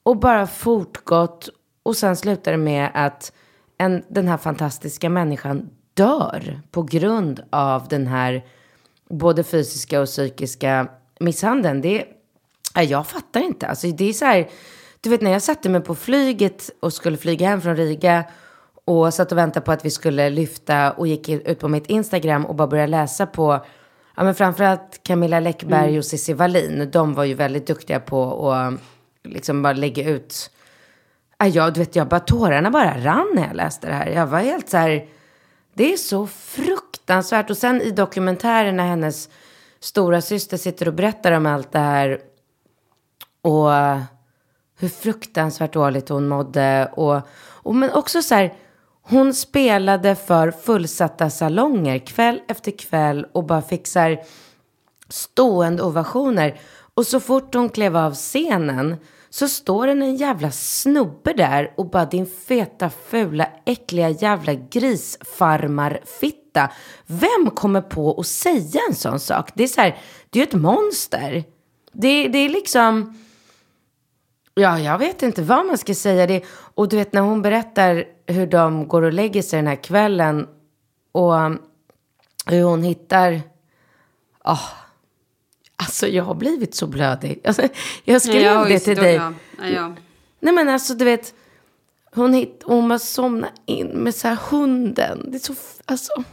och 0.04 0.18
bara 0.18 0.48
fortgått. 0.48 1.50
Och 1.84 1.98
sen 1.98 2.16
slutar 2.16 2.52
det 2.52 2.58
med 2.58 2.92
att 2.94 3.32
en, 3.78 4.04
den 4.08 4.28
här 4.28 4.38
fantastiska 4.38 5.10
människan 5.10 5.70
dör 5.94 6.62
på 6.72 6.84
grund 6.84 7.44
av 7.50 7.88
den 7.88 8.08
här 8.08 8.46
både 9.10 9.44
fysiska 9.44 10.02
och 10.02 10.08
psykiska 10.08 10.88
misshandeln. 11.20 11.82
Det, 11.82 12.06
jag 12.76 13.08
fattar 13.08 13.42
inte. 13.42 13.68
Alltså, 13.68 13.88
det 13.88 14.10
är 14.10 14.14
så 14.14 14.26
här, 14.26 14.50
du 15.02 15.10
vet 15.10 15.22
när 15.22 15.32
jag 15.32 15.42
satte 15.42 15.70
mig 15.70 15.82
på 15.82 15.96
flyget 15.96 16.70
och 16.80 16.94
skulle 16.94 17.18
flyga 17.18 17.48
hem 17.48 17.62
från 17.62 17.76
Riga 17.76 18.24
och 18.90 19.14
satt 19.14 19.32
och 19.32 19.38
väntade 19.38 19.66
på 19.66 19.72
att 19.72 19.86
vi 19.86 19.90
skulle 19.90 20.30
lyfta 20.30 20.92
och 20.92 21.08
gick 21.08 21.30
ut 21.30 21.60
på 21.60 21.68
mitt 21.68 21.88
Instagram 21.88 22.46
och 22.46 22.56
bara 22.56 22.68
började 22.68 22.92
läsa 22.92 23.26
på 23.26 23.66
Ja, 24.16 24.24
men 24.24 24.36
framförallt 24.36 25.04
Camilla 25.04 25.40
Läckberg 25.40 25.98
och 25.98 26.06
Cissi 26.06 26.34
Wallin. 26.34 26.90
De 26.92 27.14
var 27.14 27.24
ju 27.24 27.34
väldigt 27.34 27.68
duktiga 27.68 28.00
på 28.00 28.52
att 28.52 28.80
liksom 29.24 29.62
bara 29.62 29.74
lägga 29.74 30.10
ut 30.10 30.52
Ja, 31.38 31.48
jag, 31.48 31.74
du 31.74 31.80
vet, 31.80 31.96
jag 31.96 32.08
bara, 32.08 32.20
tårarna 32.20 32.72
bara 32.72 32.98
rann 32.98 33.32
när 33.36 33.48
jag 33.48 33.56
läste 33.56 33.88
det 33.88 33.94
här. 33.94 34.08
Jag 34.08 34.28
var 34.28 34.40
helt 34.40 34.70
så 34.70 34.78
här, 34.78 35.06
det 35.74 35.94
är 35.94 35.98
så 35.98 36.28
fruktansvärt. 36.28 37.50
Och 37.50 37.58
sen 37.58 37.82
i 37.82 37.92
dokumentären 37.92 38.78
när 38.78 38.88
hennes 38.88 39.30
stora 39.80 40.22
syster 40.22 40.58
sitter 40.58 40.88
och 40.88 40.94
berättar 40.94 41.32
om 41.32 41.46
allt 41.46 41.72
det 41.72 41.80
här. 41.80 42.20
Och 43.42 43.70
hur 44.80 44.90
fruktansvärt 44.90 45.74
dåligt 45.74 46.10
hon 46.10 46.28
mådde. 46.28 46.92
Och, 46.94 47.22
och 47.40 47.76
men 47.76 47.92
också 47.92 48.22
så 48.22 48.36
här, 48.36 48.54
hon 49.10 49.34
spelade 49.34 50.16
för 50.16 50.52
fullsatta 50.52 51.30
salonger 51.30 52.00
kväll 52.00 52.42
efter 52.48 52.72
kväll 52.72 53.26
och 53.32 53.46
bara 53.46 53.62
fick 53.62 53.88
så 53.88 54.00
här 54.00 54.20
stående 55.10 55.84
ovationer. 55.84 56.60
Och 56.94 57.08
så 57.08 57.20
fort 57.20 57.56
hon 57.56 57.70
klev 57.70 57.98
av 57.98 58.14
scenen 58.14 58.96
så 59.30 59.48
står 59.48 59.88
det 59.88 59.92
en 59.92 60.16
jävla 60.16 60.52
snubbe 60.52 61.34
där 61.34 61.74
och 61.78 61.90
bara 61.90 62.06
din 62.06 62.26
feta, 62.26 62.90
fula, 62.90 63.48
äckliga 63.66 64.10
jävla 64.10 64.54
grisfarmarfitta. 64.54 66.72
Vem 67.06 67.52
kommer 67.56 67.82
på 67.82 68.20
att 68.20 68.28
säga 68.28 68.82
en 68.90 68.96
sån 68.96 69.20
sak? 69.20 69.52
Det 69.54 69.64
är 69.64 69.68
så 69.68 69.82
här, 69.82 69.98
det 70.30 70.40
är 70.40 70.44
ju 70.44 70.48
ett 70.48 70.54
monster. 70.54 71.44
Det, 71.92 72.28
det 72.28 72.38
är 72.38 72.50
liksom... 72.50 73.18
Ja, 74.54 74.80
jag 74.80 74.98
vet 74.98 75.24
inte 75.24 75.42
vad 75.42 75.66
man 75.66 75.78
ska 75.78 75.96
säga. 75.96 76.28
Det. 76.28 76.44
Och 76.76 76.90
du 76.90 76.98
vet 76.98 77.14
när 77.14 77.22
hon 77.22 77.42
berättar 77.42 78.06
hur 78.30 78.48
de 78.48 78.88
går 78.88 79.02
och 79.02 79.14
lägger 79.14 79.42
sig 79.42 79.58
den 79.58 79.68
här 79.68 79.84
kvällen 79.84 80.48
och 81.12 81.34
hur 82.46 82.64
hon 82.64 82.84
hittar... 82.84 83.42
Ah, 84.42 84.60
alltså 85.76 86.08
jag 86.08 86.24
har 86.24 86.36
blivit 86.36 86.76
så 86.76 86.88
blödig. 86.88 87.42
Alltså, 87.44 87.68
jag 88.04 88.22
skrev 88.22 88.68
det 88.68 88.80
till 88.80 88.98
dig. 88.98 89.16
Ja, 89.16 89.34
ja. 89.68 89.96
Nej 90.40 90.54
men 90.54 90.70
alltså 90.70 90.94
du 90.94 91.06
vet. 91.06 91.34
Hon, 92.12 92.34
hit, 92.34 92.62
hon 92.66 92.90
bara 92.90 93.00
somnar 93.00 93.52
in 93.66 93.88
med 93.88 94.16
så 94.16 94.28
här 94.28 94.40
hunden. 94.50 95.32
Det 95.32 95.38
är 95.38 95.40
så, 95.40 95.56
alltså. 95.86 96.24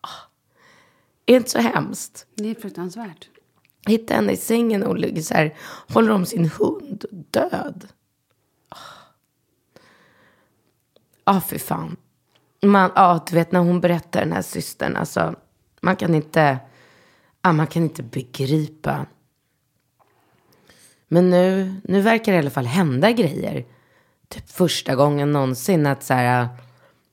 ah. 0.00 0.08
Är 1.26 1.36
inte 1.36 1.50
så 1.50 1.58
hemskt? 1.58 2.26
Det 2.34 2.50
är 2.50 2.54
fruktansvärt. 2.54 3.28
Hitta 3.86 4.14
henne 4.14 4.32
i 4.32 4.36
sängen 4.36 4.82
och 4.82 4.96
ligger 4.98 5.22
så 5.22 5.34
här. 5.34 5.56
Håller 5.88 6.10
om 6.10 6.26
sin 6.26 6.50
hund. 6.58 7.04
Död. 7.10 7.88
Ja, 8.70 8.76
ah, 11.24 11.40
fy 11.40 11.58
fan. 11.58 11.96
Man, 12.62 12.90
ja, 12.94 13.24
du 13.28 13.34
vet 13.34 13.52
när 13.52 13.60
hon 13.60 13.80
berättar 13.80 14.20
den 14.20 14.32
här 14.32 14.42
systern. 14.42 14.96
Alltså, 14.96 15.34
man 15.80 15.96
kan 15.96 16.14
inte, 16.14 16.58
ah, 17.40 17.52
man 17.52 17.66
kan 17.66 17.82
inte 17.82 18.02
begripa. 18.02 19.06
Men 21.08 21.30
nu, 21.30 21.74
nu 21.84 22.00
verkar 22.00 22.32
det 22.32 22.36
i 22.36 22.38
alla 22.38 22.50
fall 22.50 22.66
hända 22.66 23.12
grejer. 23.12 23.64
Typ 24.28 24.50
första 24.50 24.94
gången 24.94 25.32
någonsin 25.32 25.86
att 25.86 26.02
så 26.02 26.14
här, 26.14 26.48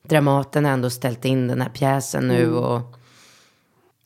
Dramaten 0.02 0.66
ändå 0.66 0.90
ställt 0.90 1.24
in 1.24 1.48
den 1.48 1.60
här 1.60 1.68
pjäsen 1.68 2.28
nu. 2.28 2.54
Och, 2.54 2.96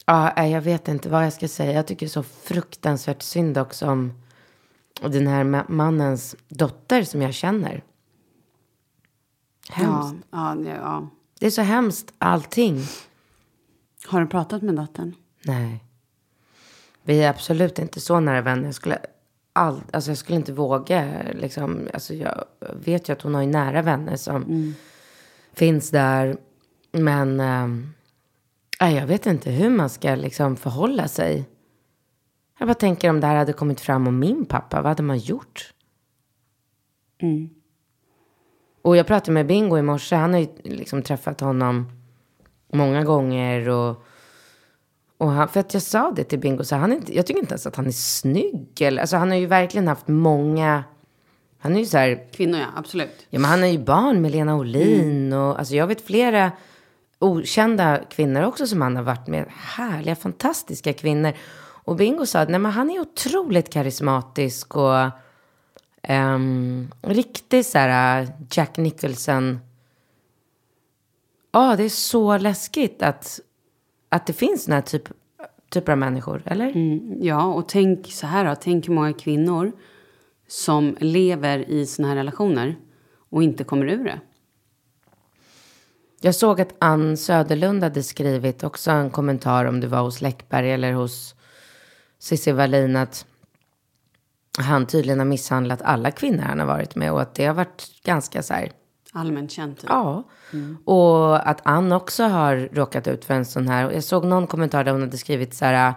ja, 0.07 0.47
jag 0.47 0.61
vet 0.61 0.89
inte 0.89 1.09
vad 1.09 1.25
jag 1.25 1.33
ska 1.33 1.49
säga. 1.49 1.73
Jag 1.73 1.87
tycker 1.87 2.09
så 2.09 2.23
fruktansvärt 2.23 3.23
synd 3.23 3.59
också 3.59 3.87
om 3.87 4.13
den 5.01 5.27
här 5.27 5.45
ma- 5.45 5.65
mannens 5.69 6.37
dotter 6.49 7.03
som 7.03 7.23
jag 7.23 7.35
känner. 7.35 7.83
Hemskt. 9.71 10.27
Ja, 10.31 10.57
ja, 10.57 10.75
ja. 10.75 11.09
Det 11.41 11.47
är 11.47 11.51
så 11.51 11.63
hemskt 11.63 12.13
allting. 12.19 12.81
Har 14.07 14.21
du 14.21 14.27
pratat 14.27 14.63
med 14.63 14.75
dottern? 14.75 15.15
Nej. 15.45 15.85
Vi 17.03 17.23
är 17.23 17.31
absolut 17.31 17.79
inte 17.79 18.01
så 18.01 18.21
nära 18.21 18.41
vänner. 18.41 18.65
Jag 18.65 18.75
skulle 18.75 18.99
all, 19.53 19.83
alltså 19.93 20.11
jag 20.11 20.19
skulle 20.19 20.37
inte 20.37 20.53
våga. 20.53 21.23
Liksom, 21.35 21.89
alltså 21.95 22.15
jag 22.15 22.45
vet 22.85 23.09
ju 23.09 23.13
att 23.13 23.23
hon 23.23 23.35
har 23.35 23.43
ju 23.43 23.49
nära 23.49 23.83
vänner 23.83 24.17
som 24.17 24.75
finns 25.53 25.91
där. 25.91 26.37
Men 26.93 27.41
äh, 28.81 28.95
jag 28.95 29.07
vet 29.07 29.27
inte 29.27 29.51
hur 29.51 29.71
man 29.71 29.91
ska 29.91 30.15
liksom 30.15 30.57
förhålla 30.57 31.09
sig. 31.09 31.49
Jag 32.59 32.69
bara 32.69 32.75
tänker 32.75 33.11
om 33.11 33.21
det 33.21 33.27
här 33.27 33.37
hade 33.37 33.53
kommit 33.53 33.81
fram 33.81 34.07
om 34.07 34.19
min 34.19 34.45
pappa, 34.45 34.77
vad 34.77 34.91
hade 34.91 35.03
man 35.03 35.19
gjort? 35.19 35.75
Och 38.85 38.97
jag 38.97 39.07
pratade 39.07 39.33
med 39.33 39.47
Bingo 39.47 39.79
i 39.79 39.83
morse, 39.83 40.17
han 40.17 40.33
har 40.33 40.41
ju 40.41 40.49
liksom 40.63 41.03
träffat 41.03 41.41
honom 41.41 41.87
många 42.73 43.05
gånger 43.05 43.69
och, 43.69 44.05
och 45.19 45.31
han, 45.31 45.49
för 45.49 45.61
att 45.61 45.75
jag 45.75 45.83
sa 45.83 46.13
det 46.17 46.25
till 46.25 46.39
Bingo, 46.39 46.65
så 46.65 46.77
han 46.77 46.93
är 46.93 46.97
inte, 46.97 47.17
jag 47.17 47.27
tycker 47.27 47.41
inte 47.41 47.53
ens 47.53 47.67
att 47.67 47.77
han 47.77 47.87
är 47.87 47.91
snygg. 47.91 48.81
Eller, 48.81 49.01
alltså 49.01 49.17
han 49.17 49.31
har 49.31 49.39
ju 49.39 49.47
verkligen 49.47 49.89
haft 49.89 50.09
många, 50.09 50.85
han 51.59 51.77
är 51.77 51.81
ju 51.81 51.87
så 51.87 51.99
här, 51.99 52.29
Kvinnor 52.33 52.61
ja, 52.61 52.67
absolut. 52.77 53.27
ja 53.31 53.39
men 53.39 53.51
han 53.51 53.65
är 53.65 53.69
ju 53.69 53.79
barn 53.79 54.23
med 54.23 54.31
Lena 54.31 54.57
Olin 54.57 55.33
och 55.33 55.59
alltså 55.59 55.75
jag 55.75 55.87
vet 55.87 56.07
flera 56.07 56.53
okända 57.19 58.01
kvinnor 58.11 58.43
också 58.43 58.67
som 58.67 58.81
han 58.81 58.97
har 58.97 59.03
varit 59.03 59.27
med. 59.27 59.47
Härliga, 59.49 60.17
fantastiska 60.17 60.93
kvinnor. 60.93 61.33
Och 61.61 61.97
Bingo 61.97 62.27
sa 62.27 62.41
att 62.41 62.49
nej, 62.49 62.61
men 62.61 62.73
han 62.73 62.91
är 62.91 63.01
otroligt 63.01 63.73
karismatisk 63.73 64.77
och 64.77 65.11
um, 66.09 66.93
riktigt 67.03 67.67
så 67.67 67.79
här 67.79 68.23
uh, 68.23 68.29
Jack 68.51 68.77
Nicholson. 68.77 69.59
Ja, 71.53 71.77
det 71.77 71.85
är 71.85 71.89
så 71.89 72.39
läskigt 72.39 73.03
att, 73.03 73.41
att 74.09 74.27
det 74.27 74.33
finns 74.33 74.65
den 74.65 74.75
här 74.75 74.83
typ, 74.83 75.09
typer 75.71 75.93
av 75.93 75.99
människor, 75.99 76.43
eller? 76.47 76.73
Ja, 77.25 77.45
och 77.45 77.69
tänk 77.69 78.13
så 78.13 78.27
här 78.27 78.45
då. 78.45 78.55
Tänk 78.61 78.89
hur 78.89 78.95
många 78.95 79.13
kvinnor 79.13 79.73
som 80.49 80.97
lever 81.01 81.71
i 81.71 81.87
såna 81.87 82.09
här 82.09 82.17
relationer 82.17 82.77
och 83.31 83.43
inte 83.43 83.65
kommer 83.65 83.87
ur 83.87 84.05
det. 84.05 84.21
Jag 86.21 86.35
såg 86.35 86.61
att 86.61 86.75
Ann 86.79 87.17
Söderlund 87.17 87.83
hade 87.83 88.03
skrivit 88.03 88.65
också 88.65 88.91
en 88.91 89.11
kommentar 89.11 89.65
om 89.65 89.81
det 89.81 89.87
var 89.87 90.01
hos 90.01 90.21
Läckberg 90.21 90.73
eller 90.73 90.93
hos 90.93 91.35
Cissi 92.19 92.53
Wallin 92.53 92.97
att 92.97 93.27
han 94.59 94.87
tydligen 94.87 95.19
har 95.19 95.27
misshandlat 95.27 95.83
alla 95.83 96.11
kvinnor 96.11 96.43
han 96.43 96.59
har 96.59 96.67
varit 96.67 96.95
med 96.95 97.13
och 97.13 97.23
att 97.23 97.35
det 97.35 97.47
har 97.47 97.55
varit 97.55 98.03
ganska 98.05 98.43
så 98.43 98.55
här, 98.55 98.73
Allmänt 99.17 99.51
känt. 99.51 99.81
Typ. 99.81 99.91
ja. 99.91 100.25
Och 100.85 101.49
att 101.49 101.61
Ann 101.65 101.93
också 101.93 102.25
har 102.25 102.69
råkat 102.73 103.09
ut 103.09 103.25
för 103.25 103.35
en 103.35 103.45
sån 103.45 103.69
här. 103.69 103.91
Jag 103.91 104.05
såg 104.05 104.25
någon 104.25 104.47
kommentar 104.47 104.85
där 104.85 104.93
hon 104.93 105.01
hade 105.01 105.19
skrivit 105.19 105.55
så 105.55 105.65
här, 105.65 105.95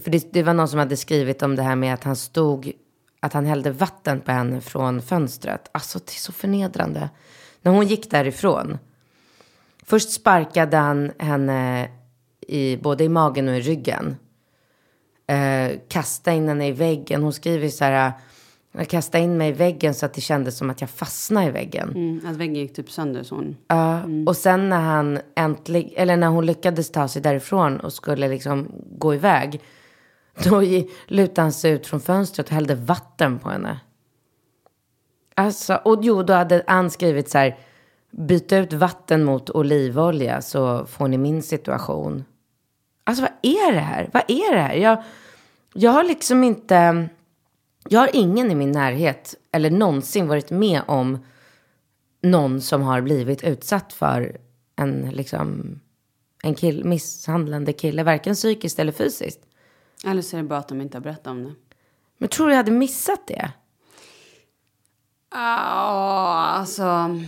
för 0.00 0.10
det, 0.10 0.32
det 0.32 0.42
var 0.42 0.54
någon 0.54 0.68
som 0.68 0.78
hade 0.78 0.96
skrivit 0.96 1.42
om 1.42 1.56
det 1.56 1.62
här 1.62 1.76
med 1.76 1.94
att 1.94 2.04
han 2.04 2.16
stod, 2.16 2.72
att 3.20 3.32
han 3.32 3.46
hällde 3.46 3.70
vatten 3.70 4.20
på 4.20 4.32
henne 4.32 4.60
från 4.60 5.02
fönstret. 5.02 5.68
Alltså 5.72 5.98
det 5.98 6.12
är 6.12 6.20
så 6.20 6.32
förnedrande. 6.32 7.10
När 7.62 7.72
hon 7.72 7.86
gick 7.86 8.10
därifrån. 8.10 8.78
Först 9.82 10.10
sparkade 10.10 10.76
han 10.76 11.12
henne 11.18 11.88
i, 12.40 12.76
både 12.76 13.04
i 13.04 13.08
magen 13.08 13.48
och 13.48 13.56
i 13.56 13.60
ryggen. 13.60 14.16
Eh, 15.26 15.78
kasta 15.88 16.32
in 16.32 16.48
henne 16.48 16.68
i 16.68 16.72
väggen. 16.72 17.22
Hon 17.22 17.32
skriver 17.32 17.68
så 17.68 17.84
här. 17.84 18.12
Jag 18.72 18.88
kastade 18.88 19.24
in 19.24 19.36
mig 19.36 19.48
i 19.48 19.52
väggen 19.52 19.94
så 19.94 20.06
att 20.06 20.14
det 20.14 20.20
kändes 20.20 20.58
som 20.58 20.70
att 20.70 20.80
jag 20.80 20.90
fastnade 20.90 21.46
i 21.46 21.50
väggen. 21.50 21.88
Mm, 21.88 22.20
att 22.26 22.36
väggen 22.36 22.54
gick 22.54 22.74
typ 22.74 22.90
sönder 22.90 23.22
så 23.22 23.34
hon... 23.34 23.56
Ja, 23.68 24.00
och 24.26 24.36
sen 24.36 24.68
när 24.68 24.80
han 24.80 25.18
äntligen, 25.36 25.92
eller 25.96 26.16
när 26.16 26.26
hon 26.26 26.46
lyckades 26.46 26.90
ta 26.90 27.08
sig 27.08 27.22
därifrån 27.22 27.80
och 27.80 27.92
skulle 27.92 28.28
liksom 28.28 28.68
gå 28.98 29.14
iväg. 29.14 29.60
Då 30.44 30.62
lutade 31.06 31.42
han 31.42 31.52
sig 31.52 31.70
ut 31.70 31.86
från 31.86 32.00
fönstret 32.00 32.46
och 32.46 32.52
hällde 32.52 32.74
vatten 32.74 33.38
på 33.38 33.48
henne. 33.48 33.80
Alltså, 35.34 35.74
och 35.84 35.98
jo, 36.02 36.22
då 36.22 36.32
hade 36.32 36.64
Ann 36.66 36.90
skrivit 36.90 37.30
så 37.30 37.38
här. 37.38 37.58
Byta 38.10 38.56
ut 38.56 38.72
vatten 38.72 39.24
mot 39.24 39.50
olivolja 39.50 40.42
så 40.42 40.86
får 40.86 41.08
ni 41.08 41.18
min 41.18 41.42
situation. 41.42 42.24
Alltså 43.06 43.22
vad 43.22 43.32
är 43.42 43.72
det 43.72 43.80
här? 43.80 44.10
Vad 44.12 44.22
är 44.28 44.54
det 44.54 44.60
här? 44.60 44.74
Jag, 44.74 45.02
jag 45.72 45.90
har 45.90 46.04
liksom 46.04 46.44
inte... 46.44 47.08
Jag 47.88 48.00
har 48.00 48.10
ingen 48.12 48.50
i 48.50 48.54
min 48.54 48.72
närhet 48.72 49.34
eller 49.52 49.70
någonsin 49.70 50.28
varit 50.28 50.50
med 50.50 50.82
om 50.86 51.18
någon 52.22 52.60
som 52.60 52.82
har 52.82 53.00
blivit 53.00 53.44
utsatt 53.44 53.92
för 53.92 54.40
en, 54.76 55.10
liksom, 55.10 55.80
en 56.42 56.54
kill, 56.54 56.84
misshandlande 56.84 57.72
kille, 57.72 58.02
varken 58.02 58.34
psykiskt 58.34 58.78
eller 58.78 58.92
fysiskt. 58.92 59.40
Eller 60.04 60.22
så 60.22 60.36
är 60.36 60.42
det 60.42 60.48
bara 60.48 60.58
att 60.58 60.68
de 60.68 60.80
inte 60.80 60.96
har 60.96 61.02
berättat 61.02 61.26
om 61.26 61.44
det. 61.44 61.52
Men 62.18 62.28
tror 62.28 62.46
du 62.46 62.52
jag 62.52 62.56
hade 62.56 62.70
missat 62.70 63.26
det? 63.26 63.50
Ja, 65.30 65.38
alltså... 66.58 67.20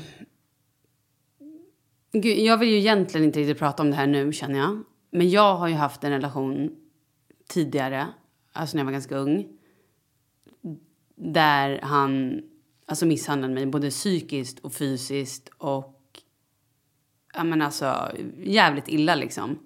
Gud, 2.12 2.38
jag 2.38 2.58
vill 2.58 2.68
ju 2.68 2.78
egentligen 2.78 3.24
inte 3.24 3.40
riktigt 3.40 3.58
prata 3.58 3.82
om 3.82 3.90
det 3.90 3.96
här 3.96 4.06
nu, 4.06 4.32
känner 4.32 4.58
jag. 4.58 4.84
Men 5.10 5.30
jag 5.30 5.56
har 5.56 5.68
ju 5.68 5.74
haft 5.74 6.04
en 6.04 6.10
relation 6.10 6.70
tidigare, 7.48 8.06
alltså 8.52 8.76
när 8.76 8.80
jag 8.80 8.84
var 8.84 8.92
ganska 8.92 9.16
ung. 9.16 9.48
Där 11.16 11.80
han 11.82 12.42
alltså 12.86 13.06
misshandlade 13.06 13.54
mig 13.54 13.66
både 13.66 13.90
psykiskt 13.90 14.58
och 14.58 14.72
fysiskt 14.72 15.48
och... 15.58 15.94
Ja, 17.34 17.44
men 17.44 17.62
alltså 17.62 18.12
jävligt 18.38 18.88
illa 18.88 19.14
liksom. 19.14 19.58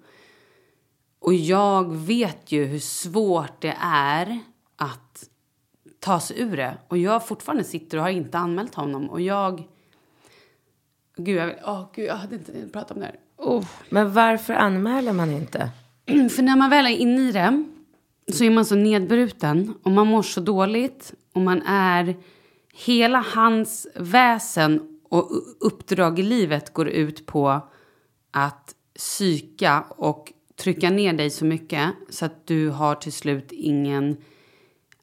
Och 1.19 1.33
jag 1.33 1.95
vet 1.95 2.51
ju 2.51 2.65
hur 2.65 2.79
svårt 2.79 3.61
det 3.61 3.77
är 3.81 4.39
att 4.75 5.29
ta 5.99 6.19
sig 6.19 6.41
ur 6.41 6.57
det. 6.57 6.77
Och 6.87 6.97
jag 6.97 7.27
fortfarande 7.27 7.63
sitter 7.63 7.97
och 7.97 8.03
har 8.03 8.09
inte 8.09 8.37
anmält 8.37 8.75
honom. 8.75 9.09
Och 9.09 9.21
jag... 9.21 9.67
Gud, 11.15 11.37
jag, 11.37 11.45
vill, 11.45 11.55
åh, 11.65 11.89
gud, 11.95 12.05
jag 12.05 12.15
hade 12.15 12.35
inte 12.35 12.51
pratat 12.51 12.73
prata 12.73 12.93
om 12.93 12.99
det 12.99 13.05
här. 13.05 13.19
Oh. 13.43 13.65
Men 13.89 14.13
varför 14.13 14.53
anmäler 14.53 15.13
man 15.13 15.31
inte? 15.31 15.69
För 16.35 16.41
när 16.41 16.55
man 16.55 16.69
väl 16.69 16.85
är 16.85 16.89
inne 16.89 17.21
i 17.21 17.31
det 17.31 17.63
så 18.33 18.43
är 18.43 18.49
man 18.49 18.65
så 18.65 18.75
nedbruten 18.75 19.73
och 19.83 19.91
man 19.91 20.07
mår 20.07 20.21
så 20.21 20.41
dåligt. 20.41 21.13
Och 21.33 21.41
man 21.41 21.61
är... 21.61 22.15
Hela 22.75 23.25
hans 23.35 23.87
väsen 23.95 24.99
och 25.09 25.31
uppdrag 25.59 26.19
i 26.19 26.23
livet 26.23 26.73
går 26.73 26.87
ut 26.87 27.25
på 27.25 27.61
att 28.31 28.75
psyka 28.95 29.83
och 29.89 30.33
trycka 30.55 30.89
ner 30.89 31.13
dig 31.13 31.29
så 31.29 31.45
mycket 31.45 31.89
så 32.09 32.25
att 32.25 32.47
du 32.47 32.69
har 32.69 32.95
till 32.95 33.13
slut 33.13 33.51
ingen... 33.51 34.17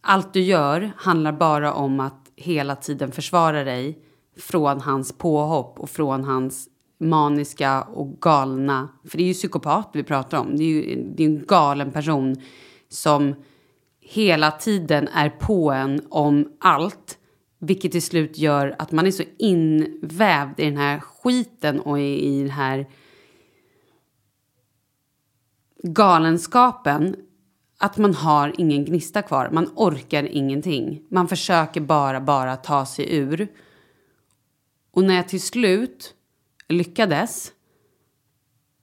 Allt 0.00 0.32
du 0.32 0.40
gör 0.40 0.92
handlar 0.96 1.32
bara 1.32 1.72
om 1.72 2.00
att 2.00 2.30
hela 2.36 2.76
tiden 2.76 3.12
försvara 3.12 3.64
dig 3.64 3.98
från 4.36 4.80
hans 4.80 5.12
påhopp 5.12 5.80
och 5.80 5.90
från 5.90 6.24
hans 6.24 6.68
maniska 7.00 7.82
och 7.82 8.20
galna... 8.20 8.88
För 9.04 9.18
det 9.18 9.24
är 9.24 9.28
ju 9.28 9.34
psykopat 9.34 9.90
vi 9.92 10.02
pratar 10.02 10.38
om. 10.38 10.56
Det 10.56 10.64
är 10.64 10.66
ju 10.66 11.12
det 11.16 11.22
är 11.24 11.28
en 11.28 11.46
galen 11.46 11.92
person 11.92 12.36
som 12.88 13.34
hela 14.00 14.50
tiden 14.50 15.08
är 15.08 15.30
på 15.30 15.70
en 15.70 16.06
om 16.08 16.52
allt. 16.60 17.18
Vilket 17.58 17.92
till 17.92 18.02
slut 18.02 18.38
gör 18.38 18.74
att 18.78 18.92
man 18.92 19.06
är 19.06 19.10
så 19.10 19.22
invävd 19.38 20.60
i 20.60 20.64
den 20.64 20.76
här 20.76 21.00
skiten 21.00 21.80
och 21.80 22.00
i, 22.00 22.26
i 22.26 22.40
den 22.40 22.50
här 22.50 22.86
galenskapen 25.82 27.16
att 27.78 27.96
man 27.96 28.14
har 28.14 28.54
ingen 28.58 28.84
gnista 28.84 29.22
kvar. 29.22 29.50
Man 29.52 29.70
orkar 29.76 30.22
ingenting. 30.22 31.02
Man 31.10 31.28
försöker 31.28 31.80
bara, 31.80 32.20
bara 32.20 32.56
ta 32.56 32.86
sig 32.86 33.16
ur. 33.16 33.48
Och 34.90 35.04
när 35.04 35.14
jag 35.14 35.28
till 35.28 35.42
slut 35.42 36.14
lyckades 36.72 37.52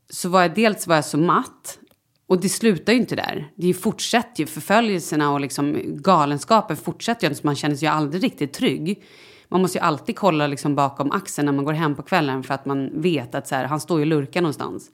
så 0.09 0.29
var 0.29 0.41
jag 0.41 0.55
dels 0.55 0.87
var 0.87 0.95
jag 0.95 1.05
så 1.05 1.17
matt. 1.17 1.79
Och 2.27 2.41
det 2.41 2.49
slutar 2.49 2.93
ju 2.93 2.99
inte 2.99 3.15
där. 3.15 3.51
Det 3.55 3.73
fortsätter 3.73 4.43
ju. 4.43 4.47
Förföljelserna 4.47 5.31
och 5.33 5.41
liksom 5.41 5.75
galenskapen 5.83 6.77
fortsätter 6.77 7.29
ju. 7.29 7.35
Man 7.43 7.55
känner 7.55 7.75
sig 7.75 7.87
ju 7.87 7.93
aldrig 7.93 8.23
riktigt 8.23 8.53
trygg. 8.53 9.03
Man 9.47 9.61
måste 9.61 9.77
ju 9.77 9.83
alltid 9.83 10.15
kolla 10.15 10.47
liksom 10.47 10.75
bakom 10.75 11.11
axeln 11.11 11.45
när 11.45 11.53
man 11.53 11.65
går 11.65 11.73
hem 11.73 11.95
på 11.95 12.03
kvällen 12.03 12.43
för 12.43 12.53
att 12.53 12.65
man 12.65 13.01
vet 13.01 13.35
att 13.35 13.47
så 13.47 13.55
här, 13.55 13.65
han 13.65 13.79
står 13.79 13.99
ju 13.99 14.03
och 14.03 14.07
lurkar 14.07 14.41
någonstans. 14.41 14.91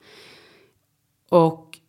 Och 1.29 1.79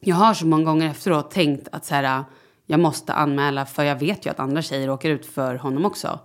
jag 0.00 0.16
har 0.16 0.34
så 0.34 0.46
många 0.46 0.64
gånger 0.64 0.90
efteråt 0.90 1.30
tänkt 1.30 1.68
att 1.72 1.84
så 1.84 1.94
här, 1.94 2.24
jag 2.66 2.80
måste 2.80 3.12
anmäla 3.12 3.66
för 3.66 3.84
jag 3.84 3.98
vet 3.98 4.26
ju 4.26 4.30
att 4.30 4.40
andra 4.40 4.62
tjejer 4.62 4.90
åker 4.90 5.10
ut 5.10 5.26
för 5.26 5.54
honom 5.54 5.84
också. 5.84 6.20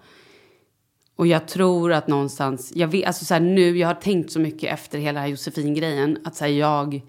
Och 1.17 1.27
jag 1.27 1.47
tror 1.47 1.93
att 1.93 2.07
någonstans, 2.07 2.71
jag 2.75 2.87
vet, 2.87 3.07
alltså 3.07 3.25
så 3.25 3.33
här, 3.33 3.41
nu, 3.41 3.77
jag 3.77 3.87
har 3.87 3.95
tänkt 3.95 4.31
så 4.31 4.39
mycket 4.39 4.73
efter 4.73 4.99
hela 4.99 5.19
här 5.19 5.27
Josefin-grejen 5.27 6.17
att 6.23 6.35
så 6.35 6.45
här, 6.45 6.51
jag 6.51 7.01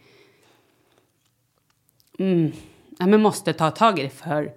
mm, 2.19 2.53
ja, 2.99 3.07
men 3.07 3.23
måste 3.23 3.53
ta 3.53 3.71
tag 3.71 3.99
i 3.99 4.03
det 4.03 4.11
för 4.11 4.53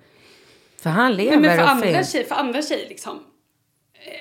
För 0.77 0.89
han 0.89 1.15
lever 1.15 1.39
men 1.39 1.57
för, 1.57 1.63
och 1.63 1.69
andra 1.69 2.03
tjejer, 2.03 2.25
för 2.25 2.35
andra 2.35 2.61
tjejer 2.61 2.89
liksom. 2.89 3.19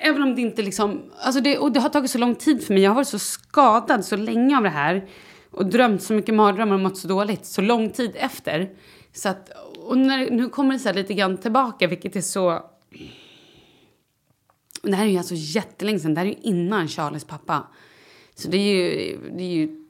Även 0.01 0.21
om 0.21 0.35
det 0.35 0.41
inte 0.41 0.61
liksom... 0.61 1.11
Alltså 1.19 1.41
det, 1.41 1.57
och 1.57 1.71
det 1.71 1.79
har 1.79 1.89
tagit 1.89 2.11
så 2.11 2.17
lång 2.17 2.35
tid 2.35 2.63
för 2.63 2.73
mig. 2.73 2.83
Jag 2.83 2.89
har 2.89 2.95
varit 2.95 3.07
så 3.07 3.19
skadad 3.19 4.05
så 4.05 4.15
länge 4.15 4.57
av 4.57 4.63
det 4.63 4.69
här. 4.69 5.07
Och 5.51 5.65
drömt 5.65 6.03
så 6.03 6.13
mycket 6.13 6.35
mardrömmar 6.35 6.73
och 6.73 6.81
mått 6.81 6.97
så 6.97 7.07
dåligt 7.07 7.45
så 7.45 7.61
lång 7.61 7.89
tid 7.89 8.11
efter. 8.15 8.69
Så 9.13 9.29
att, 9.29 9.49
och 9.77 9.97
när, 9.97 10.29
nu 10.29 10.49
kommer 10.49 10.73
det 10.73 10.79
så 10.79 10.93
lite 10.93 11.13
grann 11.13 11.37
tillbaka, 11.37 11.87
vilket 11.87 12.15
är 12.15 12.21
så... 12.21 12.63
Det 14.81 14.95
här 14.95 15.05
är 15.05 15.09
ju 15.09 15.17
alltså 15.17 15.35
jättelänge 15.37 15.99
sedan. 15.99 16.13
Det 16.13 16.19
här 16.19 16.27
är 16.27 16.31
ju 16.31 16.41
innan 16.41 16.87
Charlies 16.87 17.23
pappa. 17.23 17.67
Så 18.35 18.47
det 18.47 18.57
är 18.57 18.75
ju... 18.75 19.17
Det 19.37 19.43
är 19.43 19.47
ju 19.47 19.81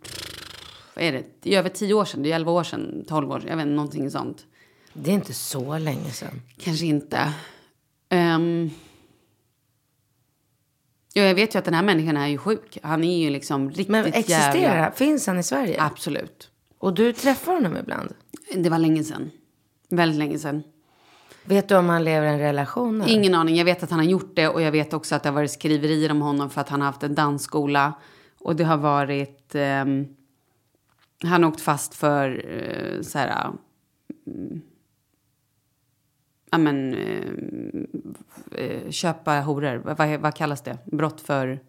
vad 0.96 1.04
är 1.04 1.12
det? 1.12 1.24
Det 1.42 1.56
är 1.56 1.60
över 1.60 1.70
tio 1.70 1.94
år 1.94 2.06
sedan. 2.06 2.24
Det 2.24 2.32
är 2.32 2.36
elva 2.36 2.52
år 2.52 2.64
sedan, 2.64 3.06
tolv 3.08 3.32
år 3.32 3.40
sedan. 3.40 3.50
Jag 3.50 3.58
vet 3.58 3.66
inte, 3.66 3.76
någonting 3.76 4.12
sånt. 4.12 4.46
Det 4.94 5.12
är 5.12 5.16
inte 5.16 5.34
så 5.34 5.78
länge 5.78 6.12
sedan. 6.12 6.42
Kanske 6.58 6.86
inte. 6.86 7.34
Um, 8.10 8.72
ja, 11.14 11.24
jag 11.24 11.36
vet 11.36 11.56
ju 11.56 11.60
att 11.60 11.66
den 11.66 11.74
här 11.74 11.84
människan 11.84 12.18
är 12.18 12.28
ju 12.28 12.38
sjuk. 12.38 12.78
Han 12.84 13.04
är 13.04 13.18
ju 13.18 13.30
liksom 13.30 13.70
riktigt 13.70 13.88
Men 13.88 14.06
existerar 14.06 14.56
jävla... 14.56 14.92
Finns 14.92 15.28
han 15.28 15.40
i 15.40 15.44
Sverige? 15.44 15.82
Absolut. 15.82 16.50
Och 16.78 16.94
du 16.94 17.14
träffar 17.14 17.54
honom 17.54 17.78
ibland? 17.78 18.14
Det 18.56 18.70
var 18.70 18.80
länge 18.80 19.04
sedan. 19.04 19.32
Väldigt 19.90 20.20
länge 20.20 20.40
sedan. 20.40 20.64
Vet 21.44 21.70
du 21.70 21.76
om 21.76 21.90
han 21.90 22.04
lever 22.04 22.28
i 22.28 22.30
en 22.30 22.40
relation? 22.40 23.02
eller? 23.02 23.14
Ingen 23.14 23.36
aning. 23.36 23.56
Jag 23.56 23.66
vet 23.66 23.84
att 23.84 23.90
han 23.90 24.00
har 24.00 24.06
gjort 24.06 24.36
det 24.36 24.48
och 24.48 24.62
jag 24.62 24.72
vet 24.72 24.94
också 24.94 25.16
att 25.16 25.24
det 25.24 25.30
har 25.30 25.34
varit 25.34 25.52
skriverier 25.52 26.12
om 26.12 26.22
honom 26.22 26.50
för 26.50 26.62
att 26.62 26.70
han 26.70 26.82
har 26.82 26.86
haft 26.86 27.04
en 27.04 27.16
dansskola. 27.16 27.94
Och 28.40 28.56
det 28.56 28.64
har 28.64 28.78
varit... 28.78 29.56
Eh, 29.56 29.86
han 31.24 31.44
har 31.44 31.46
åkt 31.46 31.62
fast 31.62 31.96
för 31.96 32.46
eh, 32.48 33.02
så 33.02 33.18
här... 33.18 33.50
Mm, 34.28 34.62
ja 36.52 36.58
men... 36.58 36.94
eh, 36.94 37.32
eh 38.52 38.90
köpa 38.90 39.40
horor. 39.40 39.82
Vad, 39.86 39.98
vad, 39.98 40.20
vad 40.20 40.36
kallas 40.36 40.62
det? 40.62 40.78
Brott 40.86 41.22
för... 41.22 41.60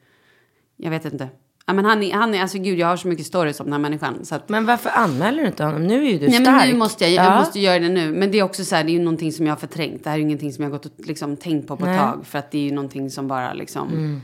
Jag 0.76 0.90
vet 0.90 1.04
inte. 1.04 1.28
Ja 1.66 1.72
men 1.72 1.84
han 1.84 2.02
är... 2.02 2.12
Han 2.12 2.34
är 2.34 2.42
alltså 2.42 2.58
gud, 2.58 2.78
jag 2.78 2.86
har 2.86 2.96
så 2.96 3.08
mycket 3.08 3.26
stories 3.26 3.60
om 3.60 3.66
den 3.66 3.72
här 3.72 3.80
människan. 3.80 4.24
Så 4.24 4.34
att, 4.34 4.48
Men 4.48 4.66
varför 4.66 4.90
anmäler 4.94 5.42
du 5.42 5.46
inte 5.48 5.64
honom? 5.64 5.86
Nu 5.86 6.06
är 6.06 6.10
ju 6.12 6.18
du 6.18 6.28
Nej, 6.28 6.40
stark. 6.40 6.46
men 6.56 6.68
nu 6.68 6.76
måste 6.76 7.04
jag, 7.04 7.12
jag 7.12 7.32
Ja. 7.32 7.38
måste 7.38 7.60
göra 7.60 7.78
det 7.78 7.88
nu. 7.88 8.12
Men 8.12 8.30
det 8.30 8.38
är 8.38 8.42
också 8.42 8.64
så 8.64 8.76
här, 8.76 8.84
det 8.84 8.90
är 8.90 8.94
ju 8.94 8.98
någonting 8.98 9.32
som 9.32 9.46
jag 9.46 9.52
har 9.52 9.58
förträngt. 9.60 10.04
Det 10.04 10.10
här 10.10 10.16
är 10.16 10.18
ju 10.18 10.24
ingenting 10.24 10.52
som 10.52 10.64
jag 10.64 10.70
har 10.70 10.78
gått 10.78 10.86
och 10.86 11.06
liksom 11.06 11.36
tänkt 11.36 11.68
på 11.68 11.76
på 11.76 11.86
ett 11.86 11.98
tag. 11.98 12.26
För 12.26 12.38
att 12.38 12.50
det 12.50 12.58
är 12.58 12.62
ju 12.62 12.72
någonting 12.72 13.10
som 13.10 13.28
bara 13.28 13.52
liksom... 13.52 13.88
Mm. 13.88 14.20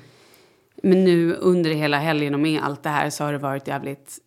Men 0.82 1.05
nu 1.05 1.34
under 1.34 1.70
hela 1.70 1.99
helgen 1.99 2.34
och 2.34 2.41
med 2.41 2.62
allt 2.62 2.82
det 2.82 2.89
här 2.89 3.11
så 3.11 3.24
har 3.24 3.32
det 3.32 3.39
varit 3.39 3.68
jävligt... 3.68 4.18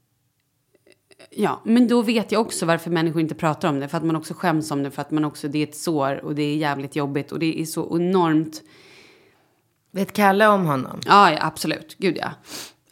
Ja, 1.29 1.61
men 1.65 1.87
då 1.87 2.01
vet 2.01 2.31
jag 2.31 2.41
också 2.41 2.65
varför 2.65 2.89
människor 2.91 3.21
inte 3.21 3.35
pratar 3.35 3.69
om 3.69 3.79
det. 3.79 3.87
För 3.87 3.97
att 3.97 4.03
man 4.03 4.15
också 4.15 4.33
skäms 4.33 4.71
om 4.71 4.83
det. 4.83 4.91
För 4.91 5.01
att 5.01 5.11
man 5.11 5.25
också, 5.25 5.47
det 5.47 5.59
är 5.59 5.63
ett 5.63 5.75
sår 5.75 6.25
och 6.25 6.35
det 6.35 6.43
är 6.43 6.55
jävligt 6.55 6.95
jobbigt. 6.95 7.31
Och 7.31 7.39
det 7.39 7.61
är 7.61 7.65
så 7.65 7.97
enormt... 7.97 8.61
Vet 9.91 10.13
Kalle 10.13 10.47
om 10.47 10.65
honom? 10.65 10.99
Ja, 11.05 11.31
ja 11.31 11.37
absolut. 11.41 11.95
Gud 11.97 12.17
ja. 12.21 12.29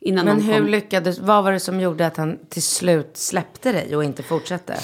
Innan 0.00 0.24
Men 0.24 0.40
hur 0.42 0.58
kom. 0.58 0.66
lyckades, 0.66 1.18
vad 1.18 1.44
var 1.44 1.52
det 1.52 1.60
som 1.60 1.80
gjorde 1.80 2.06
att 2.06 2.16
han 2.16 2.38
till 2.48 2.62
slut 2.62 3.16
släppte 3.16 3.72
dig 3.72 3.96
och 3.96 4.04
inte 4.04 4.22
fortsatte? 4.22 4.76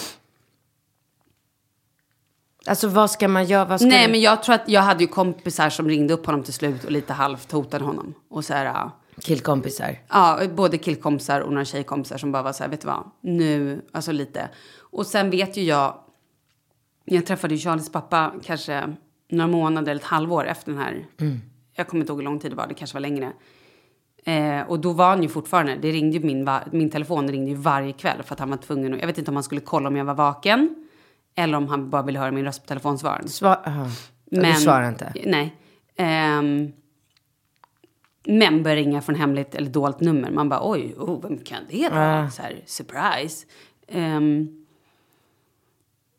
Alltså 2.66 2.88
vad 2.88 3.10
ska 3.10 3.28
man 3.28 3.44
göra? 3.44 3.78
Ska 3.78 3.86
Nej, 3.88 4.06
du- 4.06 4.12
men 4.12 4.20
jag 4.20 4.42
tror 4.42 4.54
att 4.54 4.68
jag 4.68 4.80
hade 4.80 5.00
ju 5.04 5.06
kompisar 5.08 5.70
som 5.70 5.88
ringde 5.88 6.14
upp 6.14 6.26
honom 6.26 6.42
till 6.42 6.52
slut 6.52 6.84
och 6.84 6.90
lite 6.90 7.12
halvt 7.12 7.52
hotade 7.52 7.84
honom. 7.84 8.14
Och 8.30 8.44
så 8.44 8.54
här, 8.54 8.90
Killkompisar. 9.20 9.98
ja, 10.08 10.40
både 10.54 10.78
killkompisar 10.78 11.40
och 11.40 11.52
några 11.52 11.64
tjejkompisar 11.64 12.18
som 12.18 12.32
bara 12.32 12.42
var 12.42 12.52
så 12.52 12.62
här, 12.62 12.70
vet 12.70 12.80
du 12.80 12.86
vad, 12.86 13.10
nu, 13.20 13.82
alltså 13.92 14.12
lite. 14.12 14.48
Och 14.78 15.06
sen 15.06 15.30
vet 15.30 15.56
ju 15.56 15.62
jag, 15.62 15.98
jag 17.04 17.26
träffade 17.26 17.54
ju 17.54 17.60
Charlies 17.60 17.92
pappa 17.92 18.32
kanske 18.44 18.94
några 19.30 19.46
månader 19.50 19.92
eller 19.92 20.00
ett 20.00 20.06
halvår 20.06 20.46
efter 20.46 20.72
den 20.72 20.80
här, 20.80 21.06
jag 21.76 21.88
kommer 21.88 22.00
inte 22.02 22.12
ihåg 22.12 22.18
hur 22.20 22.24
lång 22.24 22.38
tid 22.40 22.50
det 22.52 22.56
var, 22.56 22.66
det 22.66 22.74
kanske 22.74 22.94
var 22.94 23.00
längre. 23.00 23.32
Eh, 24.24 24.60
och 24.60 24.80
då 24.80 24.92
var 24.92 25.08
han 25.08 25.22
ju 25.22 25.28
fortfarande, 25.28 25.76
det 25.76 25.90
ringde 25.90 26.16
ju 26.16 26.24
min, 26.24 26.50
min 26.70 26.90
telefon 26.90 27.28
ringde 27.28 27.50
ju 27.50 27.56
varje 27.56 27.92
kväll 27.92 28.22
för 28.22 28.34
att 28.34 28.40
han 28.40 28.50
var 28.50 28.56
tvungen 28.56 28.94
att, 28.94 29.00
jag 29.00 29.06
vet 29.06 29.18
inte 29.18 29.30
om 29.30 29.36
han 29.36 29.44
skulle 29.44 29.60
kolla 29.60 29.88
om 29.88 29.96
jag 29.96 30.04
var 30.04 30.14
vaken. 30.14 30.74
Eller 31.34 31.58
om 31.58 31.68
han 31.68 31.90
bara 31.90 32.02
ville 32.02 32.18
höra 32.18 32.30
min 32.30 32.44
röst 32.44 32.62
på 32.62 32.68
telefonsvararen. 32.68 33.28
Svar, 33.28 33.60
aha. 33.66 33.86
Du 34.24 34.52
svarar 34.54 34.88
inte? 34.88 35.12
Nej. 35.24 35.54
Ehm, 35.96 36.72
men 38.26 38.62
börjar 38.62 38.76
ringa 38.76 39.02
från 39.02 39.14
hemligt 39.14 39.54
eller 39.54 39.70
dolt 39.70 40.00
nummer. 40.00 40.30
Man 40.30 40.48
bara 40.48 40.70
oj, 40.70 40.94
oh, 40.98 41.22
vem 41.22 41.38
kan 41.38 41.58
det 41.68 41.88
vara? 41.88 42.24
Ah. 42.24 42.30
Så 42.30 42.42
här, 42.42 42.62
surprise. 42.66 43.46
Ehm, 43.88 44.66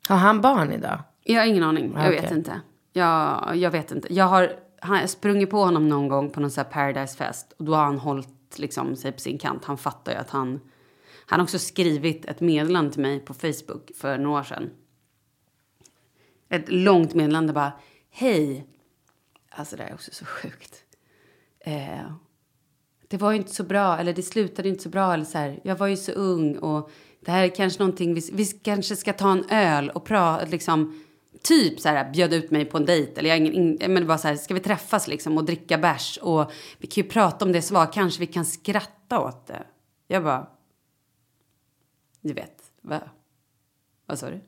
Har 0.07 0.17
han 0.17 0.41
barn 0.41 0.71
idag? 0.71 0.99
jag 1.23 1.41
har 1.41 1.47
ingen 1.47 1.63
aning. 1.63 1.93
Jag 1.95 2.07
Okej. 2.07 2.21
vet 2.21 2.31
inte. 2.31 2.61
Jag, 2.93 3.55
jag 3.55 3.71
vet 3.71 3.91
inte. 3.91 4.13
Jag 4.13 4.25
har, 4.25 4.51
han, 4.85 4.99
jag 4.99 5.09
sprungit 5.09 5.49
på 5.49 5.57
honom 5.57 5.89
någon 5.89 6.07
gång 6.07 6.29
på 6.29 6.39
någon 6.39 6.51
så 6.51 6.61
här 6.61 6.69
Paradise-fest. 6.69 7.53
Och 7.57 7.65
då 7.65 7.75
har 7.75 7.83
han 7.83 7.99
hållit 7.99 8.59
liksom, 8.59 8.95
sig 8.95 9.11
på 9.11 9.19
sin 9.19 9.37
kant. 9.37 9.65
Han 9.65 9.77
fattar 9.77 10.11
ju 10.11 10.17
att 10.17 10.29
han... 10.29 10.59
Han 11.27 11.39
har 11.39 11.43
också 11.43 11.59
skrivit 11.59 12.25
ett 12.25 12.39
meddelande 12.39 12.91
till 12.91 13.01
mig 13.01 13.19
på 13.19 13.33
Facebook 13.33 13.91
för 13.95 14.17
några 14.17 14.39
år 14.39 14.43
sedan. 14.43 14.69
Ett 16.49 16.69
långt 16.69 17.13
meddelande 17.13 17.53
bara. 17.53 17.71
Hej. 18.09 18.67
Alltså 19.49 19.75
det 19.75 19.83
här 19.83 19.89
är 19.89 19.93
också 19.93 20.11
så 20.13 20.25
sjukt. 20.25 20.83
Eh, 21.59 22.11
det 23.07 23.17
var 23.17 23.31
ju 23.31 23.37
inte 23.37 23.55
så 23.55 23.63
bra, 23.63 23.97
eller 23.97 24.13
det 24.13 24.23
slutade 24.23 24.69
inte 24.69 24.83
så 24.83 24.89
bra. 24.89 25.13
Eller 25.13 25.25
så 25.25 25.37
här, 25.37 25.59
jag 25.63 25.75
var 25.75 25.87
ju 25.87 25.97
så 25.97 26.11
ung 26.11 26.57
och 26.57 26.91
det 27.25 27.31
här 27.31 27.43
är 27.43 27.55
kanske 27.55 27.79
någonting, 27.79 28.13
vi, 28.13 28.29
vi 28.33 28.45
kanske 28.45 28.95
ska 28.95 29.13
ta 29.13 29.31
en 29.31 29.45
öl 29.49 29.89
och 29.89 30.05
prata, 30.05 30.45
liksom, 30.45 31.04
typ 31.45 31.79
så 31.79 31.89
här, 31.89 32.11
bjöd 32.11 32.33
ut 32.33 32.51
mig 32.51 32.65
på 32.65 32.77
en 32.77 32.85
dejt. 32.85 33.19
Eller 33.19 33.29
jag, 33.29 33.37
ingen, 33.37 33.53
in, 33.53 33.77
men 33.79 33.95
det 33.95 34.05
var 34.05 34.17
så 34.17 34.27
här, 34.27 34.35
ska 34.35 34.53
vi 34.53 34.59
träffas 34.59 35.07
liksom 35.07 35.37
och 35.37 35.45
dricka 35.45 35.77
bärs? 35.77 36.17
Och 36.21 36.51
vi 36.77 36.87
kan 36.87 37.03
ju 37.03 37.09
prata 37.09 37.45
om 37.45 37.51
det 37.51 37.61
svar, 37.61 37.93
kanske 37.93 38.19
vi 38.19 38.27
kan 38.27 38.45
skratta 38.45 39.19
åt 39.19 39.47
det. 39.47 39.63
Jag 40.07 40.23
bara, 40.23 40.47
du 42.21 42.33
vet, 42.33 42.63
va? 42.81 43.01
vad 44.05 44.19
sa 44.19 44.29
du? 44.29 44.41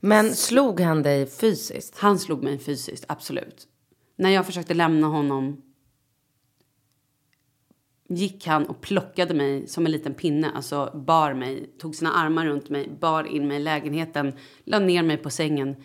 Men 0.00 0.34
slog 0.34 0.80
han 0.80 1.02
dig 1.02 1.26
fysiskt? 1.26 1.98
Han 1.98 2.18
slog 2.18 2.42
mig 2.42 2.58
fysiskt, 2.58 3.04
absolut. 3.08 3.68
När 4.16 4.30
jag 4.30 4.46
försökte 4.46 4.74
lämna 4.74 5.06
honom 5.06 5.62
gick 8.08 8.46
han 8.46 8.66
och 8.66 8.80
plockade 8.80 9.34
mig 9.34 9.66
som 9.66 9.86
en 9.86 9.92
liten 9.92 10.14
pinne, 10.14 10.50
alltså 10.50 10.90
bar 10.94 11.34
mig, 11.34 11.70
tog 11.78 11.94
sina 11.94 12.12
armar 12.12 12.46
runt 12.46 12.68
mig, 12.68 12.90
bar 13.00 13.24
in 13.24 13.48
mig 13.48 13.56
i 13.56 13.60
lägenheten, 13.60 14.32
la 14.64 14.78
ner 14.78 15.02
mig 15.02 15.16
på 15.16 15.30
sängen, 15.30 15.76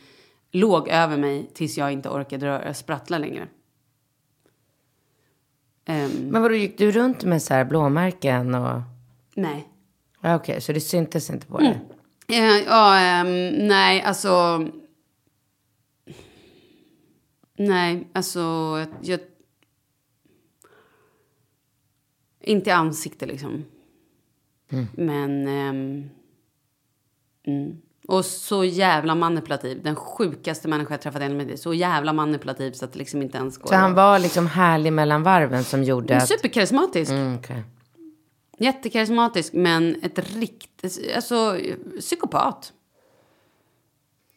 låg 0.53 0.87
över 0.87 1.17
mig 1.17 1.49
tills 1.53 1.77
jag 1.77 1.91
inte 1.91 2.09
orkade 2.09 2.45
röra, 2.45 2.73
sprattla 2.73 3.17
längre. 3.17 3.47
Ehm, 5.85 6.11
Men 6.11 6.41
vadå, 6.41 6.55
gick 6.55 6.77
du 6.77 6.91
runt 6.91 7.23
med 7.23 7.41
så 7.41 7.53
här 7.53 7.65
blåmärken 7.65 8.55
och... 8.55 8.81
nej. 9.35 9.67
Ja, 10.21 10.35
Okej, 10.35 10.61
så 10.61 10.73
det 10.73 10.81
syntes 10.81 11.29
inte 11.29 11.47
på 11.47 11.57
dig? 11.57 11.79
Eh, 12.27 12.63
ja, 12.65 12.99
ehm, 12.99 13.49
nej, 13.67 14.01
alltså... 14.01 14.67
Nej, 17.57 18.07
alltså... 18.13 18.39
Jag, 19.01 19.19
inte 22.39 22.69
i 22.69 22.73
ansikte, 22.73 23.25
liksom. 23.25 23.65
Men... 24.95 25.47
ehm, 25.47 26.09
mm. 27.43 27.81
Och 28.07 28.25
så 28.25 28.63
jävla 28.63 29.15
manipulativ. 29.15 29.83
Den 29.83 29.95
sjukaste 29.95 30.67
människa 30.67 30.93
jag 30.93 31.01
träffat 31.01 31.21
i 31.21 31.29
mitt 31.29 31.47
liv. 31.47 31.55
Så 31.55 31.73
jävla 31.73 32.13
manipulativ 32.13 32.71
så 32.71 32.85
att 32.85 32.93
det 32.93 32.99
liksom 32.99 33.21
inte 33.21 33.37
ens 33.37 33.57
går. 33.57 33.69
Så 33.69 33.75
han 33.75 33.93
var 33.93 34.19
liksom 34.19 34.47
härlig 34.47 34.93
mellan 34.93 35.23
varven 35.23 35.63
som 35.63 35.83
gjorde 35.83 36.17
att... 36.17 36.27
Superkarismatisk. 36.27 37.11
Mm, 37.11 37.37
okej. 37.37 37.63
Jättekarismatisk, 38.57 39.53
men 39.53 39.95
ett 40.03 40.35
riktigt... 40.35 41.15
Alltså, 41.15 41.57
psykopat. 41.99 42.73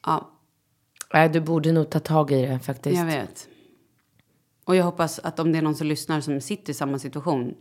Ja. 0.06 0.30
Nej, 1.12 1.28
du 1.28 1.40
borde 1.40 1.72
nog 1.72 1.90
ta 1.90 2.00
tag 2.00 2.32
i 2.32 2.46
det 2.46 2.58
faktiskt. 2.58 2.98
Jag 2.98 3.06
vet. 3.06 3.48
Och 4.64 4.76
jag 4.76 4.84
hoppas 4.84 5.18
att 5.18 5.38
om 5.38 5.52
det 5.52 5.58
är 5.58 5.62
någon 5.62 5.74
som 5.74 5.86
lyssnar 5.86 6.20
som 6.20 6.40
sitter 6.40 6.70
i 6.70 6.74
samma 6.74 6.98
situation, 6.98 7.54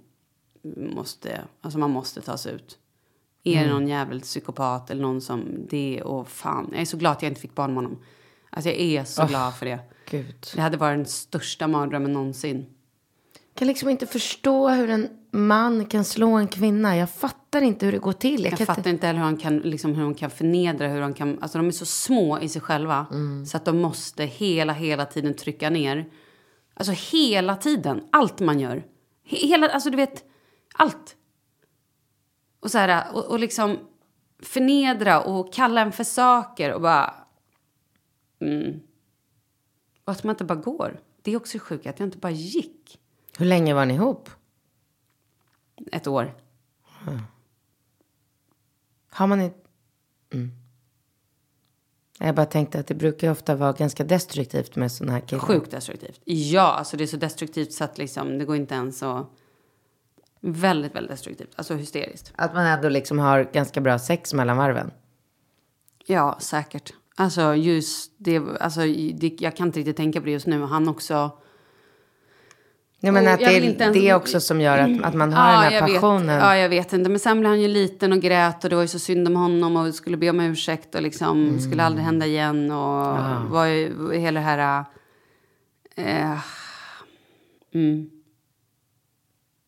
måste, 0.75 1.41
alltså 1.61 1.79
man 1.79 1.91
måste 1.91 2.21
ta 2.21 2.37
sig 2.37 2.53
ut. 2.53 2.79
Är 3.45 3.65
det 3.65 3.73
någon 3.73 3.87
jävel 3.87 4.21
psykopat 4.21 4.89
eller 4.89 5.01
någon 5.01 5.21
som 5.21 5.67
det 5.69 6.01
och 6.01 6.27
fan. 6.27 6.69
Jag 6.71 6.81
är 6.81 6.85
så 6.85 6.97
glad 6.97 7.11
att 7.11 7.21
jag 7.21 7.31
inte 7.31 7.41
fick 7.41 7.55
barn 7.55 7.73
med 7.73 7.83
honom. 7.83 7.99
Alltså 8.49 8.69
jag 8.69 8.79
är 8.79 9.03
så 9.03 9.25
glad 9.25 9.55
för 9.55 9.65
det. 9.65 9.79
Gud. 10.09 10.47
Det 10.55 10.61
hade 10.61 10.77
varit 10.77 10.97
den 10.97 11.05
största 11.05 11.67
mardrömmen 11.67 12.13
någonsin. 12.13 12.65
kan 13.53 13.67
liksom 13.67 13.89
inte 13.89 14.05
förstå 14.05 14.69
hur 14.69 14.89
en 14.89 15.09
man 15.31 15.85
kan 15.85 16.03
slå 16.03 16.29
en 16.31 16.47
kvinna. 16.47 16.97
Jag 16.97 17.09
fattar 17.09 17.61
inte 17.61 17.85
hur 17.85 17.93
det 17.93 17.99
går 17.99 18.13
till. 18.13 18.43
Jag, 18.43 18.57
kan 18.57 18.67
fattar 18.67 18.89
inte 18.89 19.07
heller 19.07 19.19
hur 19.19 19.25
han 19.25 19.37
kan, 19.37 19.57
liksom, 19.57 19.95
hur 19.95 20.03
de 20.03 20.15
kan 20.15 20.29
förnedra, 20.29 20.87
hur 20.87 21.01
de 21.01 21.13
kan... 21.13 21.39
Alltså 21.41 21.57
de 21.57 21.67
är 21.67 21.71
så 21.71 21.85
små 21.85 22.39
i 22.39 22.49
sig 22.49 22.61
själva. 22.61 23.05
Mm. 23.11 23.45
Så 23.45 23.57
att 23.57 23.65
de 23.65 23.77
måste 23.77 24.23
hela, 24.23 24.73
hela 24.73 25.05
tiden 25.05 25.33
trycka 25.33 25.69
ner. 25.69 26.05
Alltså 26.73 26.93
hela 27.11 27.55
tiden. 27.55 28.01
Allt 28.11 28.39
man 28.39 28.59
gör. 28.59 28.83
He- 29.29 29.47
Hela, 29.47 29.67
alltså 29.67 29.89
du 29.89 29.97
vet, 29.97 30.23
allt. 30.73 31.15
Och 32.65 32.71
så 32.71 32.77
här, 32.77 33.15
och, 33.15 33.25
och 33.25 33.39
liksom 33.39 33.79
förnedra 34.39 35.21
och 35.21 35.53
kalla 35.53 35.81
en 35.81 35.91
för 35.91 36.03
saker 36.03 36.73
och 36.73 36.81
bara... 36.81 37.13
Mm. 38.39 38.79
Och 40.05 40.11
att 40.11 40.23
man 40.23 40.33
inte 40.33 40.43
bara 40.43 40.59
går. 40.59 40.99
Det 41.21 41.31
är 41.31 41.37
också 41.37 41.59
sjukt 41.59 41.87
att 41.87 41.99
jag 41.99 42.07
inte 42.07 42.17
bara 42.17 42.31
gick. 42.31 42.99
Hur 43.37 43.45
länge 43.45 43.73
var 43.73 43.85
ni 43.85 43.93
ihop? 43.93 44.29
Ett 45.91 46.07
år. 46.07 46.33
Har 49.09 49.27
man 49.27 49.41
inte... 49.41 49.57
Mm. 50.33 50.51
Jag 52.19 52.35
bara 52.35 52.45
tänkte 52.45 52.79
att 52.79 52.87
det 52.87 52.95
brukar 52.95 53.31
ofta 53.31 53.55
vara 53.55 53.73
ganska 53.73 54.03
destruktivt 54.03 54.75
med 54.75 54.91
sådana 54.91 55.13
här 55.13 55.21
killar. 55.21 55.41
Sjukt 55.41 55.71
destruktivt. 55.71 56.21
Ja, 56.23 56.73
alltså 56.73 56.97
det 56.97 57.03
är 57.03 57.07
så 57.07 57.17
destruktivt 57.17 57.73
så 57.73 57.83
att 57.83 57.97
liksom, 57.97 58.37
det 58.37 58.45
går 58.45 58.55
inte 58.55 58.75
ens 58.75 59.03
att... 59.03 59.27
Väldigt, 60.47 60.95
väldigt 60.95 61.11
destruktivt. 61.11 61.51
Alltså 61.55 61.73
hysteriskt. 61.73 62.33
Att 62.35 62.53
man 62.53 62.65
ändå 62.65 62.89
liksom 62.89 63.19
har 63.19 63.43
ganska 63.53 63.81
bra 63.81 63.99
sex 63.99 64.33
mellan 64.33 64.57
varven. 64.57 64.91
Ja, 66.05 66.37
säkert. 66.39 66.93
Alltså 67.15 67.55
just 67.55 68.11
det, 68.17 68.41
alltså 68.59 68.79
det, 69.13 69.35
jag 69.39 69.55
kan 69.55 69.67
inte 69.67 69.79
riktigt 69.79 69.97
tänka 69.97 70.19
på 70.19 70.25
det 70.25 70.31
just 70.31 70.47
nu. 70.47 70.61
Han 70.61 70.89
också... 70.89 71.31
Jag 72.99 73.13
menar 73.13 73.27
Och 73.27 73.33
att 73.33 73.39
det 73.39 73.45
är 73.45 73.61
ens- 73.61 73.93
det 73.97 74.13
också 74.13 74.39
som 74.39 74.61
gör 74.61 74.77
att, 74.77 75.03
att 75.03 75.13
man 75.13 75.33
har 75.33 75.63
den 75.63 75.73
här 75.73 75.81
passionen. 75.81 76.27
Vet, 76.27 76.43
ja, 76.43 76.57
jag 76.57 76.69
vet 76.69 76.93
inte. 76.93 77.09
Men 77.09 77.19
sen 77.19 77.39
blev 77.39 77.49
han 77.49 77.61
ju 77.61 77.67
liten 77.67 78.11
och 78.13 78.19
grät 78.19 78.63
och 78.63 78.69
det 78.69 78.75
var 78.75 78.83
ju 78.83 78.87
så 78.87 78.99
synd 78.99 79.27
om 79.27 79.35
honom 79.35 79.75
och 79.77 79.95
skulle 79.95 80.17
be 80.17 80.29
om 80.29 80.39
ursäkt 80.39 80.95
och 80.95 81.01
liksom 81.01 81.43
Mm. 81.47 81.59
skulle 81.59 81.83
aldrig 81.83 82.05
hända 82.05 82.25
igen 82.25 82.71
och 82.71 83.17
var 83.51 83.65
ju 83.65 84.13
hela 84.13 84.39
det 84.39 84.45
här... 84.45 84.85
Eh, 85.95 86.39
mm. 87.73 88.09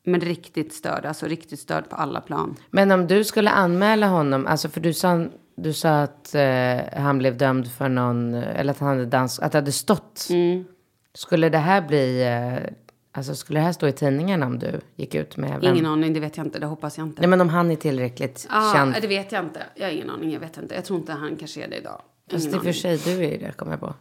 Men 0.08 0.22
riktigt 0.22 0.74
störd, 0.74 1.05
alltså 1.05 1.26
riktigt 1.26 1.60
störd 1.60 1.89
på 1.89 1.95
alla 1.95 2.22
plan. 2.22 2.55
Men 2.70 2.91
om 2.91 3.08
du 3.08 3.24
skulle 3.24 3.49
anmäla 3.49 4.08
honom, 4.08 4.47
alltså 4.47 4.70
för 4.70 4.82
du 4.82 4.93
sa, 4.93 5.26
du 5.55 5.74
sa 5.74 6.01
att 6.01 6.36
eh, 6.36 7.01
han 7.01 7.18
blev 7.18 7.38
dömd 7.38 7.72
för 7.72 7.89
någon, 7.89 8.34
eller 8.34 8.72
att 8.72 8.80
han 8.80 8.89
hade 8.89 9.05
dans, 9.05 9.39
att 9.39 9.51
det 9.51 9.58
hade 9.58 9.72
stått. 9.72 10.28
Mm. 10.30 10.66
Skulle 11.14 11.49
det 11.49 11.58
här 11.58 11.88
bli, 11.88 12.22
eh, 12.24 12.74
alltså 13.12 13.36
skulle 13.36 13.60
det 13.60 13.64
här 13.64 13.72
stå 13.72 13.88
i 13.88 13.91
tidningen 13.91 14.43
om 14.43 14.60
du 14.60 14.82
gick 14.95 15.16
ut 15.16 15.38
med 15.38 15.62
vem? 15.62 15.74
Ingen 15.74 15.86
aning, 15.86 16.14
det 16.14 16.20
vet 16.20 16.38
jag 16.38 16.45
inte, 16.45 16.60
det 16.60 16.66
hoppas 16.66 16.97
jag 16.97 17.08
inte. 17.08 17.22
Nej 17.22 17.30
men 17.30 17.41
om 17.41 17.49
han 17.49 17.72
är 17.72 17.76
tillräckligt 17.76 18.47
ah, 18.49 18.74
känd. 18.74 18.95
Det 19.01 19.08
vet 19.08 19.32
jag 19.32 19.43
inte, 19.43 19.64
jag 19.76 19.86
har 19.86 19.91
ingen 19.91 20.10
aning, 20.10 20.32
jag 20.32 20.39
vet 20.39 20.58
inte. 20.58 20.76
Jag 20.76 20.86
tror 20.86 20.99
inte 20.99 21.12
han 21.12 21.36
kanske 21.36 21.64
är 21.64 21.68
det 21.68 21.78
idag. 21.78 22.01
Fast 22.32 22.45
Ingen 22.45 22.55
i 22.55 22.60
och 22.60 22.64
för 22.64 22.72
sig, 22.72 22.97
du 22.97 23.26
är 23.26 23.32
ju 23.32 23.38
det, 23.38 23.51
kommer 23.51 23.72
jag 23.72 23.80
på. 23.80 23.93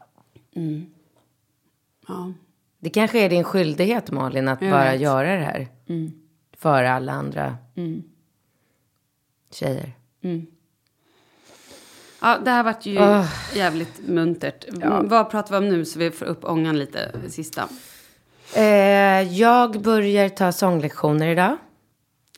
Ja. 2.09 2.32
Det 2.78 2.90
kanske 2.90 3.18
är 3.20 3.28
din 3.28 3.44
skyldighet 3.44 4.10
Malin 4.10 4.48
att 4.48 4.62
Jag 4.62 4.70
bara 4.70 4.80
vet. 4.84 4.90
Mm. 4.90 5.02
göra 5.02 5.32
det 5.36 5.44
här. 5.44 5.68
För 6.56 6.84
alla 6.84 7.12
andra 7.12 7.56
tjejer. 9.52 9.92
Ja, 12.20 12.38
det 12.44 12.50
här 12.50 12.62
varit 12.62 12.86
ju 12.86 12.98
Ah. 12.98 13.24
jävligt 13.54 14.08
muntert. 14.08 14.64
Vad 15.02 15.30
pratar 15.30 15.50
vi 15.50 15.56
om 15.66 15.68
nu 15.68 15.84
så 15.84 15.98
vi 15.98 16.10
får 16.10 16.26
upp 16.26 16.44
ångan 16.44 16.78
lite, 16.78 17.12
sista? 17.28 17.68
Eh, 18.54 18.62
jag 19.38 19.80
börjar 19.82 20.28
ta 20.28 20.52
sånglektioner 20.52 21.26
idag. 21.28 21.56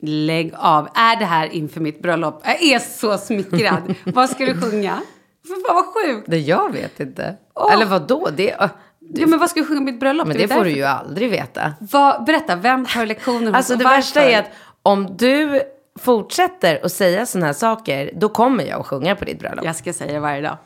Lägg 0.01 0.55
av. 0.57 0.89
Är 0.95 1.17
det 1.19 1.25
här 1.25 1.47
inför 1.47 1.81
mitt 1.81 2.03
bröllop? 2.03 2.43
Jag 2.45 2.63
är 2.63 2.79
så 2.79 3.19
smickrad. 3.19 3.95
vad 4.05 4.31
ska 4.31 4.47
du 4.47 4.61
sjunga? 4.61 5.01
För 5.47 5.67
fan 5.67 5.75
vad 5.75 5.85
sjukt. 5.87 6.31
Det 6.31 6.39
jag 6.39 6.73
vet 6.73 7.01
inte. 7.01 7.37
Åh. 7.55 7.73
Eller 7.73 7.87
vad 7.87 8.07
då? 8.09 8.29
Det, 8.37 8.51
äh, 8.53 8.71
Ja, 9.15 9.27
men 9.27 9.39
vad 9.39 9.51
ska 9.51 9.61
du 9.61 9.67
sjunga 9.67 9.81
mitt 9.81 10.01
bröllop? 10.01 10.27
men 10.29 10.37
det 10.37 10.49
får 10.49 10.65
du 10.65 10.71
ju 10.71 10.85
aldrig 10.85 11.31
veta. 11.31 11.73
Vad, 11.81 12.25
berätta, 12.25 12.57
vem 12.57 12.87
tar 12.87 13.07
lektioner 13.07 13.47
hos 13.47 13.55
Alltså 13.55 13.77
det 13.77 13.85
varför? 13.85 13.97
värsta 13.99 14.23
är 14.23 14.39
att 14.39 14.51
om 14.83 15.17
du 15.17 15.63
fortsätter 16.01 16.81
att 16.85 16.93
säga 16.93 17.27
sådana 17.27 17.47
här 17.47 17.53
saker, 17.53 18.11
då 18.15 18.29
kommer 18.29 18.65
jag 18.65 18.81
att 18.81 18.87
sjunga 18.87 19.17
på 19.17 19.25
ditt 19.25 19.39
bröllop. 19.39 19.65
Jag 19.65 19.77
ska 19.77 19.93
säga 19.93 20.13
det 20.13 20.21
varje 20.21 20.41
dag. 20.43 20.57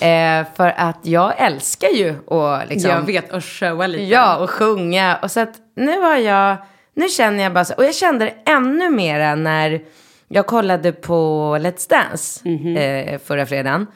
Eh, 0.00 0.46
för 0.56 0.74
att 0.76 0.98
jag 1.02 1.32
älskar 1.40 1.88
ju 1.88 2.14
att 2.34 2.68
liksom... 2.68 2.90
Jag 2.90 3.00
vet, 3.02 3.32
och 3.32 3.44
showa 3.44 3.86
lite. 3.86 4.02
Ja, 4.04 4.36
och 4.36 4.50
sjunga. 4.50 5.18
Och 5.22 5.30
så 5.30 5.40
att 5.40 5.54
nu 5.76 6.00
har 6.00 6.16
jag, 6.16 6.56
nu 6.94 7.08
känner 7.08 7.42
jag 7.42 7.52
bara 7.52 7.64
så, 7.64 7.74
och 7.74 7.84
jag 7.84 7.94
kände 7.94 8.24
det 8.24 8.50
ännu 8.52 8.90
mera 8.90 9.34
när 9.34 9.80
jag 10.28 10.46
kollade 10.46 10.92
på 10.92 11.12
Let's 11.60 11.90
Dance 11.90 12.48
Mhm. 12.48 12.76
eh, 12.76 13.18
förra 13.24 13.46
fredagen. 13.46 13.86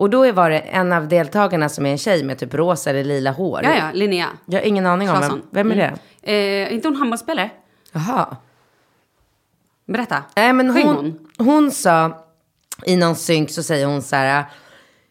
Och 0.00 0.10
då 0.10 0.32
var 0.32 0.50
det 0.50 0.58
en 0.58 0.92
av 0.92 1.08
deltagarna 1.08 1.68
som 1.68 1.86
är 1.86 1.90
en 1.90 1.98
tjej 1.98 2.24
med 2.24 2.38
typ 2.38 2.54
rosa 2.54 2.90
eller 2.90 3.04
lila 3.04 3.30
hår. 3.30 3.60
Ja, 3.64 3.70
ja, 3.76 3.90
Linnea. 3.92 4.26
Jag 4.46 4.60
har 4.60 4.66
ingen 4.66 4.86
aning 4.86 5.10
om 5.10 5.20
vem, 5.20 5.42
vem 5.50 5.72
är 5.72 5.76
det? 5.76 5.98
Mm. 6.22 6.66
Eh, 6.68 6.74
inte 6.74 6.88
hon 6.88 6.96
handbollsspelare? 6.96 7.50
Jaha. 7.92 8.36
Berätta. 9.86 10.22
Nej, 10.36 10.52
men 10.52 10.74
Sjöng 10.74 10.86
hon, 10.86 11.28
hon 11.38 11.70
sa 11.70 12.24
i 12.86 12.96
någon 12.96 13.16
synk 13.16 13.50
så 13.50 13.62
säger 13.62 13.86
hon 13.86 14.02
så 14.02 14.16
här. 14.16 14.44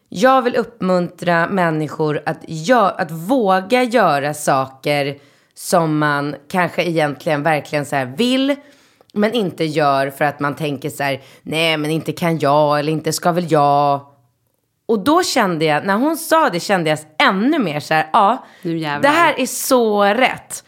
Jag 0.08 0.42
vill 0.42 0.56
uppmuntra 0.56 1.48
människor 1.48 2.22
att, 2.26 2.42
gö- 2.44 2.94
att 2.98 3.10
våga 3.10 3.82
göra 3.82 4.34
saker 4.34 5.18
som 5.54 5.98
man 5.98 6.34
kanske 6.48 6.82
egentligen 6.82 7.42
verkligen 7.42 7.86
så 7.86 8.12
vill. 8.16 8.56
Men 9.12 9.32
inte 9.32 9.64
gör 9.64 10.10
för 10.10 10.24
att 10.24 10.40
man 10.40 10.54
tänker 10.54 10.90
så 10.90 11.02
här. 11.02 11.20
Nej 11.42 11.76
men 11.76 11.90
inte 11.90 12.12
kan 12.12 12.38
jag 12.38 12.78
eller 12.78 12.92
inte 12.92 13.12
ska 13.12 13.32
väl 13.32 13.52
jag. 13.52 14.09
Och 14.90 14.98
då 15.04 15.22
kände 15.22 15.64
jag, 15.64 15.86
när 15.86 15.96
hon 15.96 16.16
sa 16.16 16.50
det 16.50 16.60
kände 16.60 16.90
jag 16.90 16.98
ännu 17.18 17.58
mer 17.58 17.80
så 17.80 17.94
här. 17.94 18.10
Ja, 18.12 18.44
det 19.02 19.08
här 19.08 19.40
är 19.40 19.46
så 19.46 20.04
rätt. 20.04 20.64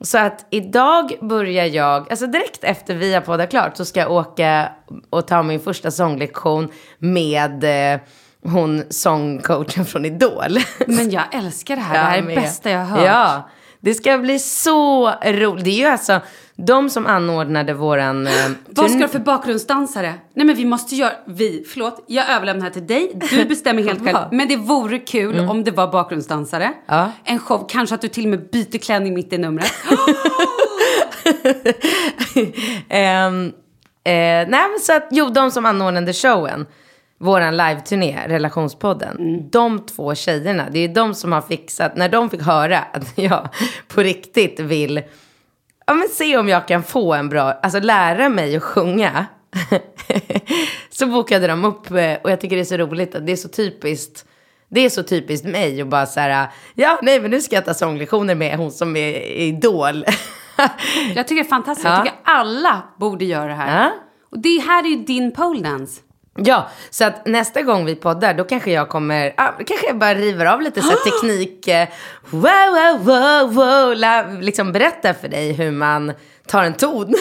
Så 0.00 0.18
att 0.18 0.46
idag 0.50 1.12
börjar 1.20 1.66
jag, 1.66 2.10
alltså 2.10 2.26
direkt 2.26 2.64
efter 2.64 2.94
vi 2.94 3.14
har 3.14 3.20
poddat 3.20 3.50
klart 3.50 3.76
så 3.76 3.84
ska 3.84 4.00
jag 4.00 4.10
åka 4.10 4.68
och 5.10 5.26
ta 5.26 5.42
min 5.42 5.60
första 5.60 5.90
sånglektion 5.90 6.68
med 6.98 7.64
eh, 7.94 8.00
hon 8.42 8.84
sångcoachen 8.90 9.84
från 9.84 10.04
Idol. 10.04 10.58
Men 10.86 11.10
jag 11.10 11.34
älskar 11.34 11.76
det 11.76 11.82
här. 11.82 11.94
det 11.94 12.00
här 12.00 12.18
är 12.18 12.22
det 12.22 12.34
bästa 12.34 12.70
jag 12.70 12.78
har 12.78 12.98
hört. 12.98 13.06
Ja, 13.06 13.48
det 13.80 13.94
ska 13.94 14.18
bli 14.18 14.38
så 14.38 15.10
roligt. 15.10 15.64
Det 15.64 15.70
är 15.70 15.78
ju 15.78 15.86
alltså 15.86 16.20
de 16.56 16.90
som 16.90 17.06
anordnade 17.06 17.74
våran... 17.74 18.26
Eh, 18.26 18.32
Vad 18.68 18.90
ska 18.90 19.00
du 19.00 19.08
för 19.08 19.18
bakgrundsdansare? 19.18 20.14
Nej 20.34 20.46
men 20.46 20.56
vi 20.56 20.64
måste 20.64 20.96
göra, 20.96 21.12
vi, 21.26 21.64
förlåt, 21.68 22.04
jag 22.06 22.30
överlämnar 22.30 22.64
här 22.64 22.70
till 22.70 22.86
dig. 22.86 23.12
Du 23.30 23.44
bestämmer 23.48 23.82
helt 23.82 24.04
själv. 24.04 24.18
Men 24.32 24.48
det 24.48 24.56
vore 24.56 24.98
kul 24.98 25.38
om 25.38 25.64
det 25.64 25.70
var 25.70 25.92
bakgrundsdansare. 25.92 26.64
Mm. 26.64 26.76
Ja. 26.86 27.12
En 27.24 27.38
show, 27.38 27.66
kanske 27.68 27.94
att 27.94 28.00
du 28.00 28.08
till 28.08 28.24
och 28.24 28.30
med 28.30 28.50
byter 28.50 28.78
klänning 28.78 29.14
mitt 29.14 29.32
i 29.32 29.38
numret. 29.38 29.72
Ehm, 32.88 33.46
eh, 34.04 34.12
nej 34.48 34.48
men 34.48 34.78
så 34.80 34.96
att, 34.96 35.08
jo 35.10 35.28
de 35.28 35.50
som 35.50 35.66
anordnade 35.66 36.12
showen, 36.12 36.66
våran 37.18 37.56
live-turné, 37.56 38.18
relationspodden, 38.28 39.16
Mm. 39.18 39.50
de 39.50 39.86
två 39.86 40.14
tjejerna, 40.14 40.66
det 40.70 40.78
är 40.78 40.88
de 40.88 41.14
som 41.14 41.32
har 41.32 41.40
fixat, 41.40 41.96
när 41.96 42.08
de 42.08 42.30
fick 42.30 42.42
höra 42.42 42.78
att 42.78 43.18
jag 43.18 43.48
på 43.88 44.00
riktigt 44.02 44.60
vill, 44.60 45.02
ja 45.86 45.94
men 45.94 46.08
se 46.08 46.36
om 46.36 46.48
jag 46.48 46.68
kan 46.68 46.82
få 46.82 47.14
en 47.14 47.28
bra, 47.28 47.52
alltså 47.52 47.80
lära 47.80 48.28
mig 48.28 48.56
att 48.56 48.62
sjunga. 48.62 49.26
så 50.90 51.06
bokade 51.06 51.46
de 51.46 51.64
upp, 51.64 51.90
eh, 51.90 52.14
och 52.22 52.30
jag 52.30 52.40
tycker 52.40 52.56
det 52.56 52.62
är 52.62 52.64
så 52.64 52.76
roligt 52.76 53.14
att 53.14 53.26
det 53.26 53.32
är 53.32 53.36
så 53.36 53.48
typiskt, 53.48 54.24
det 54.68 54.80
är 54.80 54.90
så 54.90 55.02
typiskt 55.02 55.46
mig 55.46 55.82
att 55.82 55.88
bara 55.88 56.06
så 56.06 56.20
här, 56.20 56.48
ja 56.74 56.98
nej 57.02 57.20
men 57.20 57.30
nu 57.30 57.40
ska 57.40 57.54
jag 57.54 57.64
ta 57.64 57.74
sånglektioner 57.74 58.34
med 58.34 58.56
hon 58.56 58.72
som 58.72 58.96
är 58.96 59.20
idol. 59.22 60.04
Jag 61.14 61.28
tycker 61.28 61.42
det 61.42 61.48
är 61.48 61.50
fantastiskt. 61.50 61.84
Ja. 61.84 61.96
Jag 61.96 62.04
tycker 62.04 62.18
alla 62.24 62.82
borde 62.98 63.24
göra 63.24 63.46
det 63.46 63.54
här. 63.54 63.82
Ja. 63.82 63.90
Och 64.30 64.38
det 64.38 64.58
här 64.58 64.84
är 64.84 64.88
ju 64.88 64.96
din 64.96 65.32
pole 65.32 65.60
dance. 65.60 66.00
Ja, 66.34 66.68
så 66.90 67.04
att 67.04 67.26
nästa 67.26 67.62
gång 67.62 67.84
vi 67.84 67.94
poddar 67.94 68.34
då 68.34 68.44
kanske 68.44 68.70
jag 68.72 68.88
kommer, 68.88 69.34
ah, 69.36 69.52
kanske 69.66 69.86
jag 69.86 69.98
bara 69.98 70.14
river 70.14 70.46
av 70.46 70.62
lite 70.62 70.82
så 70.82 70.88
här 70.88 70.96
teknik, 71.10 71.68
eh, 71.68 71.88
wow, 72.30 72.42
wow, 72.42 73.04
wow, 73.04 73.54
wow, 73.54 73.96
la, 73.96 74.22
liksom 74.40 74.72
berätta 74.72 75.14
för 75.14 75.28
dig 75.28 75.52
hur 75.52 75.70
man 75.70 76.12
tar 76.46 76.64
en 76.64 76.74
ton. 76.74 77.14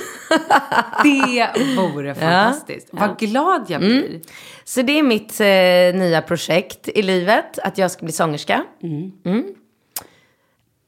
Det 1.04 1.50
vore 1.78 2.16
fantastiskt. 2.16 2.90
Vad 2.92 3.20
glad 3.20 3.66
jag 3.68 3.82
blir. 3.82 4.06
Mm. 4.06 4.22
så 4.64 4.82
det 4.82 5.00
är 5.00 5.04
mitt 5.04 5.40
eh, 5.40 6.00
nya 6.00 6.22
projekt 6.22 6.88
i 6.88 7.02
livet, 7.02 7.60
att 7.60 7.78
jag 7.78 7.92
ska 7.92 8.06
bli 8.06 8.14
sångerska. 8.14 8.64
Mm. 8.84 9.44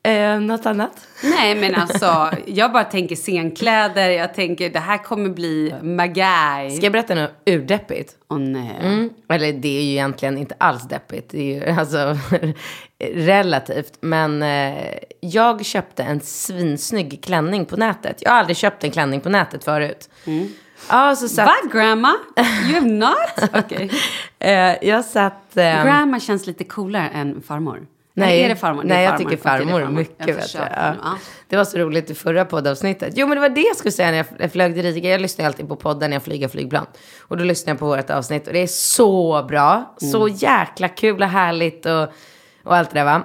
Eh, 0.05 0.39
något 0.39 0.65
annat? 0.65 1.07
Nej, 1.23 1.55
men 1.55 1.75
alltså, 1.75 2.31
jag 2.45 2.71
bara 2.71 2.83
tänker 2.83 3.15
scenkläder. 3.15 4.09
Jag 4.09 4.33
tänker 4.33 4.69
det 4.69 4.79
här 4.79 4.97
kommer 4.97 5.29
bli 5.29 5.73
magaj. 5.81 6.71
Ska 6.71 6.85
jag 6.85 6.91
berätta 6.93 7.15
något 7.15 7.31
urdeppigt? 7.45 8.15
Åh 8.29 8.37
nej. 8.39 8.77
Mm. 8.81 9.09
Eller 9.29 9.53
det 9.53 9.77
är 9.77 9.81
ju 9.83 9.91
egentligen 9.91 10.37
inte 10.37 10.55
alls 10.57 10.83
deppigt. 10.83 11.29
Det 11.29 11.39
är 11.39 11.65
ju 11.71 11.71
alltså 11.79 12.17
relativt. 13.13 13.93
Men 14.01 14.43
eh, 14.43 14.93
jag 15.19 15.65
köpte 15.65 16.03
en 16.03 16.19
svinsnygg 16.19 17.23
klänning 17.23 17.65
på 17.65 17.77
nätet. 17.77 18.17
Jag 18.21 18.31
har 18.31 18.37
aldrig 18.37 18.57
köpt 18.57 18.83
en 18.83 18.91
klänning 18.91 19.21
på 19.21 19.29
nätet 19.29 19.63
förut. 19.63 20.09
Ja, 20.89 21.15
så 21.15 21.27
satt, 21.27 21.47
Va, 21.47 21.55
grandma? 21.79 22.13
You 22.37 22.73
have 22.73 22.87
not? 22.87 23.49
Okej. 23.65 23.91
eh, 24.39 24.87
jag 24.87 25.05
satt... 25.05 25.57
ehm, 25.57 25.85
Grandma 25.87 26.19
känns 26.19 26.47
lite 26.47 26.63
coolare 26.63 27.09
än 27.09 27.41
farmor. 27.41 27.87
Nej, 28.15 28.35
Eller 28.37 28.45
är 28.45 28.49
det 28.49 28.55
farmor? 28.55 28.81
Det 28.81 28.87
nej 28.87 29.03
jag 29.03 29.11
farmor. 29.11 29.29
tycker 29.29 29.41
Okej, 29.49 29.65
det 29.65 29.71
är 29.71 29.77
farmor 29.81 29.97
mycket 29.97 30.27
Jag 30.27 30.35
bättre. 30.37 30.69
Ja. 30.75 30.95
ja. 31.03 31.17
Det 31.47 31.57
var 31.57 31.65
så 31.65 31.77
roligt 31.77 32.09
i 32.09 32.13
förra 32.15 32.45
poddavsnittet. 32.45 33.13
Jo, 33.17 33.27
men 33.27 33.35
det 33.35 33.41
var 33.41 33.49
det 33.49 33.61
jag 33.61 33.75
skulle 33.75 33.91
säga 33.91 34.11
när 34.11 34.17
jag- 34.17 34.25
jag 34.39 34.51
flög 34.51 34.73
till 34.73 34.83
Riga. 34.83 35.11
Jag 35.11 35.21
lyssnar 35.21 35.45
alltid 35.45 35.67
på 35.67 35.75
podden 35.75 36.09
när 36.09 36.15
jag 36.15 36.23
flyger 36.23 36.47
flygplan. 36.47 36.85
Och 37.21 37.37
då 37.37 37.43
lyssnar 37.43 37.71
jag 37.71 37.79
på 37.79 37.85
vårt 37.85 38.09
avsnitt 38.09 38.47
och 38.47 38.53
det 38.53 38.59
är 38.59 38.67
så 38.67 39.43
bra. 39.49 39.95
Så 39.97 40.23
Mm. 40.25 40.35
jäkla 40.37 40.87
kul 40.87 41.21
och 41.21 41.27
härligt 41.27 41.85
och, 41.85 42.01
och 42.63 42.75
allt 42.75 42.89
det 42.89 42.99
där 42.99 43.05
va. 43.05 43.21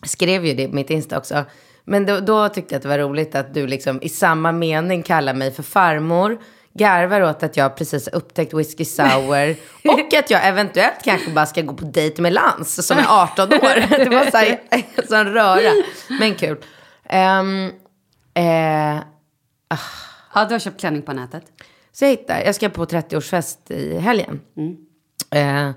Jag 0.00 0.08
skrev 0.10 0.46
ju 0.46 0.54
det 0.54 0.68
på 0.68 0.74
mitt 0.74 0.90
Insta 0.90 1.18
också. 1.18 1.44
Men 1.84 2.06
då, 2.06 2.20
då 2.20 2.48
tyckte 2.48 2.74
jag 2.74 2.78
att 2.78 2.82
det 2.82 2.88
var 2.88 2.98
roligt 2.98 3.34
att 3.34 3.54
du 3.54 3.66
liksom 3.66 4.02
i 4.02 4.08
samma 4.08 4.52
mening 4.52 5.02
kallar 5.02 5.34
mig 5.34 5.52
för 5.52 5.62
farmor. 5.62 6.38
Garvar 6.76 7.20
åt 7.20 7.42
att 7.42 7.56
jag 7.56 7.76
precis 7.76 8.08
upptäckt 8.08 8.54
whisky 8.54 8.84
sour. 8.84 9.56
och 9.92 10.14
att 10.14 10.30
jag 10.30 10.46
eventuellt 10.46 11.02
kanske 11.04 11.30
bara 11.30 11.46
ska 11.46 11.62
gå 11.62 11.74
på 11.74 11.84
dejt 11.84 12.22
med 12.22 12.32
Lans 12.32 12.86
som 12.86 12.98
är 12.98 13.06
18 13.08 13.48
år. 13.52 14.04
Det 14.04 14.10
var 14.10 14.30
så 14.30 14.36
här, 14.36 14.60
sån 15.08 15.24
röra. 15.32 15.72
Men 16.20 16.34
kul. 16.34 16.56
Ehm, 17.08 17.70
eh, 18.34 18.96
Ja, 20.34 20.44
du 20.44 20.54
har 20.54 20.58
köpt 20.58 20.80
klänning 20.80 21.02
på 21.02 21.12
nätet. 21.12 21.44
så 21.92 22.04
jag 22.04 22.10
hittar, 22.10 22.40
jag 22.44 22.54
ska 22.54 22.68
på 22.68 22.84
30-årsfest 22.86 23.72
i 23.72 23.98
helgen. 23.98 24.40
Eh, 25.30 25.70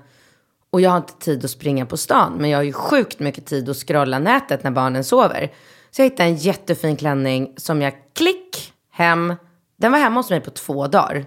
och 0.70 0.80
jag 0.80 0.90
har 0.90 0.96
inte 0.96 1.18
tid 1.18 1.44
att 1.44 1.50
springa 1.50 1.86
på 1.86 1.96
stan. 1.96 2.32
Men 2.38 2.50
jag 2.50 2.58
har 2.58 2.62
ju 2.62 2.72
sjukt 2.72 3.18
mycket 3.20 3.46
tid 3.46 3.68
att 3.68 3.76
scrolla 3.76 4.18
nätet 4.18 4.64
när 4.64 4.70
barnen 4.70 5.04
sover. 5.04 5.52
Så 5.90 6.02
jag 6.02 6.06
hittade 6.10 6.28
en 6.28 6.36
jättefin 6.36 6.96
klänning 6.96 7.54
som 7.56 7.82
jag 7.82 7.92
klick 8.14 8.72
hem. 8.92 9.34
Den 9.80 9.92
var 9.92 9.98
hemma 9.98 10.20
hos 10.20 10.30
mig 10.30 10.40
på 10.40 10.50
två 10.50 10.86
dagar. 10.86 11.26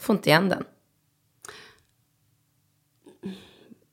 Får 0.00 0.16
inte 0.16 0.28
igen 0.30 0.48
den. 0.48 0.64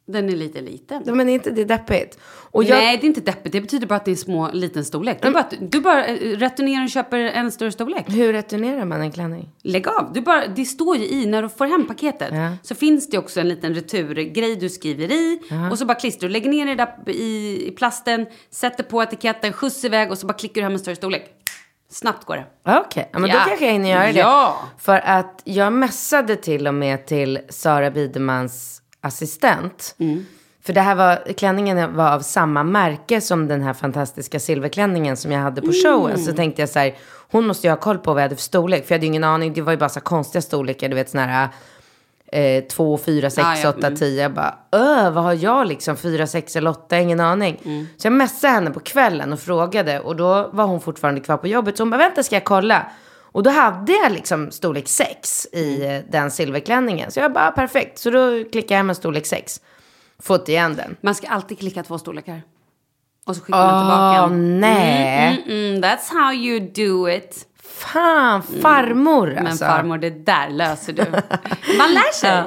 Den 0.07 0.30
är 0.30 0.36
lite 0.36 0.61
liten. 0.61 1.03
Ja, 1.05 1.13
Men 1.16 1.30
är 1.30 1.34
inte 1.34 1.51
det 1.51 1.66
deppigt? 1.66 2.20
Och 2.26 2.63
jag, 2.63 2.78
Nej, 2.78 2.97
det 2.97 3.05
är 3.05 3.07
inte 3.07 3.22
deppigt. 3.22 3.51
Det 3.53 3.61
betyder 3.61 3.88
bara 3.88 3.95
att 3.95 4.05
det 4.05 4.11
är 4.11 4.16
små, 4.16 4.49
liten 4.53 4.86
storlek. 4.86 5.18
Du 5.22 5.32
bara, 5.32 5.49
du 5.59 5.82
bara 5.82 6.05
eh, 6.05 6.38
returnerar 6.38 6.84
och 6.84 6.89
köper 6.89 7.18
en 7.20 7.51
större 7.51 7.72
storlek. 7.72 8.05
Hur 8.07 8.34
returnerar 8.34 8.86
man 8.86 9.01
en 9.01 9.11
klänning? 9.11 9.49
Lägg 9.63 9.88
av. 9.88 10.11
Du 10.13 10.22
bara, 10.22 10.47
det 10.47 10.66
står 10.66 10.97
ju 10.97 11.05
i, 11.07 11.26
när 11.26 11.41
du 11.41 11.49
får 11.49 11.66
hem 11.66 11.88
paketet, 11.88 12.30
Ja. 12.34 12.51
så 12.63 12.76
finns 12.76 13.09
det 13.09 13.18
också 13.18 13.39
en 13.39 13.47
liten 13.49 13.74
returgrej 13.74 14.55
du 14.55 14.70
skriver 14.70 15.11
i. 15.11 15.39
Och 15.72 15.80
så 15.80 15.86
bara 15.86 15.95
klistrar 15.99 16.28
du, 16.30 16.34
lägger 16.34 16.49
ner 16.49 16.66
det 16.66 16.76
där 16.76 17.09
i, 17.09 17.63
i 17.68 17.72
plasten, 17.72 18.26
sätter 18.49 18.84
på 18.84 19.03
etiketten, 19.03 19.53
skjuts 19.53 19.86
iväg 19.86 20.11
och 20.11 20.18
så 20.18 20.28
bara 20.28 20.34
klickar 20.34 20.55
du 20.61 20.63
hem 20.63 20.74
en 20.74 20.80
större 20.80 20.95
storlek. 20.95 21.32
Snabbt 21.95 22.25
går 22.25 22.35
det. 22.35 22.45
Okej, 22.79 23.09
ja, 23.13 23.19
men 23.19 23.29
Ja. 23.29 23.35
då 23.39 23.45
kanske 23.49 23.65
jag 23.65 23.71
hinner 23.73 23.89
göra 23.89 24.03
det. 24.13 24.19
Ja. 24.19 24.55
För 24.77 25.01
att 25.05 25.41
jag 25.43 25.73
messade 25.73 26.35
till 26.35 26.67
och 26.67 26.73
med 26.73 27.05
till 27.05 27.39
Sara 27.49 27.91
Bidemans 27.91 28.81
assistent. 29.01 29.95
För 30.65 30.73
det 30.73 30.81
här 30.81 30.95
var, 30.95 31.33
klänningen 31.37 31.95
var 31.95 32.11
av 32.11 32.19
samma 32.19 32.63
märke 32.63 33.21
som 33.21 33.47
den 33.47 33.61
här 33.61 33.73
fantastiska 33.73 34.39
silverklänningen 34.39 35.17
som 35.17 35.31
jag 35.31 35.39
hade 35.39 35.61
på 35.61 35.71
showen. 35.83 36.19
Så 36.19 36.33
tänkte 36.33 36.61
jag 36.61 36.69
så 36.69 36.79
här, 36.79 36.95
hon 37.31 37.47
måste 37.47 37.67
ju 37.67 37.71
ha 37.71 37.77
koll 37.77 37.97
på 37.97 38.13
vad 38.13 38.21
jag 38.21 38.25
hade 38.25 38.35
för 38.35 38.43
storlek. 38.43 38.85
För 38.87 38.93
jag 38.93 38.97
hade 38.97 39.05
ju 39.05 39.09
ingen 39.09 39.23
aning, 39.23 39.53
det 39.53 39.61
var 39.61 39.71
ju 39.71 39.77
bara 39.77 39.89
så 39.89 39.99
konstiga 39.99 40.41
storlekar, 40.41 40.89
du 40.89 40.95
vet 40.95 41.09
såna 41.09 41.25
här 41.25 41.49
eh, 42.36 42.63
2, 42.63 42.97
4, 42.97 43.29
6, 43.29 43.47
Ah, 43.47 43.55
ja, 43.63 43.69
8, 43.69 43.91
10. 43.91 44.21
Jag 44.21 44.33
bara, 44.33 44.55
öh, 44.71 45.11
vad 45.11 45.23
har 45.23 45.33
jag 45.33 45.67
liksom? 45.67 45.97
4, 45.97 46.27
6 46.27 46.55
eller 46.55 46.69
8, 46.69 46.99
ingen 46.99 47.19
aning. 47.19 47.59
Så 47.97 48.05
jag 48.07 48.13
messade 48.13 48.53
henne 48.53 48.71
på 48.71 48.79
kvällen 48.79 49.33
och 49.33 49.39
frågade. 49.39 49.99
Och 49.99 50.15
då 50.15 50.49
var 50.53 50.65
hon 50.65 50.81
fortfarande 50.81 51.21
kvar 51.21 51.38
på 51.38 51.47
jobbet. 51.47 51.77
Så 51.77 51.83
hon 51.83 51.89
bara, 51.89 51.97
vänta 51.97 52.23
ska 52.23 52.36
jag 52.36 52.43
kolla? 52.43 52.86
Och 53.31 53.43
då 53.43 53.49
hade 53.49 53.91
jag 53.93 54.11
liksom 54.11 54.51
storlek 54.51 54.88
6 54.88 55.47
i 55.51 55.86
eh, 55.86 55.99
den 56.11 56.31
silverklänningen. 56.31 57.11
Så 57.11 57.19
jag 57.19 57.33
bara, 57.33 57.51
perfekt. 57.51 57.99
Så 57.99 58.09
då 58.09 58.43
klickade 58.51 58.73
jag 58.73 58.77
hem 58.77 58.89
en 58.89 58.95
storlek 58.95 59.25
6. 59.25 59.61
Fått 60.19 60.49
igen 60.49 60.75
den. 60.75 60.95
Man 61.01 61.15
ska 61.15 61.27
alltid 61.27 61.59
klicka 61.59 61.83
två 61.83 61.97
storlekar. 61.97 62.41
Och 63.25 63.36
så 63.36 63.41
skickar 63.41 63.59
man 63.59 63.81
tillbaka 63.81 64.23
Åh, 64.23 64.31
nej. 64.59 65.43
Mm, 65.47 65.73
mm, 65.73 65.83
that's 65.83 66.09
how 66.23 66.33
you 66.33 66.59
do 66.59 67.09
it. 67.09 67.47
Fan, 67.76 68.43
farmor 68.43 69.28
Men 69.36 69.47
alltså. 69.47 69.65
farmor, 69.65 69.97
det 69.97 70.09
där 70.09 70.49
löser 70.49 70.93
du. 70.93 71.05
Man 71.78 71.93
lär 71.93 72.13
sig. 72.13 72.43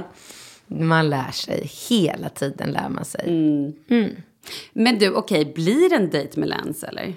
Man 0.66 1.10
lär 1.10 1.30
sig. 1.30 1.70
Hela 1.88 2.28
tiden 2.28 2.70
lär 2.70 2.88
man 2.88 3.04
sig. 3.04 3.24
Men 4.72 4.98
du, 4.98 5.10
okej, 5.14 5.52
blir 5.54 5.90
det 5.90 5.96
en 5.96 6.10
dejt 6.10 6.40
med 6.40 6.48
Lance 6.48 6.86
eller? 6.86 7.14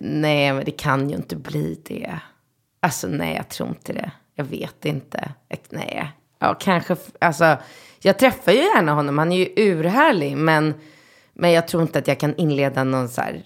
Nej, 0.00 0.52
men 0.52 0.64
det 0.64 0.70
kan 0.70 1.10
ju 1.10 1.16
inte 1.16 1.36
bli 1.36 1.80
det. 1.84 2.18
Alltså 2.80 3.06
nej, 3.08 3.36
jag 3.36 3.48
tror 3.48 3.68
inte 3.68 3.92
det. 3.92 4.10
Jag 4.34 4.44
vet 4.44 4.84
inte. 4.84 5.32
Ek- 5.48 5.66
Nej. 5.70 6.12
Ja, 6.38 6.54
kanske. 6.54 6.96
Alltså, 7.18 7.56
jag 8.00 8.18
träffar 8.18 8.52
ju 8.52 8.58
gärna 8.58 8.92
honom. 8.92 9.18
Han 9.18 9.32
är 9.32 9.36
ju 9.38 9.48
urhärlig. 9.56 10.36
Men, 10.36 10.74
men 11.32 11.52
jag 11.52 11.68
tror 11.68 11.82
inte 11.82 11.98
att 11.98 12.08
jag 12.08 12.20
kan 12.20 12.36
inleda 12.36 12.84
någon 12.84 13.08
så 13.08 13.20
här, 13.20 13.42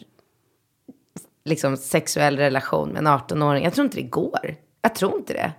liksom 1.48 1.76
sexuell 1.76 2.36
relation 2.36 2.88
med 2.88 2.98
en 2.98 3.06
18-åring. 3.06 3.64
Jag 3.64 3.74
tror 3.74 3.84
inte 3.84 3.96
det 3.96 4.08
går. 4.08 4.54
Jag 4.82 4.94
tror 4.94 5.16
inte 5.16 5.32
det. 5.32 5.52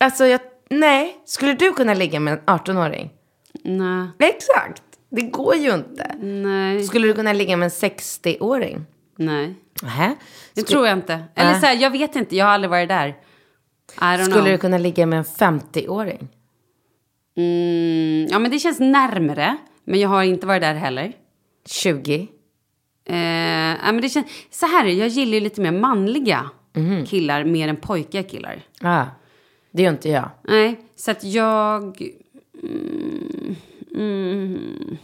Alltså, 0.00 0.26
jag, 0.26 0.40
nej. 0.70 1.16
Skulle 1.24 1.54
du 1.54 1.72
kunna 1.72 1.94
ligga 1.94 2.20
med 2.20 2.32
en 2.32 2.40
18-åring? 2.40 3.10
Nej. 3.64 4.08
Exakt. 4.18 4.82
Det 5.10 5.22
går 5.22 5.56
ju 5.56 5.74
inte. 5.74 6.14
Nej. 6.20 6.82
Skulle 6.84 7.06
du 7.06 7.14
kunna 7.14 7.32
ligga 7.32 7.56
med 7.56 7.66
en 7.66 7.70
60-åring? 7.90 8.84
Nej. 9.16 9.54
Nähä. 9.82 10.14
Det 10.54 10.62
tror 10.62 10.86
jag 10.86 10.98
inte. 10.98 11.24
Eller 11.34 11.50
Nej. 11.50 11.60
så 11.60 11.66
här, 11.66 11.76
jag 11.76 11.90
vet 11.90 12.16
inte, 12.16 12.36
jag 12.36 12.44
har 12.44 12.52
aldrig 12.52 12.70
varit 12.70 12.88
där. 12.88 13.08
I 13.08 14.24
Skulle 14.24 14.24
know. 14.24 14.44
du 14.44 14.58
kunna 14.58 14.78
ligga 14.78 15.06
med 15.06 15.18
en 15.18 15.24
50-åring? 15.24 16.28
Mm, 17.36 18.26
ja, 18.30 18.38
men 18.38 18.50
det 18.50 18.58
känns 18.58 18.80
närmre. 18.80 19.56
Men 19.84 20.00
jag 20.00 20.08
har 20.08 20.22
inte 20.22 20.46
varit 20.46 20.62
där 20.62 20.74
heller. 20.74 21.12
20? 21.66 22.28
Eh, 23.04 23.14
men 23.92 24.00
det 24.00 24.08
känns, 24.08 24.26
så 24.50 24.66
här 24.66 24.84
är 24.86 24.90
jag 24.92 25.08
gillar 25.08 25.34
ju 25.34 25.40
lite 25.40 25.60
mer 25.60 25.72
manliga 25.72 26.50
Mhm. 26.74 27.06
killar 27.06 27.44
mer 27.44 27.68
än 27.68 27.76
pojkiga 27.76 28.22
killar. 28.22 28.62
Ah, 28.80 29.04
det 29.72 29.82
gör 29.82 29.90
inte 29.92 30.08
jag. 30.08 30.28
Nej, 30.48 30.80
så 30.96 31.10
att 31.10 31.24
jag... 31.24 32.02
Mm, 32.62 33.56
mm, 33.96 34.96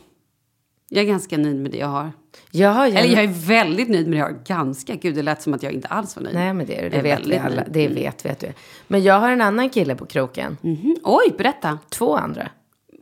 jag 0.89 1.03
är 1.05 1.09
ganska 1.09 1.39
nöjd 1.39 1.57
med 1.57 1.71
det 1.71 1.79
jag 1.79 1.87
har. 1.87 2.13
Jag 2.51 2.71
har 2.71 2.87
ju 2.87 2.93
Eller 2.97 3.15
jag 3.15 3.25
är 3.25 3.47
väldigt 3.49 3.89
nöjd 3.89 4.07
med 4.09 4.13
det 4.17 4.19
jag 4.19 4.27
har. 4.27 4.45
Ganska. 4.45 4.95
Gud, 4.95 5.15
det 5.15 5.23
lät 5.23 5.43
som 5.43 5.55
att 5.55 5.63
jag 5.63 5.73
inte 5.73 5.89
alls 5.89 6.17
var 6.17 6.23
nöjd. 6.23 6.35
Nej, 6.37 6.55
men 6.55 6.67
det 6.67 6.79
är. 6.79 6.83
Jag 6.83 6.91
Det 6.93 6.97
är 6.99 7.03
vet 7.03 7.27
vi 7.27 7.37
alla. 7.39 7.55
nöjd. 7.57 7.67
Det 7.73 7.89
vet, 7.89 8.25
vi. 8.45 8.53
Men 8.89 9.03
jag 9.03 9.21
har 9.21 9.31
en 9.31 9.41
annan 9.41 9.71
kille 9.71 9.95
på 9.95 10.07
kroken. 10.07 10.57
Mhm. 10.61 10.97
Oj, 11.03 11.35
berätta. 11.39 11.79
Två 11.89 12.17
andra. 12.17 12.49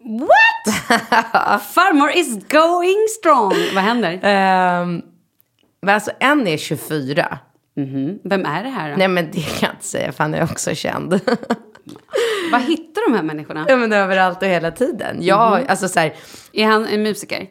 What? 0.06 0.74
Farmor 1.74 2.10
is 2.16 2.38
going 2.48 3.06
strong. 3.18 3.54
Vad 3.74 3.84
händer? 3.84 4.12
Um, 4.82 5.02
men 5.82 5.94
alltså 5.94 6.10
en 6.20 6.46
är 6.46 6.56
24. 6.56 7.38
Mhm. 7.76 8.18
Vem 8.24 8.44
är 8.46 8.62
det 8.62 8.68
här 8.70 8.90
då? 8.90 8.96
Nej, 8.96 9.08
men 9.08 9.30
det 9.32 9.40
kan 9.40 9.58
jag 9.68 9.70
inte 9.74 9.84
säga, 9.86 10.12
för 10.12 10.24
han 10.24 10.34
är 10.34 10.42
också 10.42 10.74
känd. 10.74 11.12
Vad 12.52 12.60
hittar 12.62 13.10
de 13.10 13.16
här 13.16 13.22
människorna? 13.22 13.66
ja, 13.68 13.76
men 13.76 13.92
överallt 13.92 14.42
och 14.42 14.48
hela 14.48 14.70
tiden. 14.70 15.16
Ja, 15.20 15.56
Mhm. 15.58 15.66
alltså 15.68 15.88
så 15.88 16.00
här, 16.00 16.14
Är 16.52 16.66
han 16.66 16.86
en 16.86 17.02
musiker? 17.02 17.46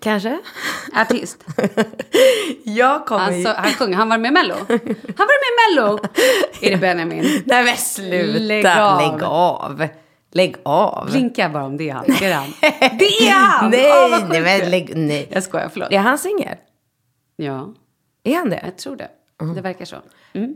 kanske. 0.00 0.38
Artist? 0.96 1.44
Jag 2.64 3.06
kommer 3.06 3.30
ju... 3.32 3.46
Alltså, 3.46 3.62
han 3.62 3.72
sjunger. 3.72 3.96
Han 3.96 4.08
var 4.08 4.18
med 4.18 4.28
i 4.28 4.32
Mello? 4.32 4.54
Han 4.54 4.68
var 5.16 5.26
med 5.26 5.72
i 5.72 5.74
Mello! 5.76 5.98
Är 6.60 6.70
det 6.70 6.76
Benjamin? 6.76 7.42
Nej, 7.46 7.64
men 7.64 7.76
sluta. 7.76 8.38
Lägg 8.38 8.66
av. 8.66 9.00
Lägg 9.12 9.22
av. 9.22 9.88
Lägg 10.32 10.56
av. 10.62 11.06
Blinka 11.10 11.48
bara 11.48 11.64
om 11.64 11.76
det 11.76 11.90
är 11.90 11.94
han. 11.94 12.04
Det 12.06 12.24
är 12.26 12.34
han. 12.34 12.50
Det 12.98 13.04
är 13.28 13.32
han! 13.32 13.70
Nej, 13.70 14.10
vad 14.10 14.28
nej, 14.28 14.40
men 14.60 14.70
lägg, 14.70 14.96
nej. 14.96 15.28
Jag 15.32 15.42
skojar, 15.42 15.68
förlåt. 15.72 15.92
Är 15.92 15.98
han 15.98 16.18
singel? 16.18 16.56
Ja, 17.36 17.74
Är 18.24 18.36
han 18.36 18.50
det? 18.50 18.60
jag 18.64 18.76
tror 18.78 18.96
det. 18.96 19.08
Det 19.54 19.60
verkar 19.60 19.84
så. 19.84 19.96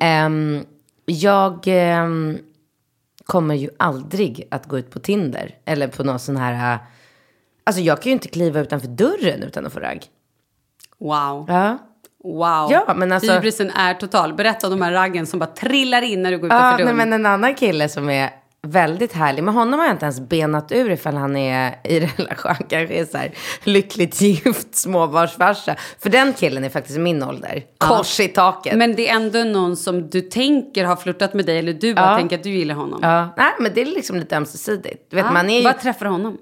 Ehm, 0.00 0.64
jag 1.06 1.60
ehm, 1.66 2.38
kommer 3.24 3.54
ju 3.54 3.68
aldrig 3.78 4.48
att 4.50 4.66
gå 4.66 4.78
ut 4.78 4.90
på 4.90 4.98
Tinder. 5.00 5.54
Eller 5.64 5.88
på 5.88 6.04
någon 6.04 6.18
sån 6.18 6.36
här... 6.36 6.74
äh, 6.74 6.80
Alltså 7.66 7.82
jag 7.82 8.02
kan 8.02 8.10
ju 8.10 8.12
inte 8.12 8.28
kliva 8.28 8.60
utanför 8.60 8.88
dörren 8.88 9.42
utan 9.42 9.66
att 9.66 9.72
få 9.72 9.80
ragg. 9.80 10.04
Wow. 10.98 11.44
Ja. 11.48 11.78
Wow. 12.24 12.68
Ja, 12.72 12.94
men 12.96 13.12
alltså- 13.12 13.32
Hybrisen 13.32 13.70
är 13.70 13.94
total. 13.94 14.34
Berätta 14.34 14.66
om 14.66 14.70
de 14.70 14.82
här 14.82 14.92
raggen 14.92 15.26
som 15.26 15.38
bara 15.38 15.50
trillar 15.50 16.02
in 16.02 16.22
när 16.22 16.30
du 16.30 16.38
går 16.38 16.50
Ja, 16.50 16.56
utanför 16.56 16.76
nej, 16.76 16.84
dörren. 16.94 16.96
men 17.10 17.12
en 17.12 17.26
annan 17.26 17.54
kille 17.54 17.88
som 17.88 18.10
är 18.10 18.30
väldigt 18.64 19.12
härlig. 19.12 19.42
Med 19.44 19.54
honom 19.54 19.78
har 19.80 19.86
jag 19.86 19.94
inte 19.94 20.04
ens 20.04 20.20
benat 20.20 20.72
ur 20.72 20.90
ifall 20.90 21.16
han 21.16 21.36
är 21.36 21.74
i 21.84 22.00
relation. 22.16 22.52
Han 22.58 22.66
kanske 22.68 22.94
är 22.94 23.04
så 23.04 23.18
här 23.18 23.30
lyckligt 23.64 24.20
gift 24.20 24.74
småbarnsfarsa. 24.76 25.76
För 26.02 26.10
den 26.10 26.32
killen 26.32 26.64
är 26.64 26.68
faktiskt 26.68 26.98
min 26.98 27.22
ålder. 27.22 27.62
Kors 27.78 28.20
i 28.20 28.28
taket. 28.28 28.76
Men 28.76 28.94
det 28.94 29.08
är 29.08 29.16
ändå 29.16 29.38
någon 29.38 29.76
som 29.76 30.10
du 30.10 30.20
tänker 30.20 30.84
har 30.84 30.96
flörtat 30.96 31.34
med 31.34 31.46
dig 31.46 31.58
eller 31.58 31.72
du 31.72 31.94
bara 31.94 32.10
Ja. 32.10 32.16
tänker 32.16 32.36
att 32.36 32.42
du 32.42 32.50
gillar 32.50 32.74
honom. 32.74 32.98
Ja, 33.02 33.34
nej 33.36 33.52
men 33.60 33.72
det 33.74 33.80
är 33.82 33.86
liksom 33.86 34.16
lite 34.16 34.36
ömsesidigt. 34.36 35.10
Du 35.10 35.16
vet, 35.16 35.24
Ja. 35.26 35.32
man 35.32 35.50
är 35.50 35.58
ju... 35.58 35.64
Var 35.64 35.72
träffar 35.72 36.06
honom? 36.06 36.38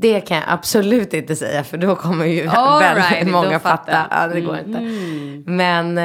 Det 0.00 0.20
kan 0.20 0.36
jag 0.36 0.46
absolut 0.48 1.14
inte 1.14 1.36
säga 1.36 1.64
för 1.64 1.78
då 1.78 1.96
kommer 1.96 2.24
ju 2.26 2.46
All 2.48 2.80
väldigt 2.82 3.10
right, 3.10 3.30
många 3.30 3.60
fatta. 3.60 4.06
Ja, 4.10 4.26
det 4.26 4.40
går 4.40 4.58
inte. 4.58 4.80
Men, 5.50 5.88
eh, 5.98 6.02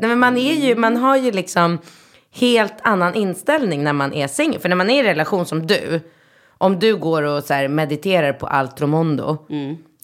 nej, 0.00 0.08
men 0.08 0.18
man, 0.18 0.36
är 0.38 0.54
ju, 0.54 0.76
man 0.76 0.96
har 0.96 1.16
ju 1.16 1.32
liksom 1.32 1.78
helt 2.32 2.74
annan 2.82 3.14
inställning 3.14 3.84
när 3.84 3.92
man 3.92 4.12
är 4.12 4.26
singel. 4.26 4.60
För 4.60 4.68
när 4.68 4.76
man 4.76 4.90
är 4.90 5.04
i 5.04 5.06
relation 5.06 5.46
som 5.46 5.66
du, 5.66 6.00
om 6.58 6.78
du 6.78 6.96
går 6.96 7.22
och 7.22 7.44
så 7.44 7.68
mediterar 7.68 8.32
på 8.32 8.46
Altromondo, 8.46 9.46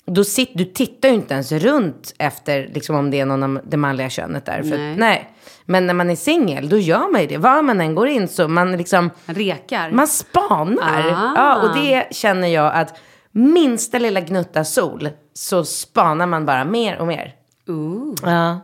då 0.05 0.25
sit, 0.25 0.51
du 0.55 0.65
tittar 0.65 1.09
ju 1.09 1.15
inte 1.15 1.35
ens 1.35 1.53
runt 1.53 2.15
efter 2.19 2.71
liksom, 2.75 2.97
om 2.97 3.11
det 3.11 3.21
är 3.21 3.27
någon 3.27 3.43
av 3.43 3.61
det 3.65 3.77
manliga 3.77 4.11
könet 4.11 4.47
där. 4.47 4.63
För, 4.63 4.79
Nej. 4.79 4.97
nej. 4.97 5.31
Men 5.65 5.87
när 5.87 5.95
man 5.95 6.11
är 6.11 6.17
singel, 6.17 6.69
då 6.69 6.79
gör 6.79 7.13
man 7.13 7.21
ju 7.21 7.27
det. 7.27 7.37
Var 7.37 7.63
man 7.63 7.81
än 7.81 7.95
går 7.95 8.09
in 8.09 8.29
så 8.29 8.49
man 8.49 8.77
liksom... 8.77 9.11
Rekar? 9.27 9.91
Man 9.91 10.07
spanar. 10.07 11.11
Ah. 11.17 11.33
Ja, 11.37 11.63
och 11.63 11.77
det 11.77 12.07
känner 12.11 12.49
jag 12.49 12.75
att 12.75 12.99
minsta 13.31 13.99
lilla 13.99 14.21
gnutta 14.21 14.65
sol 14.65 15.09
så 15.35 15.65
spanar 15.65 16.27
man 16.27 16.47
bara 16.47 16.65
mer 16.65 16.99
och 16.99 17.07
mer. 17.07 17.35
Ooh. 17.67 18.15
Ja. 18.23 18.61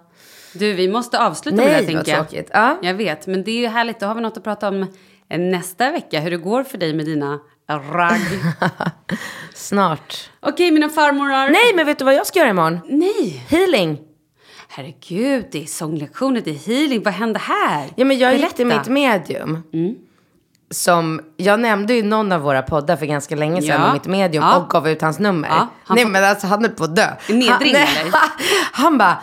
Du, 0.54 0.72
vi 0.72 0.88
måste 0.88 1.20
avsluta 1.20 1.56
Nej, 1.56 1.66
med 1.66 1.82
det 1.82 1.86
tänker 1.86 2.12
jag. 2.12 2.28
tråkigt. 2.28 2.50
Ja. 2.52 2.78
Jag 2.82 2.94
vet, 2.94 3.26
men 3.26 3.44
det 3.44 3.50
är 3.50 3.60
ju 3.60 3.66
härligt. 3.66 4.00
Då 4.00 4.06
har 4.06 4.14
vi 4.14 4.20
något 4.20 4.36
att 4.36 4.44
prata 4.44 4.68
om 4.68 4.82
eh, 5.30 5.40
nästa 5.40 5.90
vecka. 5.92 6.20
Hur 6.20 6.30
det 6.30 6.36
går 6.36 6.64
för 6.64 6.78
dig 6.78 6.94
med 6.94 7.06
dina 7.06 7.38
ragg. 7.92 8.20
Snart. 9.54 10.30
Okej, 10.40 10.70
mina 10.70 10.88
farmorar. 10.88 11.50
Nej, 11.50 11.74
men 11.74 11.86
vet 11.86 11.98
du 11.98 12.04
vad 12.04 12.14
jag 12.14 12.26
ska 12.26 12.38
göra 12.38 12.50
imorgon? 12.50 12.80
Nej! 12.88 13.44
Healing. 13.48 13.98
Herregud, 14.68 15.46
det 15.52 15.62
är 15.62 15.66
sånglektioner, 15.66 16.40
det 16.44 16.50
är 16.50 16.54
healing. 16.54 17.02
Vad 17.02 17.14
hände 17.14 17.38
här? 17.38 17.88
Ja, 17.96 18.04
men 18.04 18.18
jag 18.18 18.36
gick 18.36 18.54
till 18.54 18.66
Berätta. 18.66 18.90
mitt 18.90 19.02
medium. 19.12 19.62
Som, 20.70 21.20
jag 21.36 21.60
nämnde 21.60 21.94
ju 21.94 22.02
någon 22.02 22.32
av 22.32 22.40
våra 22.40 22.62
poddar 22.62 22.96
för 22.96 23.06
ganska 23.06 23.36
länge 23.36 23.62
sedan 23.62 23.80
Ja. 23.80 23.86
om 23.86 23.92
mitt 23.92 24.06
medium 24.06 24.44
Ja. 24.44 24.56
och 24.56 24.70
gav 24.70 24.88
ut 24.88 25.02
hans 25.02 25.18
nummer. 25.18 25.48
Ja, 25.48 25.68
han 25.84 25.94
nej 25.96 26.04
men 26.06 26.24
alltså 26.24 26.46
han 26.46 26.60
höll 26.64 26.70
på 26.70 26.84
att 26.84 26.96
dö. 26.96 27.06
Nedring, 27.28 27.48
han, 27.50 27.60
nej, 27.62 27.88
eller? 28.00 28.12
han 28.72 28.98
bara, 28.98 29.22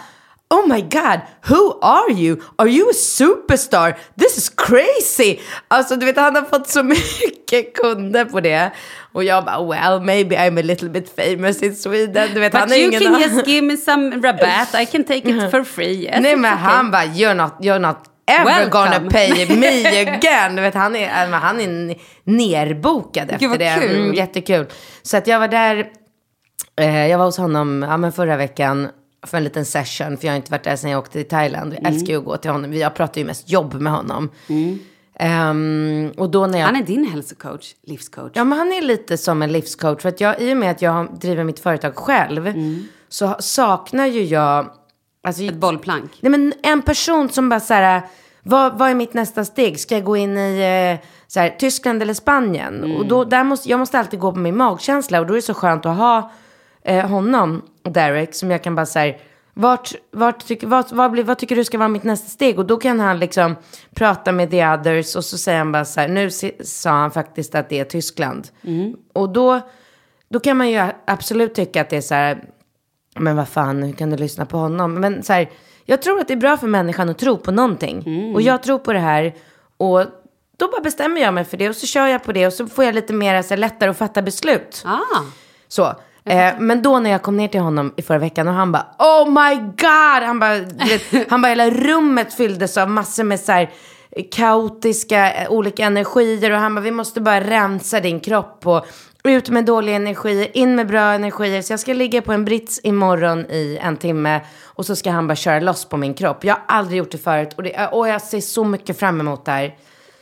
oh 0.51 0.67
my 0.67 0.81
god, 0.81 1.21
who 1.49 1.79
are 1.81 2.11
you? 2.11 2.37
Are 2.57 2.67
you 2.69 2.89
a 2.89 2.93
superstar? 2.93 3.95
This 4.19 4.37
is 4.37 4.49
crazy. 4.49 5.39
Alltså 5.67 5.95
du 5.95 6.05
vet 6.05 6.17
han 6.17 6.35
har 6.35 6.41
fått 6.43 6.67
så 6.67 6.83
mycket 7.29 7.73
kunder 7.73 8.25
på 8.25 8.39
det. 8.39 8.71
Och 9.13 9.23
jag 9.23 9.45
bara, 9.45 9.61
well 9.69 10.01
maybe 10.01 10.35
I'm 10.35 10.59
a 10.59 10.61
little 10.61 10.89
bit 10.89 11.15
famous 11.15 11.63
in 11.63 11.75
Sweden. 11.75 12.29
Du 12.33 12.39
vet, 12.39 12.53
han 12.53 12.67
But 12.69 12.77
är 12.77 12.81
you 12.81 12.91
can 12.99 13.19
just 13.21 13.47
give 13.47 13.61
me 13.67 13.77
some 13.77 14.21
rabatt. 14.23 14.75
I 14.81 14.85
can 14.85 15.03
take 15.03 15.29
it 15.29 15.51
for 15.51 15.63
free. 15.63 16.03
Yes, 16.03 16.19
Nej 16.21 16.35
men 16.35 16.53
okay. 16.53 16.63
han 16.63 16.91
bara, 16.91 17.05
you're 17.05 17.33
not, 17.33 17.53
you're 17.59 17.79
not 17.79 17.97
ever 18.27 18.45
Welcome. 18.45 18.69
gonna 18.69 19.09
pay 19.09 19.45
me 19.55 20.01
again. 20.01 20.55
Du 20.55 20.61
vet, 20.61 20.73
han 20.73 20.95
är, 20.95 21.27
men 21.27 21.41
han 21.41 21.61
är 21.61 21.95
nerbokad 22.23 23.31
efter 23.31 23.47
vad 23.47 23.59
det. 23.59 23.77
kul. 23.81 23.95
Mm, 23.95 24.13
jättekul. 24.13 24.65
Så 25.01 25.17
att 25.17 25.27
jag 25.27 25.39
var 25.39 25.47
där, 25.47 25.87
eh, 26.81 27.07
jag 27.07 27.17
var 27.17 27.25
hos 27.25 27.37
honom 27.37 27.85
ja, 27.89 27.97
men 27.97 28.11
förra 28.11 28.37
veckan 28.37 28.89
för 29.27 29.37
en 29.37 29.43
liten 29.43 29.65
session. 29.65 30.17
För 30.17 30.25
jag 30.27 30.31
har 30.31 30.37
inte 30.37 30.51
varit 30.51 30.63
där 30.63 30.75
sedan 30.75 30.91
jag 30.91 30.99
åkte 30.99 31.11
till 31.11 31.27
Thailand. 31.27 31.73
Jag 31.73 31.87
älskar 31.93 32.13
ju 32.13 32.19
att 32.19 32.25
gå 32.25 32.37
till 32.37 32.51
honom. 32.51 32.73
Jag 32.73 32.95
pratar 32.95 33.21
ju 33.21 33.27
mest 33.27 33.49
jobb 33.49 33.73
med 33.73 33.93
honom. 33.93 34.29
Ehm, 35.19 36.11
och 36.17 36.29
då 36.29 36.47
när 36.47 36.59
jag... 36.59 36.65
Han 36.65 36.75
är 36.75 36.83
din 36.83 37.07
hälsocoach, 37.07 37.73
livscoach. 37.83 38.31
Ja, 38.35 38.43
men 38.43 38.57
han 38.57 38.73
är 38.73 38.81
lite 38.81 39.17
som 39.17 39.41
en 39.41 39.51
livscoach. 39.51 40.01
För 40.01 40.09
att 40.09 40.21
jag, 40.21 40.41
i 40.41 40.53
och 40.53 40.57
med 40.57 40.71
att 40.71 40.81
jag 40.81 41.19
driver 41.19 41.43
mitt 41.43 41.59
företag 41.59 41.95
själv, 41.95 42.53
så 43.09 43.35
saknar 43.39 44.05
ju 44.05 44.23
jag... 44.23 44.69
Alltså, 45.23 45.43
Ett 45.43 45.55
bollplank. 45.55 46.11
Nej, 46.19 46.29
men 46.29 46.53
en 46.63 46.81
person 46.81 47.29
som 47.29 47.49
bara 47.49 47.59
så 47.59 47.73
här, 47.73 48.01
vad, 48.43 48.77
vad 48.77 48.89
är 48.89 48.95
mitt 48.95 49.13
nästa 49.13 49.45
steg? 49.45 49.79
Ska 49.79 49.95
jag 49.95 50.03
gå 50.03 50.17
in 50.17 50.37
i 50.37 50.99
eh, 51.01 51.07
så 51.27 51.39
här, 51.39 51.49
Tyskland 51.49 52.01
eller 52.01 52.13
Spanien? 52.13 52.95
Och 52.97 53.05
då, 53.05 53.23
där 53.23 53.43
måste, 53.43 53.69
jag 53.69 53.79
måste 53.79 53.99
alltid 53.99 54.19
gå 54.19 54.31
på 54.31 54.39
min 54.39 54.57
magkänsla 54.57 55.19
och 55.19 55.27
då 55.27 55.33
är 55.33 55.35
det 55.35 55.41
så 55.41 55.53
skönt 55.53 55.85
att 55.85 55.97
ha 55.97 56.31
eh, 56.83 57.07
honom, 57.07 57.61
Derek, 57.83 58.35
som 58.35 58.51
jag 58.51 58.63
kan 58.63 58.75
bara 58.75 58.85
här, 58.95 59.17
vart, 59.53 59.93
vart 60.11 60.47
tyck, 60.47 60.63
vad, 60.63 60.91
vad, 60.91 61.19
vad 61.19 61.37
tycker 61.37 61.55
du 61.55 61.63
ska 61.63 61.77
vara 61.77 61.87
mitt 61.89 62.03
nästa 62.03 62.27
steg? 62.29 62.59
Och 62.59 62.65
då 62.65 62.77
kan 62.77 62.99
han 62.99 63.19
liksom 63.19 63.55
prata 63.95 64.31
med 64.31 64.51
the 64.51 64.67
others 64.67 65.15
och 65.15 65.25
så 65.25 65.37
säger 65.37 65.57
han 65.57 65.71
bara 65.71 65.85
så 65.85 65.99
här, 65.99 66.07
nu 66.07 66.29
sa 66.63 66.89
han 66.89 67.11
faktiskt 67.11 67.55
att 67.55 67.69
det 67.69 67.79
är 67.79 67.85
Tyskland. 67.85 68.47
Och 69.13 69.29
då, 69.29 69.61
då 70.29 70.39
kan 70.39 70.57
man 70.57 70.69
ju 70.69 70.87
absolut 71.05 71.53
tycka 71.55 71.81
att 71.81 71.89
det 71.89 71.97
är 71.97 72.01
så 72.01 72.15
här, 72.15 72.43
men 73.15 73.35
vad 73.35 73.47
fan, 73.47 73.83
hur 73.83 73.93
kan 73.93 74.09
du 74.09 74.17
lyssna 74.17 74.45
på 74.45 74.57
honom? 74.57 74.93
Men 74.93 75.23
så 75.23 75.33
här, 75.33 75.49
jag 75.85 76.01
tror 76.01 76.19
att 76.19 76.27
det 76.27 76.33
är 76.33 76.37
bra 76.37 76.57
för 76.57 76.67
människan 76.67 77.09
att 77.09 77.17
tro 77.17 77.37
på 77.37 77.51
någonting. 77.51 78.03
Och 78.35 78.41
jag 78.41 78.63
tror 78.63 78.79
på 78.79 78.93
det 78.93 78.99
här. 78.99 79.33
Och 79.77 80.05
då 80.57 80.67
bara 80.67 80.81
bestämmer 80.81 81.21
jag 81.21 81.33
mig 81.33 81.43
för 81.43 81.57
det. 81.57 81.69
Och 81.69 81.75
så 81.75 81.87
kör 81.87 82.07
jag 82.07 82.23
på 82.23 82.31
det. 82.31 82.47
Och 82.47 82.53
så 82.53 82.67
får 82.67 82.85
jag 82.85 82.95
lite 82.95 83.13
mer 83.13 83.41
så 83.41 83.49
här, 83.49 83.57
lättare 83.57 83.89
att 83.89 83.97
fatta 83.97 84.21
beslut. 84.21 84.83
Ah. 84.85 84.99
Så. 85.67 85.95
Eh, 86.25 86.53
men 86.59 86.81
då 86.81 86.99
när 86.99 87.09
jag 87.09 87.21
kom 87.21 87.37
ner 87.37 87.47
till 87.47 87.59
honom 87.59 87.93
i 87.97 88.01
förra 88.01 88.19
veckan 88.19 88.47
och 88.47 88.53
han 88.53 88.71
bara 88.71 88.85
Oh 88.99 89.29
my 89.29 89.55
god! 89.55 90.23
Han 90.23 90.39
bara, 90.39 90.59
han 91.29 91.41
bara 91.41 91.47
hela 91.47 91.69
rummet 91.69 92.33
fylldes 92.33 92.77
av 92.77 92.89
massor 92.89 93.23
med 93.23 93.39
så 93.39 93.51
här 93.51 93.71
kaotiska 94.31 95.33
eh, 95.33 95.51
olika 95.51 95.85
energier 95.85 96.51
och 96.51 96.57
han 96.57 96.75
bara 96.75 96.81
vi 96.81 96.91
måste 96.91 97.21
bara 97.21 97.41
rensa 97.41 97.99
din 97.99 98.19
kropp 98.19 98.67
och 98.67 98.85
ut 99.23 99.49
med 99.49 99.65
dåliga 99.65 99.95
energier, 99.95 100.57
in 100.57 100.75
med 100.75 100.87
bra 100.87 101.01
energier. 101.01 101.61
Så 101.61 101.73
jag 101.73 101.79
ska 101.79 101.93
ligga 101.93 102.21
på 102.21 102.33
en 102.33 102.45
brits 102.45 102.79
imorgon 102.83 103.45
i 103.45 103.79
en 103.81 103.97
timme 103.97 104.41
och 104.63 104.85
så 104.85 104.95
ska 104.95 105.11
han 105.11 105.27
bara 105.27 105.35
köra 105.35 105.59
loss 105.59 105.85
på 105.85 105.97
min 105.97 106.13
kropp. 106.13 106.43
Jag 106.43 106.53
har 106.53 106.63
aldrig 106.67 106.97
gjort 106.97 107.11
det 107.11 107.17
förut 107.17 107.53
och, 107.57 107.63
det, 107.63 107.87
och 107.91 108.07
jag 108.07 108.21
ser 108.21 108.41
så 108.41 108.63
mycket 108.63 108.99
fram 108.99 109.19
emot 109.19 109.45
det 109.45 109.51
här. 109.51 109.75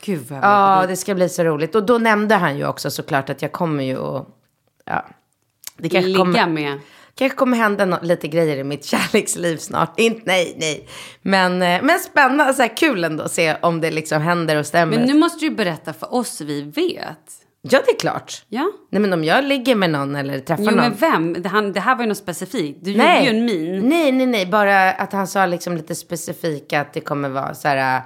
Gud 0.04 0.26
vad 0.28 0.38
Ja, 0.42 0.84
det 0.88 0.96
ska 0.96 1.14
bli 1.14 1.28
så 1.28 1.44
roligt. 1.44 1.74
Och 1.74 1.86
då 1.86 1.98
nämnde 1.98 2.34
han 2.34 2.58
ju 2.58 2.66
också 2.66 2.90
såklart 2.90 3.30
att 3.30 3.42
jag 3.42 3.52
kommer 3.52 3.84
ju 3.84 3.98
att... 3.98 4.26
Ja, 4.84 5.04
det 5.82 5.88
kanske 5.88 6.08
Ligga 6.08 6.18
kommer, 6.18 6.46
med. 6.46 6.78
kanske 7.14 7.36
kommer 7.38 7.56
hända 7.56 7.84
nå- 7.84 7.98
lite 8.02 8.28
grejer 8.28 8.56
i 8.56 8.64
mitt 8.64 8.84
kärleksliv 8.90 9.56
snart. 9.56 10.00
Inte, 10.00 10.22
nej, 10.24 10.56
nej. 10.60 10.88
Men, 11.22 11.62
eh, 11.62 11.82
men 11.82 11.98
spännande, 11.98 12.54
så 12.54 12.62
här 12.62 12.76
kul 12.76 13.04
ändå 13.04 13.24
att 13.24 13.32
se 13.32 13.56
om 13.62 13.80
det 13.80 13.90
liksom 13.90 14.22
händer 14.22 14.56
och 14.56 14.66
stämmer. 14.66 14.96
Men 14.98 15.06
nu 15.06 15.14
måste 15.14 15.44
du 15.44 15.50
berätta 15.50 15.92
för 15.92 16.14
oss 16.14 16.28
så 16.36 16.44
vi 16.44 16.62
vet. 16.62 17.18
Ja, 17.62 17.80
det 17.86 17.92
är 17.92 17.98
klart. 17.98 18.44
Ja. 18.48 18.70
Nej, 18.90 19.00
men 19.02 19.12
om 19.12 19.24
jag 19.24 19.44
ligger 19.44 19.74
med 19.74 19.90
någon 19.90 20.16
eller 20.16 20.38
träffar 20.38 20.62
Jo, 20.64 20.70
någon. 20.70 20.76
men 20.76 20.94
vem? 20.94 21.32
Det, 21.42 21.48
han, 21.48 21.72
det 21.72 21.80
här 21.80 21.94
var 21.96 22.02
ju 22.02 22.08
något 22.08 22.18
specifikt. 22.18 22.78
Du 22.84 22.90
gjorde 22.90 23.04
nej. 23.04 23.24
ju 23.24 23.30
en 23.30 23.44
min. 23.44 23.88
Nej, 23.88 24.12
nej, 24.12 24.26
nej. 24.26 24.46
Bara 24.46 24.92
att 24.92 25.12
han 25.12 25.26
sa 25.26 25.46
liksom 25.46 25.76
lite 25.76 25.94
specifika 25.94 26.80
att 26.80 26.92
det 26.92 27.00
kommer 27.00 27.28
vara 27.28 27.54
så 27.54 27.68
här... 27.68 28.02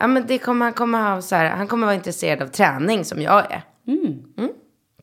Ja, 0.00 0.06
men 0.06 0.24
det 0.26 0.38
kommer, 0.38 0.66
han, 0.66 0.72
kommer 0.72 1.02
ha 1.14 1.22
så 1.22 1.34
här, 1.36 1.50
han 1.50 1.68
kommer 1.68 1.86
vara 1.86 1.94
intresserad 1.94 2.42
av 2.42 2.46
träning 2.46 3.04
som 3.04 3.22
jag 3.22 3.52
är. 3.52 3.62
Mm. 3.88 4.18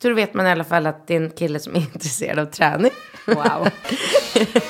Så 0.02 0.10
då 0.10 0.14
vet 0.14 0.34
man 0.34 0.48
i 0.48 0.50
alla 0.50 0.64
fall 0.64 0.88
att 0.88 1.08
det 1.08 1.16
är 1.16 1.22
en 1.22 1.30
kille 1.30 1.60
som 1.60 1.76
är 1.76 1.80
intresserad 1.94 2.40
av 2.40 2.46
träning. 2.46 2.92
Wow. 3.26 3.38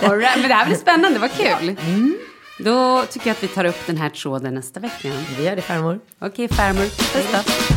All 0.02 0.18
right, 0.18 0.38
men 0.38 0.50
det 0.50 0.54
här 0.54 0.66
blir 0.66 0.78
spännande, 0.78 1.20
vad 1.20 1.32
kul. 1.32 1.76
Mm. 1.88 2.18
Då 2.60 3.04
tycker 3.10 3.28
jag 3.28 3.36
att 3.36 3.44
vi 3.44 3.48
tar 3.48 3.66
upp 3.66 3.86
den 3.86 3.98
här 3.98 4.10
tråden 4.10 4.56
nästa 4.56 4.80
vecka. 4.80 5.12
Vi 5.38 5.44
gör 5.44 5.56
det 5.56 5.62
farmor. 5.62 6.00
Okej, 6.20 6.48
farmor. 6.48 6.82
Puss 6.82 7.32
då. 7.32 7.77